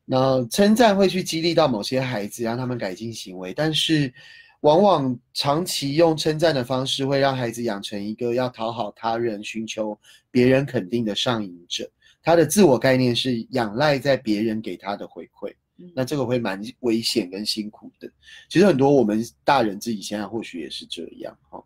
[0.05, 4.13] 那称赞会去激励到某些孩子，让他们改进行为，但是。
[4.61, 9.99] 往往长期用称赞的方式，会让孩子养成一个要讨好他人、寻求
[10.31, 11.91] 别人肯定的上瘾者。
[12.23, 15.55] 他的自我概念是仰赖在别人给他的回馈，
[15.95, 18.07] 那这个会蛮危险跟辛苦的。
[18.51, 21.35] 其实很多我们大人自己现在或许也是这样。
[21.49, 21.65] 哈，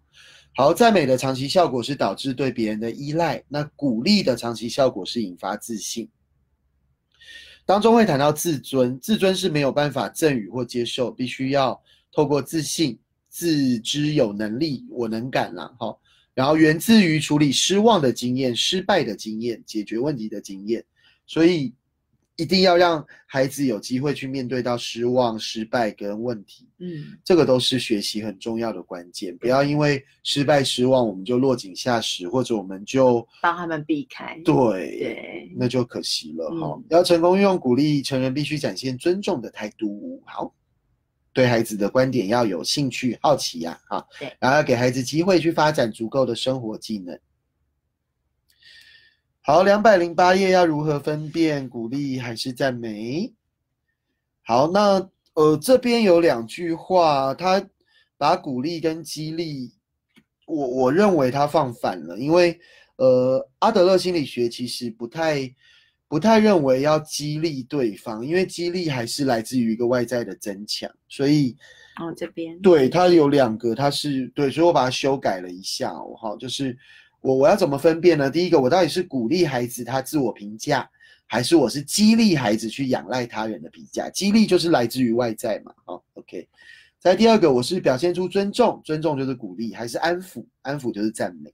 [0.55, 6.09] 好，赞美的长期效果是导致对别人的依赖，那鼓励的长期效果是引发自信。
[7.67, 11.83] 当中会谈到自尊，自尊是没有办法赠予或接受，必须要。
[12.15, 15.97] 透过自信、自知有能力，我能感了哈。
[16.33, 20.85] 然后源自于处理失望的经验、失败的经验、解决问题的经验，
[21.27, 21.73] 所以
[22.37, 26.67] 一定要让孩子有机会去面对到失望、失败跟问题。
[26.79, 29.37] 嗯，这个都是学习很重要的关键。
[29.39, 34.41] 不要因为失败、失望，我们就落井下石，或者我们就帮他们避开。
[34.45, 36.81] 对对，那就可惜了哈。
[36.91, 40.21] 要成功运用鼓励，成人必须展现尊重的态度。
[40.27, 40.53] 好。
[41.35, 47.19] 对孩子的观点要有兴趣、好奇呀，哈，对，然后要给孩子机会去发展足够的生活技能。
[49.43, 53.35] 好，两百零八页要如何分辨鼓励还是赞美？
[54.43, 57.69] 好，那呃这边有两句话，他
[58.17, 59.75] 把鼓励跟激励，
[60.47, 62.59] 我我认为他放反了，因为
[62.97, 65.55] 呃阿德勒心理学其实不太。
[66.15, 71.57] 不太认为要激励对方，因为激励还是来自于一个外在的增强，所以
[72.01, 76.79] 哦这边对它有两个，它是对，所以我把它修改了一下哦，哈，就是
[77.21, 78.31] 我我要怎么分辨呢？
[78.31, 80.89] 第一个，我到底是鼓励孩子他自我评价，
[81.27, 84.09] 还是我是激励孩子去仰赖他人的评价？
[84.11, 86.49] 激励就是来自于外在嘛，哦 o k
[87.01, 91.53] 再第二个，我是表现出尊重，尊重就是鼓励，还是安抚，安抚就是赞美？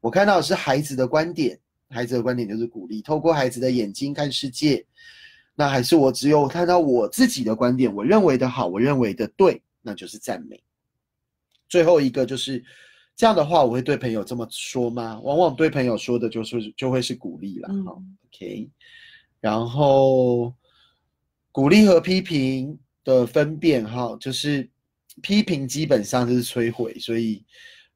[0.00, 1.60] 我看到的是孩子的观点。
[1.90, 4.84] 孩子的观点就是鼓励，透过孩子的眼睛看世界。
[5.54, 10.58] 那还是我只有看到我自己的观点，我认为的好，我认为的对，那就是赞美。
[11.68, 12.64] 最后一个就是
[13.14, 15.20] 这样的话，我会对朋友这么说吗？
[15.22, 17.68] 往往对朋友说的就是就会是鼓励了。
[17.84, 18.70] 好，OK。
[19.40, 20.54] 然后
[21.52, 24.66] 鼓励和批评的分辨，哈，就是
[25.20, 27.44] 批评基本上就是摧毁，所以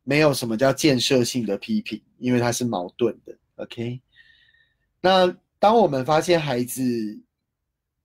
[0.02, 3.34] 没有什么叫建设性的批评，因为它是矛盾的。
[3.56, 4.00] OK，
[5.00, 6.82] 那当我们发现孩子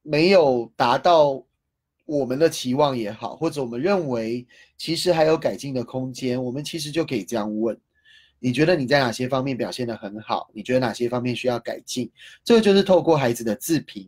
[0.04, 1.44] 没有达到
[2.06, 4.46] 我们的期望也好，或者我们认为
[4.78, 7.76] 其实还有改进的空间，我们其实就可以这样问：
[8.38, 10.52] 你觉得你在哪些方面表现得很好？
[10.54, 12.12] 你觉得哪些方面需要改进？
[12.44, 14.08] 这个就是透过孩子的自评、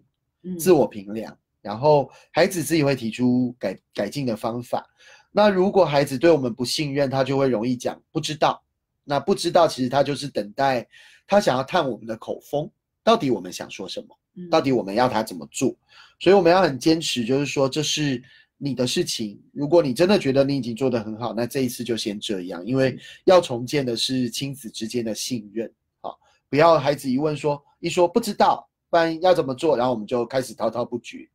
[0.60, 4.88] 自我评量，然后孩子自己会提出改改进的方法。
[5.32, 8.64] 那如果孩子对我们不信任，他就会容易讲不知道。
[9.04, 10.88] 那不知道，其实他就是等待。
[11.32, 12.70] 他想要探我们的口风，
[13.06, 14.50] 到底我们想说什么？
[14.50, 15.74] 到底我们要他怎么做？
[16.20, 18.22] 所以我们要很坚持，就是说这是
[18.58, 19.42] 你的事情。
[19.54, 25.74] 如果你真的觉得你已经做得很好，那这一次就先这样，因为要重建的是亲子之间的信任。
[26.02, 31.26] 好，不要孩子一问说一说不知道，不然要怎么做，然后我们就开始滔滔不绝。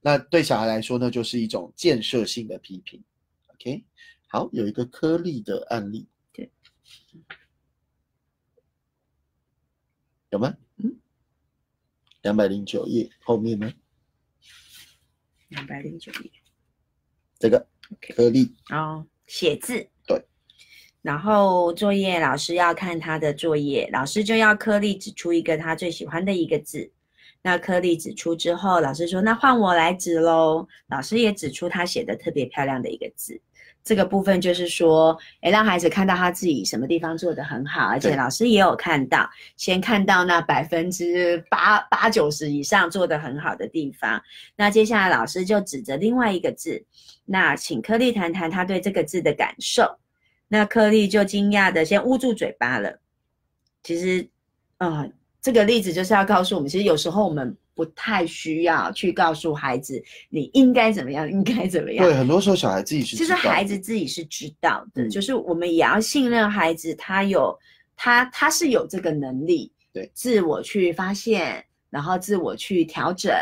[0.00, 3.02] 那对小孩来说呢，就是一种建设性的批评。
[3.54, 3.84] OK，
[4.28, 6.06] 好，有一个颗粒的案例。
[6.32, 6.48] 对。
[10.34, 10.52] 有吗？
[10.78, 10.96] 嗯，
[12.22, 13.72] 两百零九页后面呢？
[15.50, 16.30] 两百零九页，
[17.38, 17.64] 这个
[18.00, 20.20] 颗粒哦，写字对，
[21.02, 26.90] 然后作业老师要看他的作业，老师就要颗粒指出一个他最喜欢的一个字。
[27.40, 33.40] 那颗粒指出之后，老师说：“那换我来指喽。”老师也指出他写的特别漂亮的一个字。
[33.84, 39.28] 这个部分就是说，诶让孩子看到他自己什么地方做得很好，而且老师也有看到，
[39.58, 44.22] 先看到那百分之八八九十以上做得很好的地方。
[44.56, 46.82] 那接下来老师就指着另外一个字，
[47.26, 49.98] 那请颗粒谈谈他对这个字的感受。
[50.48, 52.98] 那颗粒就惊讶的先捂住嘴巴了。
[53.82, 54.26] 其实，
[54.78, 55.10] 呃，
[55.42, 62.06] 这个例子就是要告诉我们，其实有时候我们不太需要去告诉孩子你应该怎么样，应该怎么样。
[62.06, 67.58] 对，很多时候小孩自己是其实知道的孩子自己是知道的，嗯就是我们也要信任孩子，他有
[67.96, 73.32] 他他是有这个能力，对，自我去发现，然后自我去调整。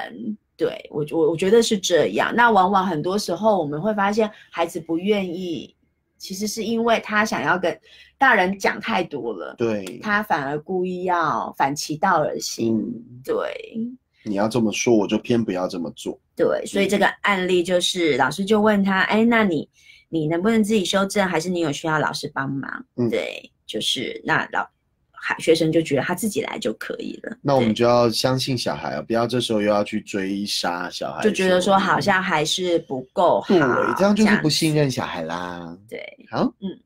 [0.55, 2.33] 对我我我觉得是这样。
[2.37, 5.75] 那往往很多时候我们会发现孩子不愿意，
[6.19, 7.77] 其实是因为他想要跟
[8.17, 12.79] 大人讲太多了，对，他反而故意要反其道而行。
[12.79, 12.95] 嗯，
[13.25, 13.81] 对，
[14.25, 16.19] 你要这么说，我就偏不要这么做。
[16.37, 19.69] 对，所以这个案例就是老师就问他，哎，那你
[20.09, 22.85] 你能不能自己修正，还是你有需要老师帮忙？
[22.97, 24.69] 嗯对，就是那老
[25.11, 27.37] 孩学生就觉得他自己来就可以了。
[27.43, 35.77] 那我们就要相信小孩啊，不要这时候又要去追杀小孩，就觉得说好像还是不够好，对，这样就是不信任小孩啦。
[35.89, 36.01] 对，
[36.31, 36.77] 好，嗯，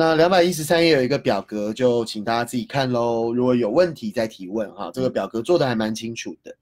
[0.00, 3.34] 那两百一十三页有一个表格，就请大家自己看喽。
[3.34, 6.56] 如果有问题再提问哈，这个表格做的还蛮清楚的。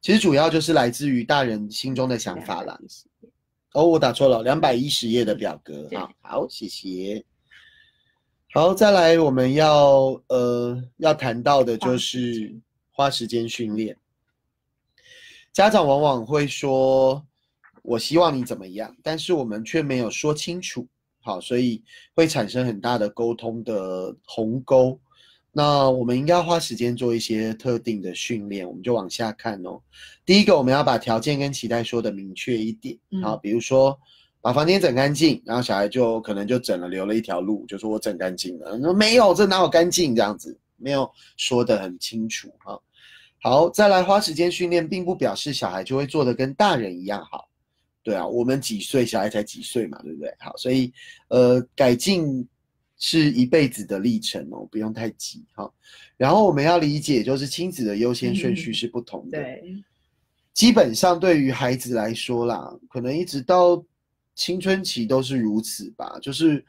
[0.00, 2.78] 其实主要就是来自于大人心中的想法啦。
[3.72, 6.08] 哦，我打错了，两百一十页的表格对哈。
[6.20, 7.24] 好，谢谢。
[8.54, 12.54] 好，再来我们要呃要谈到的就是
[12.92, 13.96] 花时间训练。
[15.52, 17.26] 家长往往会说
[17.82, 20.86] ：“我希望你怎么样”，但是我们却没有说清楚。
[21.26, 21.82] 好，所以
[22.14, 24.96] 会产生很大的沟通的鸿沟。
[25.50, 29.80] 那我们应该要花时间做一些特定的训练，我们就往下看哦。
[30.24, 32.96] 第一个，我们要把条件跟期待说的明确一点。
[33.10, 33.98] 嗯好，比如说
[34.40, 38.78] 把房间整干净，然后小孩就可能就整了留了一条路，就说我整干净了。
[38.80, 42.78] 说没有，这哪有干净这样子，没有说的很清楚哈。
[43.42, 47.45] 好，再来花时间训练，并不表示小孩就会做的跟大人一样好。
[48.06, 50.32] 对啊，我们几岁，小孩才几岁嘛，对不对？
[50.38, 50.92] 好，所以
[51.26, 52.46] 呃，改进
[52.96, 55.68] 是一辈子的历程哦，不用太急哈。
[56.16, 59.42] 然后我们要理解，就是亲子的优先顺序嗯是不同的。
[59.42, 59.74] 对，
[60.52, 63.84] 基本上对于孩子来说啦，可能一直到
[64.36, 66.64] 青春期都是如此吧，就是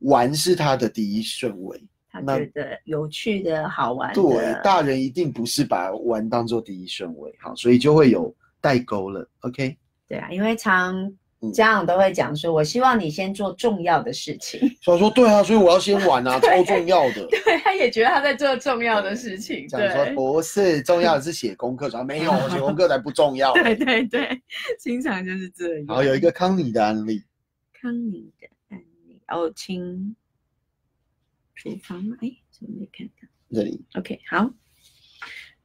[0.00, 1.80] 玩是他的第一顺位。
[2.10, 9.24] 他那觉得有趣的好玩的，对，大人一定不是把玩当做第一顺位，好，所以就会有代沟了。
[9.42, 9.76] OK，
[10.10, 10.92] 对啊，因为常
[11.40, 14.60] 嗯家长都会讲说，我希望你先做重要的事情。
[14.82, 17.24] 所以说对啊，所以我要先玩啊， 超重要的。
[17.30, 19.68] 对，他也觉得他在做重要的事情。
[19.68, 23.52] 讲说对，不是重要的是写功课，说没有，写功课才不重要。
[23.52, 24.42] 对对对，
[24.80, 25.86] 经常就是这样。
[25.86, 27.22] 好，有一个康妮的案例，
[27.80, 30.16] 康宁的案例，哦，请
[31.54, 32.16] 厨房吗？
[32.20, 34.50] 哎，怎么没看到这里？OK，好。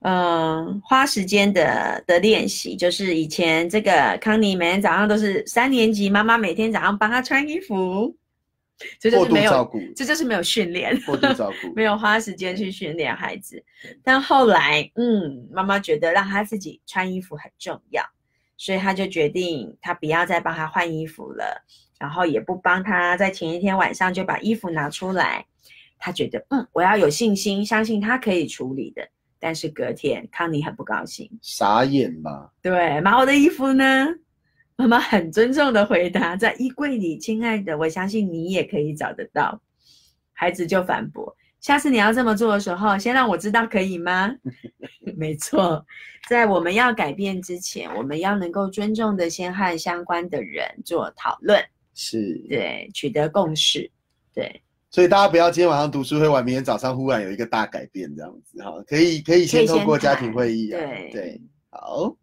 [0.01, 8.15] 嗯，花时间的的练习，就是以前这个康妮每天早上都是三年级，妈妈每天早上帮她穿衣服，
[8.99, 13.63] 这就是没有，照顾，这就是没有训练，过度照顾， 没有花时间去训练孩子。
[14.03, 18.03] 但后来，嗯，妈妈觉得让他自己穿衣服很重要，
[18.57, 21.63] 所以她就决定她不要再帮他换衣服了，
[21.97, 25.45] 然后也不帮他在前一天晚上就把衣服拿出来。
[25.97, 29.07] 她觉得，嗯，我要有信心，相信他可以处理的。
[29.45, 32.51] 但是隔天，康妮很不高兴，傻眼吧？
[32.63, 34.07] 对，妈，我的衣服呢？
[34.75, 39.61] 妈妈很尊重的回答，在衣柜里，亲爱的，我相信你也可以找得到。
[40.33, 41.31] 孩子就反驳，
[41.61, 44.35] 下次你要这么做的时候，先让我知道可以吗？
[45.15, 45.85] 没错，
[46.27, 51.63] 在我们要改变之前，我们要能够尊重的先和相关的人做讨论，
[51.93, 53.91] 是，对，取得共识，
[54.33, 54.63] 对，
[54.95, 62.15] 所以大家不要今天晚上读书会完，明天早上忽然有一个大改变这样子哈，可以可以先先透过家庭会议啊，对对，好。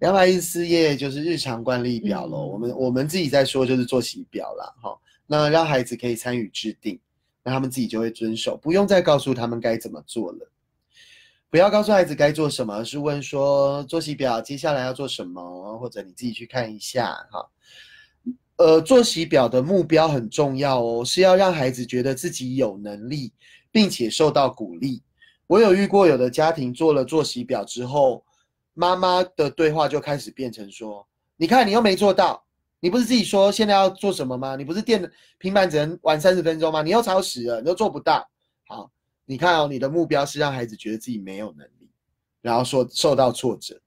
[0.00, 4.98] 两百一十四页就是日常惯例表喽，嗯我们我们自己在说就是作息表啦，哈，
[5.28, 6.98] 那让孩子可以参与制定，
[7.44, 10.50] 那他们自己就会遵守，不用再告诉他们该怎么做了。
[11.48, 17.48] 不要告诉孩子该做什么，而是问说作息表接下来要做什么，或者你自己去看一下哈。
[18.64, 23.30] 呃，作息表的目标很重要哦，是要让孩子觉得自己有能力，
[23.70, 25.02] 并且受到鼓励。
[25.46, 28.24] 我有遇过有的家庭做了作息表之后，
[28.72, 32.42] 妈妈的对话就开始变成说：“你看，你又没做到，
[32.80, 34.56] 你不是自己说现在要做什么吗？
[34.56, 36.80] 你不是电平板只能玩三十分钟吗？
[36.80, 38.26] 你又超时了，你又做不到。
[38.66, 38.90] 好，
[39.26, 41.90] 你看哦，你的目标是让孩子觉得自己没有能力，
[42.40, 43.78] 然后说受到挫折，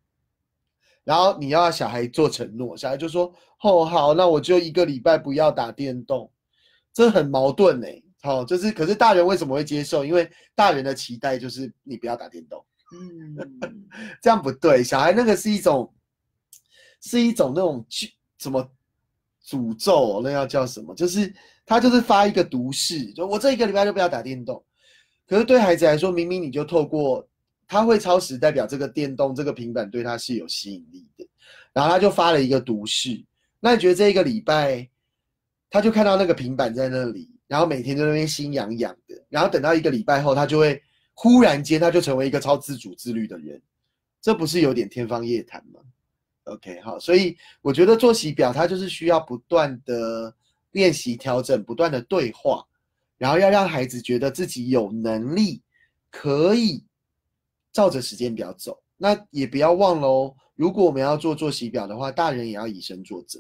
[1.08, 6.30] 然后你要小孩做承诺，小孩就说哦好，那我就一个礼拜不要打电动，
[6.92, 7.88] 这很矛盾呢。
[8.22, 10.04] 好，就是可是大人为什么会接受？
[10.04, 12.62] 因为大人的期待就是你不要打电动。
[12.92, 13.80] 嗯，
[14.22, 14.84] 这样不对。
[14.84, 15.90] 小孩那个是一种，
[17.00, 17.86] 是一种那种
[18.38, 18.70] 什么
[19.46, 20.20] 诅咒？
[20.22, 20.94] 那要叫什么？
[20.94, 21.34] 就是
[21.66, 24.62] 他就是发一个毒誓，就我这一个礼拜就不要打电动。
[25.26, 27.26] 可是对孩子来说，明明你就透过
[27.68, 31.28] 他会超时，代表这个电动、这个平板对他是有吸引力的。
[31.74, 33.24] 然后他就发了一个毒誓。
[33.60, 34.90] 那你觉得这一个礼拜，
[35.70, 39.22] 他就看到那个平板在那里，然后每天在那边心痒痒的。
[39.30, 40.82] 然后等到一个礼拜后，他就会。
[41.20, 43.60] 忽然间，他就成为一个超自主自律的人，
[44.22, 45.80] 这不是有点天方夜谭吗
[46.44, 50.32] ？OK，好，所以我觉得作息表它就是需要不断的
[50.74, 52.64] 练习调整，不断的对话，
[53.18, 55.60] 然后要让孩子觉得自己有能力
[56.12, 56.84] 可以
[57.78, 58.76] 照着时间表走。
[58.98, 63.40] 那也不要忘了哦，如果我们要做作息表的话，大人也要以身作则，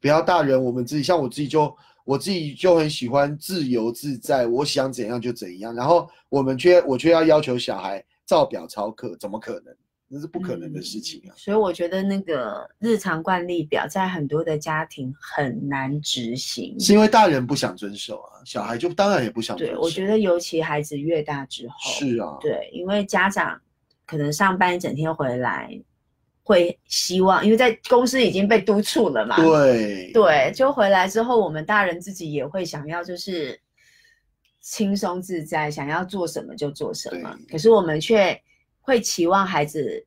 [0.00, 1.76] 不要大人我们自己，像我自己就。
[2.06, 5.74] 我自己就很喜欢自由自在，我想怎样就怎样。
[5.74, 9.74] 然后我们却我却要要求小孩照表操课，怎么可能？
[10.08, 11.34] 那是不可能的事情啊！
[11.36, 19.74] 所以我觉得那个日常惯例表在很多的家庭很难执行，是因为大人不想遵守啊，小孩就当然也不想遵守。
[19.76, 23.60] 对，我觉得尤其孩子越大之后，是啊，对，因为家长
[24.06, 25.80] 可能上班一整天回来。
[26.48, 29.34] 会希望，因为在公司已经被督促了嘛。
[29.34, 33.60] 对对，就回来之后，我们大人自己也会想要，就是
[34.60, 37.36] 轻松自在，想要做什么就做什么。
[37.50, 38.40] 可是我们却
[38.86, 40.06] 会期望孩子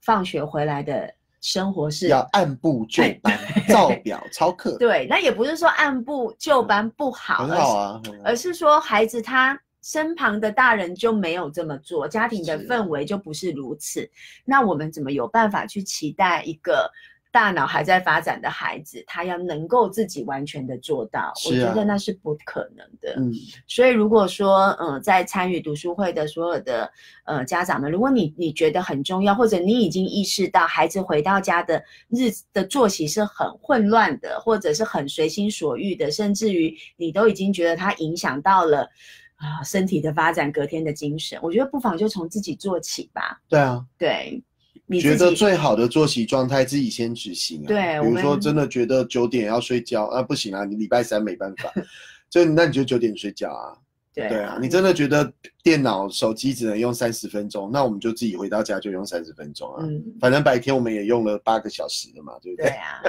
[0.00, 3.38] 放学回来的生活是要按部就班、
[3.68, 4.78] 照表操课。
[4.78, 9.60] 对，那也不是说按部就班不好，很好啊，而是说孩子他。
[9.86, 14.10] 身旁的大人就没有这么做，家庭的氛围就不是如此。
[14.42, 16.90] 那我们怎么有办法去期待一个
[17.34, 21.32] 大脑还在发展的孩子，他要能够自己完全的做到？
[21.46, 23.16] 我觉得那是不可能的。
[23.16, 23.32] 嗯，
[23.66, 26.88] 所以如果说，嗯，在参与读书会的所有的
[27.24, 38.88] 呃家长们，如果你你觉得很重要，或者你已经意识到孩子回到家的日的作息是很混乱的，或者是很随心所欲的，甚至于你都已经觉得他影响到了。
[39.36, 43.40] 啊，身体的发展，隔天的精神，我觉得不妨就从自己做起吧。
[43.48, 44.40] 对啊，对，
[44.86, 47.68] 你觉得最好的作息状态自己先执行啊。
[47.68, 51.72] 对，比如说真的觉得九点要睡觉啊，不行啊，你礼拜三没办法，
[52.28, 53.78] 就那你就九点睡觉啊。
[54.16, 59.82] 对啊，你真的觉得电脑、手机只能用三十分钟，那我们就自己回到家就用三十分钟啊。
[59.84, 62.70] 嗯，反正白天我们也用了八个小时了嘛，对不对？
[62.70, 63.02] 对啊，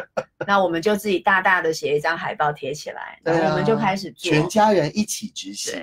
[0.48, 5.80] 那我们就自己大大的写一张海报贴起来，然后我们就开始做，全家人一起执行。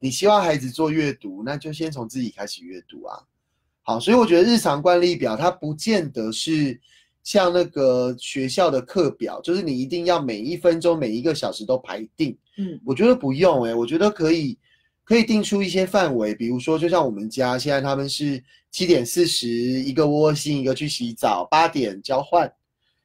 [0.00, 3.16] 你希望孩子做阅读，那就先从自己开始阅读啊。
[3.84, 6.80] 好，所以我觉得日常惯例表它不见得是
[7.22, 12.36] 像那个学校的课表，就是你一定要每一分钟、每一个小时都排定。
[12.58, 14.58] 嗯，我觉得不用哎，我觉得可以。
[15.06, 22.50] 可以定出一些范围，比如说，就像我们家现在他们是七点四十一个窝心，一个去洗澡，八点交换。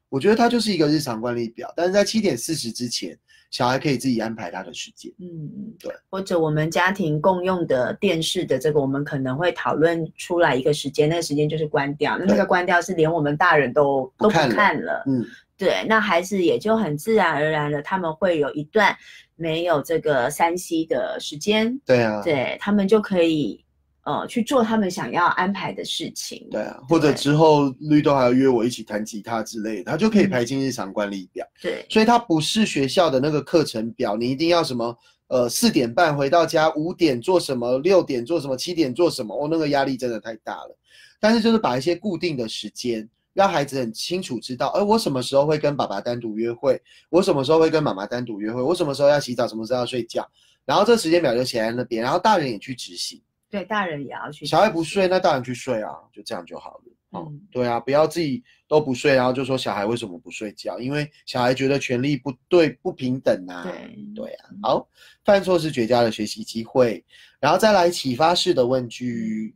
[0.07, 3.19] 我觉得它就是一个日常惯例表，但是在七点四十之前，
[3.51, 5.11] 小孩可以自己安排他的时间。
[5.19, 5.27] 嗯
[5.57, 5.93] 嗯，对。
[6.09, 12.17] 或者我们家庭共用的电视的这个，我们可能会讨论出来一个时间，那个时间就是关掉。
[12.17, 15.03] 那那个关掉是连我们大人都都不看了。
[15.07, 15.26] 嗯，
[15.57, 15.85] 对。
[15.88, 18.95] 那孩子也就很自然而然的，他们会有一段。
[19.41, 23.63] 没有这个三 C 的时间，对啊，对他们就可以
[24.03, 31.45] 呃去做他们想要安排的事情，对啊，或者之后绿豆还要约我一起弹吉他之类的，他就可以排进日常管理表。
[31.61, 34.97] 对，所以它不是学校的那个课程表，你一定要什么
[35.27, 40.77] 呃四点半回到家，五点做什么，六点做什么，七点做什么，哦，那个压力真的太大了。
[41.19, 43.07] 但是就是把一些固定的时间。
[43.31, 46.81] 让孩子很清楚知道，哎，我什么时候会跟爸爸单独约会？
[47.09, 48.61] 我什么时候会跟妈妈单独约会？
[48.61, 49.47] 我什么时候要洗澡？
[49.47, 50.27] 什么时候要睡觉？
[50.65, 53.21] 然后这时间表就写在那边，然后大人也去执行。
[53.49, 54.45] 对，大人也要去。
[54.45, 56.84] 小孩不睡，那大人去睡啊，就这样就好了。
[57.11, 60.80] 嗯，对啊，不要自己都不睡，然后就说小孩为什么不睡觉？
[60.80, 63.63] 因为小孩觉得权力不对、不平等啊。
[63.63, 64.49] 对，对啊。
[64.61, 64.88] 好，
[65.26, 67.03] 犯错是绝佳的学习机会，
[67.39, 69.55] 然后再来启发式的问句。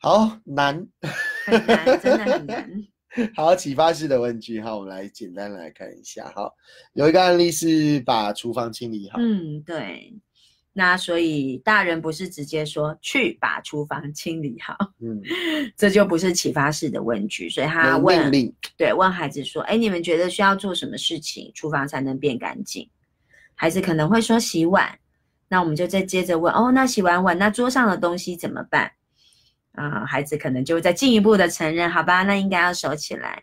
[0.00, 0.84] 好难，
[1.44, 2.86] 很难，真的很难。
[3.34, 6.30] 好，启发式的问句，哈，我们来简单来看一下。
[6.34, 6.52] 好，
[6.94, 9.18] 有一个案例是把厨房清理好。
[9.20, 10.12] 嗯，对。
[10.72, 15.20] 那所以大人不是直接说去把厨房清理好，嗯，
[15.76, 18.30] 这就不是启发式的问句，所以他有问
[18.76, 22.88] 对，问孩子说：“哎，你们觉得需要做什么事情，厨房才能变干净？”
[23.56, 24.96] 孩子可能会说洗碗，
[25.48, 28.92] 那我们就再接着问：“哦，那洗完碗，那桌上的东西怎么办？”
[29.74, 33.42] 啊、孩子可能就会再进一步的承认：“好吧，那应该要收起来。”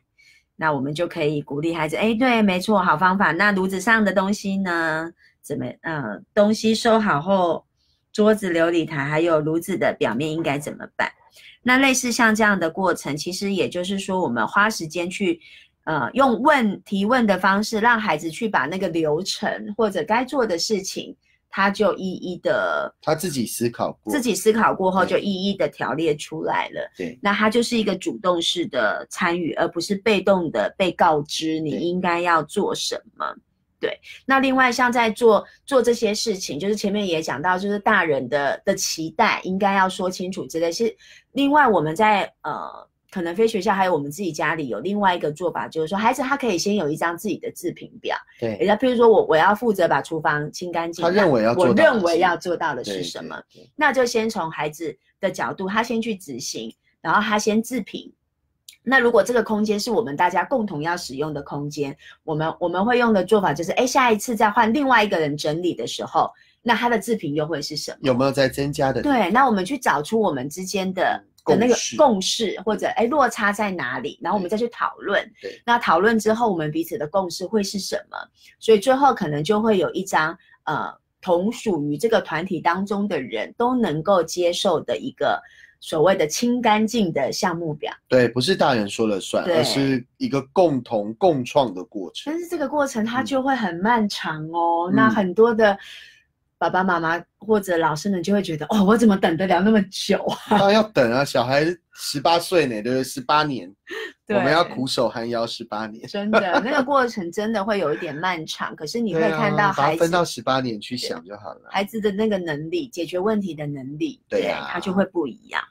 [0.56, 3.34] 那我们就可以鼓励孩子：“哎，对，没错，好方法。
[3.34, 5.12] 那炉子上的东西呢？
[5.46, 5.66] 怎么？
[5.84, 7.64] 呃，东西收好后，
[8.12, 11.08] 桌子、琉璃台还有炉子的表面应该怎么办？”
[11.62, 15.40] 那类似像这样的过程，其实也就是说，我们花时间去，
[15.84, 21.16] 呃，用问提问的方式，让孩子去把那个流程或者该做的事情，
[21.50, 26.92] 他就一一的他自己思考过，自己思考过后，就一一的条列出来了。
[26.98, 33.26] 对，那他就是一个主动式的参与，而不是被动的被告知你应该要做什么。
[33.86, 40.72] 对，那另外像在做做这些事情，就是前面也讲到，就是大人的的期待应该要说清楚之类。
[40.72, 40.95] 是
[41.34, 53.40] 另外我们在呃，可能非学校还有我们自己家里有另外一个做法，就是说孩子他可以先有一张自己的自评表，对人，家譬如说我我要负责把厨房清干净，他认为要那我认为要做到的是什么？？
[53.76, 58.12] 那就先从孩子的角度，他先去执行，然后他先自评。
[58.86, 66.32] 那如果这个空间是我们大家共同要使用的空间，我们我们会用的做法就是，哎，下一次再换另外一个人整理的时候，
[66.62, 67.98] 那他的自评又会是什么？
[68.02, 69.02] 有没有在增加的？
[69.02, 75.62] 对，那我们去找出我们之间的共的那个共识，或者哎落差在哪里，然后我们再去讨论对。
[75.66, 78.18] 那讨论之后，我们彼此的共识会是什么？
[78.60, 85.41] 所以最后可能就会有一张呃同属于这个团体当中的人都能够接受的一个
[85.86, 87.94] 所谓的清干净的项目表。
[88.07, 92.40] 对，不是大人说了算，而是一个共同共创的过程但。
[92.41, 94.90] 是这个过程它嗯就会很漫长哦。
[94.90, 95.78] 嗯那很多的
[96.57, 100.57] 爸爸妈妈或者老师们就会觉得，哦，我怎么等得了那么久啊？
[100.57, 101.64] 当然要等啊，小孩
[101.94, 103.03] 十八岁呢，对不对？
[103.03, 103.72] 十八年，
[104.30, 106.07] 我们要苦守寒窑十八年。
[106.07, 111.70] 真的，那个过程真的会有一点漫长，可是你会看到孩子、分到十八年去想就好了。
[111.70, 115.62] 孩子的那个能力，解决问题的能力，对啊他就会不一样。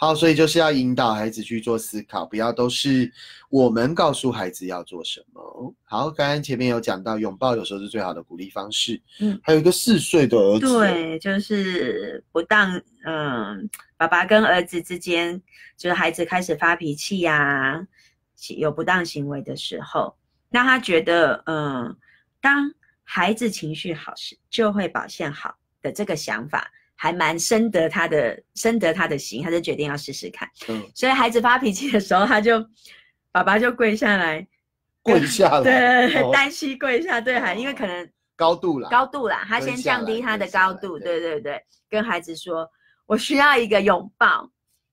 [0.00, 3.12] 好，所以就是要引导孩子去做思考，不要都是
[3.50, 5.74] 我们告诉孩子要做什么。
[5.84, 8.98] 好，刚刚前面有讲到，拥抱有时候是最好的鼓励方式。
[9.18, 13.68] 嗯，还有一个四岁的儿子，，对，就是不当，嗯，
[13.98, 15.38] 爸爸跟儿子之间，
[15.76, 17.86] 就是孩子开始发脾气呀、
[18.56, 20.16] 有不当行为的时候，
[20.48, 21.94] 那他觉得，嗯，
[22.40, 22.72] 当
[23.04, 26.72] 孩子情绪好时，就会表现好的这个想法，
[27.02, 30.46] 还蛮深得他的深得他的心，他就决定要试试看。
[30.68, 32.62] 嗯，所以孩子发脾气的时候，他就
[33.32, 34.46] 爸爸就跪下来，
[35.02, 38.06] 跪下来， 对，哦单膝跪下对孩，因为可能
[38.36, 42.68] 高度啦，高度啦，他先降低他的高度，对对对对，跟孩子说，
[43.06, 44.50] 我需要一个拥抱。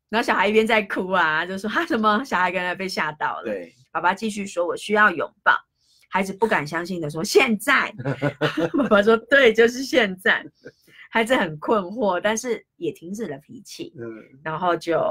[0.09, 2.23] 然后小孩一边在哭啊，就说他什么？
[2.23, 3.47] 小孩刚才被吓到了。
[3.47, 5.51] 对，爸爸继续说，我需要拥抱。
[6.07, 7.93] 孩子不敢相信的说，现在。
[8.77, 10.41] 爸爸说，对，就是现在。
[11.17, 14.05] 孩子很困惑，但是也停止了脾气，嗯，
[14.43, 15.01] 然后就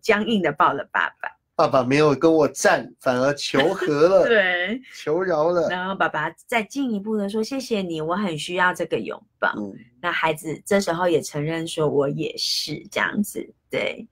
[0.00, 1.28] 僵硬的抱了爸爸。
[1.56, 9.52] 爸爸没有跟我战，反而求和了， 对，求饶了，然后爸爸再进一步的说，谢谢你，我很需要这个拥抱。
[9.58, 14.06] 嗯，那孩子这时候也承认说，我也是这样子，对，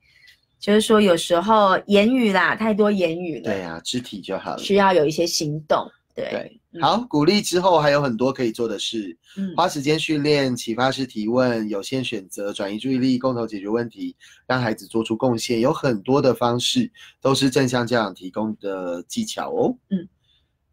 [0.58, 4.58] 就是说有时候言语啦，太多言语了，对呀、肢体就好了。
[4.58, 14.14] 需要有一些行动，对，好，鼓励之后还有很多可以做的事，嗯，花时间训练、启发式提问、有限选择、转移注意力、共同解决问题，
[14.46, 16.90] 让孩子做出贡献，有很多的方式
[17.20, 19.76] 都是正向家长提供的技巧哦。
[19.90, 20.08] 嗯，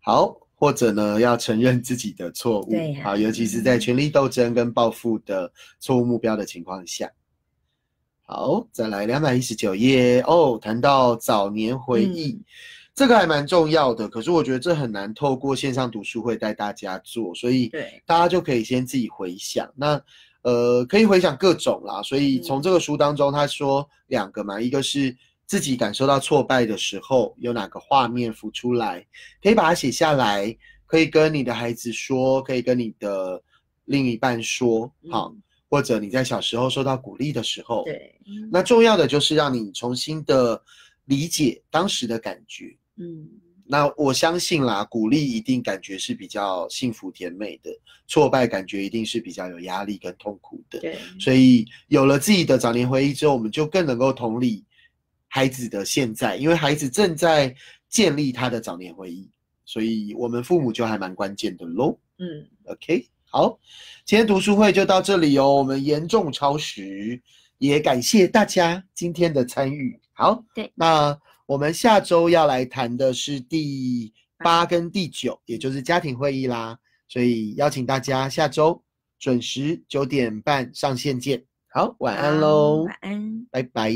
[0.01, 2.73] 好，或者呢要承认自己的错误，
[3.03, 7.11] 好，尤其是在权力斗争跟报复的错误目标的情况下。
[8.25, 12.31] 好，再来两百一十九页哦，谈到早年回忆。
[12.31, 12.45] 嗯
[12.95, 17.71] 这个还蛮重要的，可是我觉得这很难透过线上读书会带大家做，所以
[18.05, 19.67] 大家就可以先自己回想。
[19.75, 19.99] 那
[20.43, 22.03] 呃，可以回想各种啦。
[22.03, 25.15] 所以从这个书当中，他说两个嘛，一个是
[25.47, 29.03] 自己感受到挫败的时候，有哪个画面浮出来，
[29.41, 30.55] 可以把它写下来，
[30.85, 33.41] 可以跟你的孩子说，可以跟你的
[33.85, 40.61] 另一半说，好，嗯或者你在小时候受到鼓励的时候，对，嗯那重要的就是让你重新的
[41.05, 42.77] 理解当时的感觉。
[42.97, 43.27] 嗯，
[43.65, 47.71] 那我相信啦，鼓励一定感觉是比较幸福甜美的，
[48.07, 50.79] 挫败感觉一定是比较有压力跟痛苦的。
[50.79, 54.63] 对，所以有了自己的早年回忆之后，我们就更能够同理
[55.27, 57.55] 孩子的现在，因为孩子正在
[57.89, 59.29] 建立他的早年回忆，
[59.65, 61.97] 所以我们父母就还蛮关键的喽。
[62.19, 63.57] 嗯，OK，好，
[64.05, 67.19] 今天读书会就到这里哦，我们严重超时，
[67.57, 69.99] 也感谢大家今天的参与。
[70.13, 78.81] 好，对，那我们下周要来谈的是第八跟第九，也就是家庭会议啦，所以邀请大家下周
[79.19, 81.43] 准时九点半上线见。
[81.69, 83.47] 好，晚安喽，晚安。
[83.51, 83.93] 拜拜。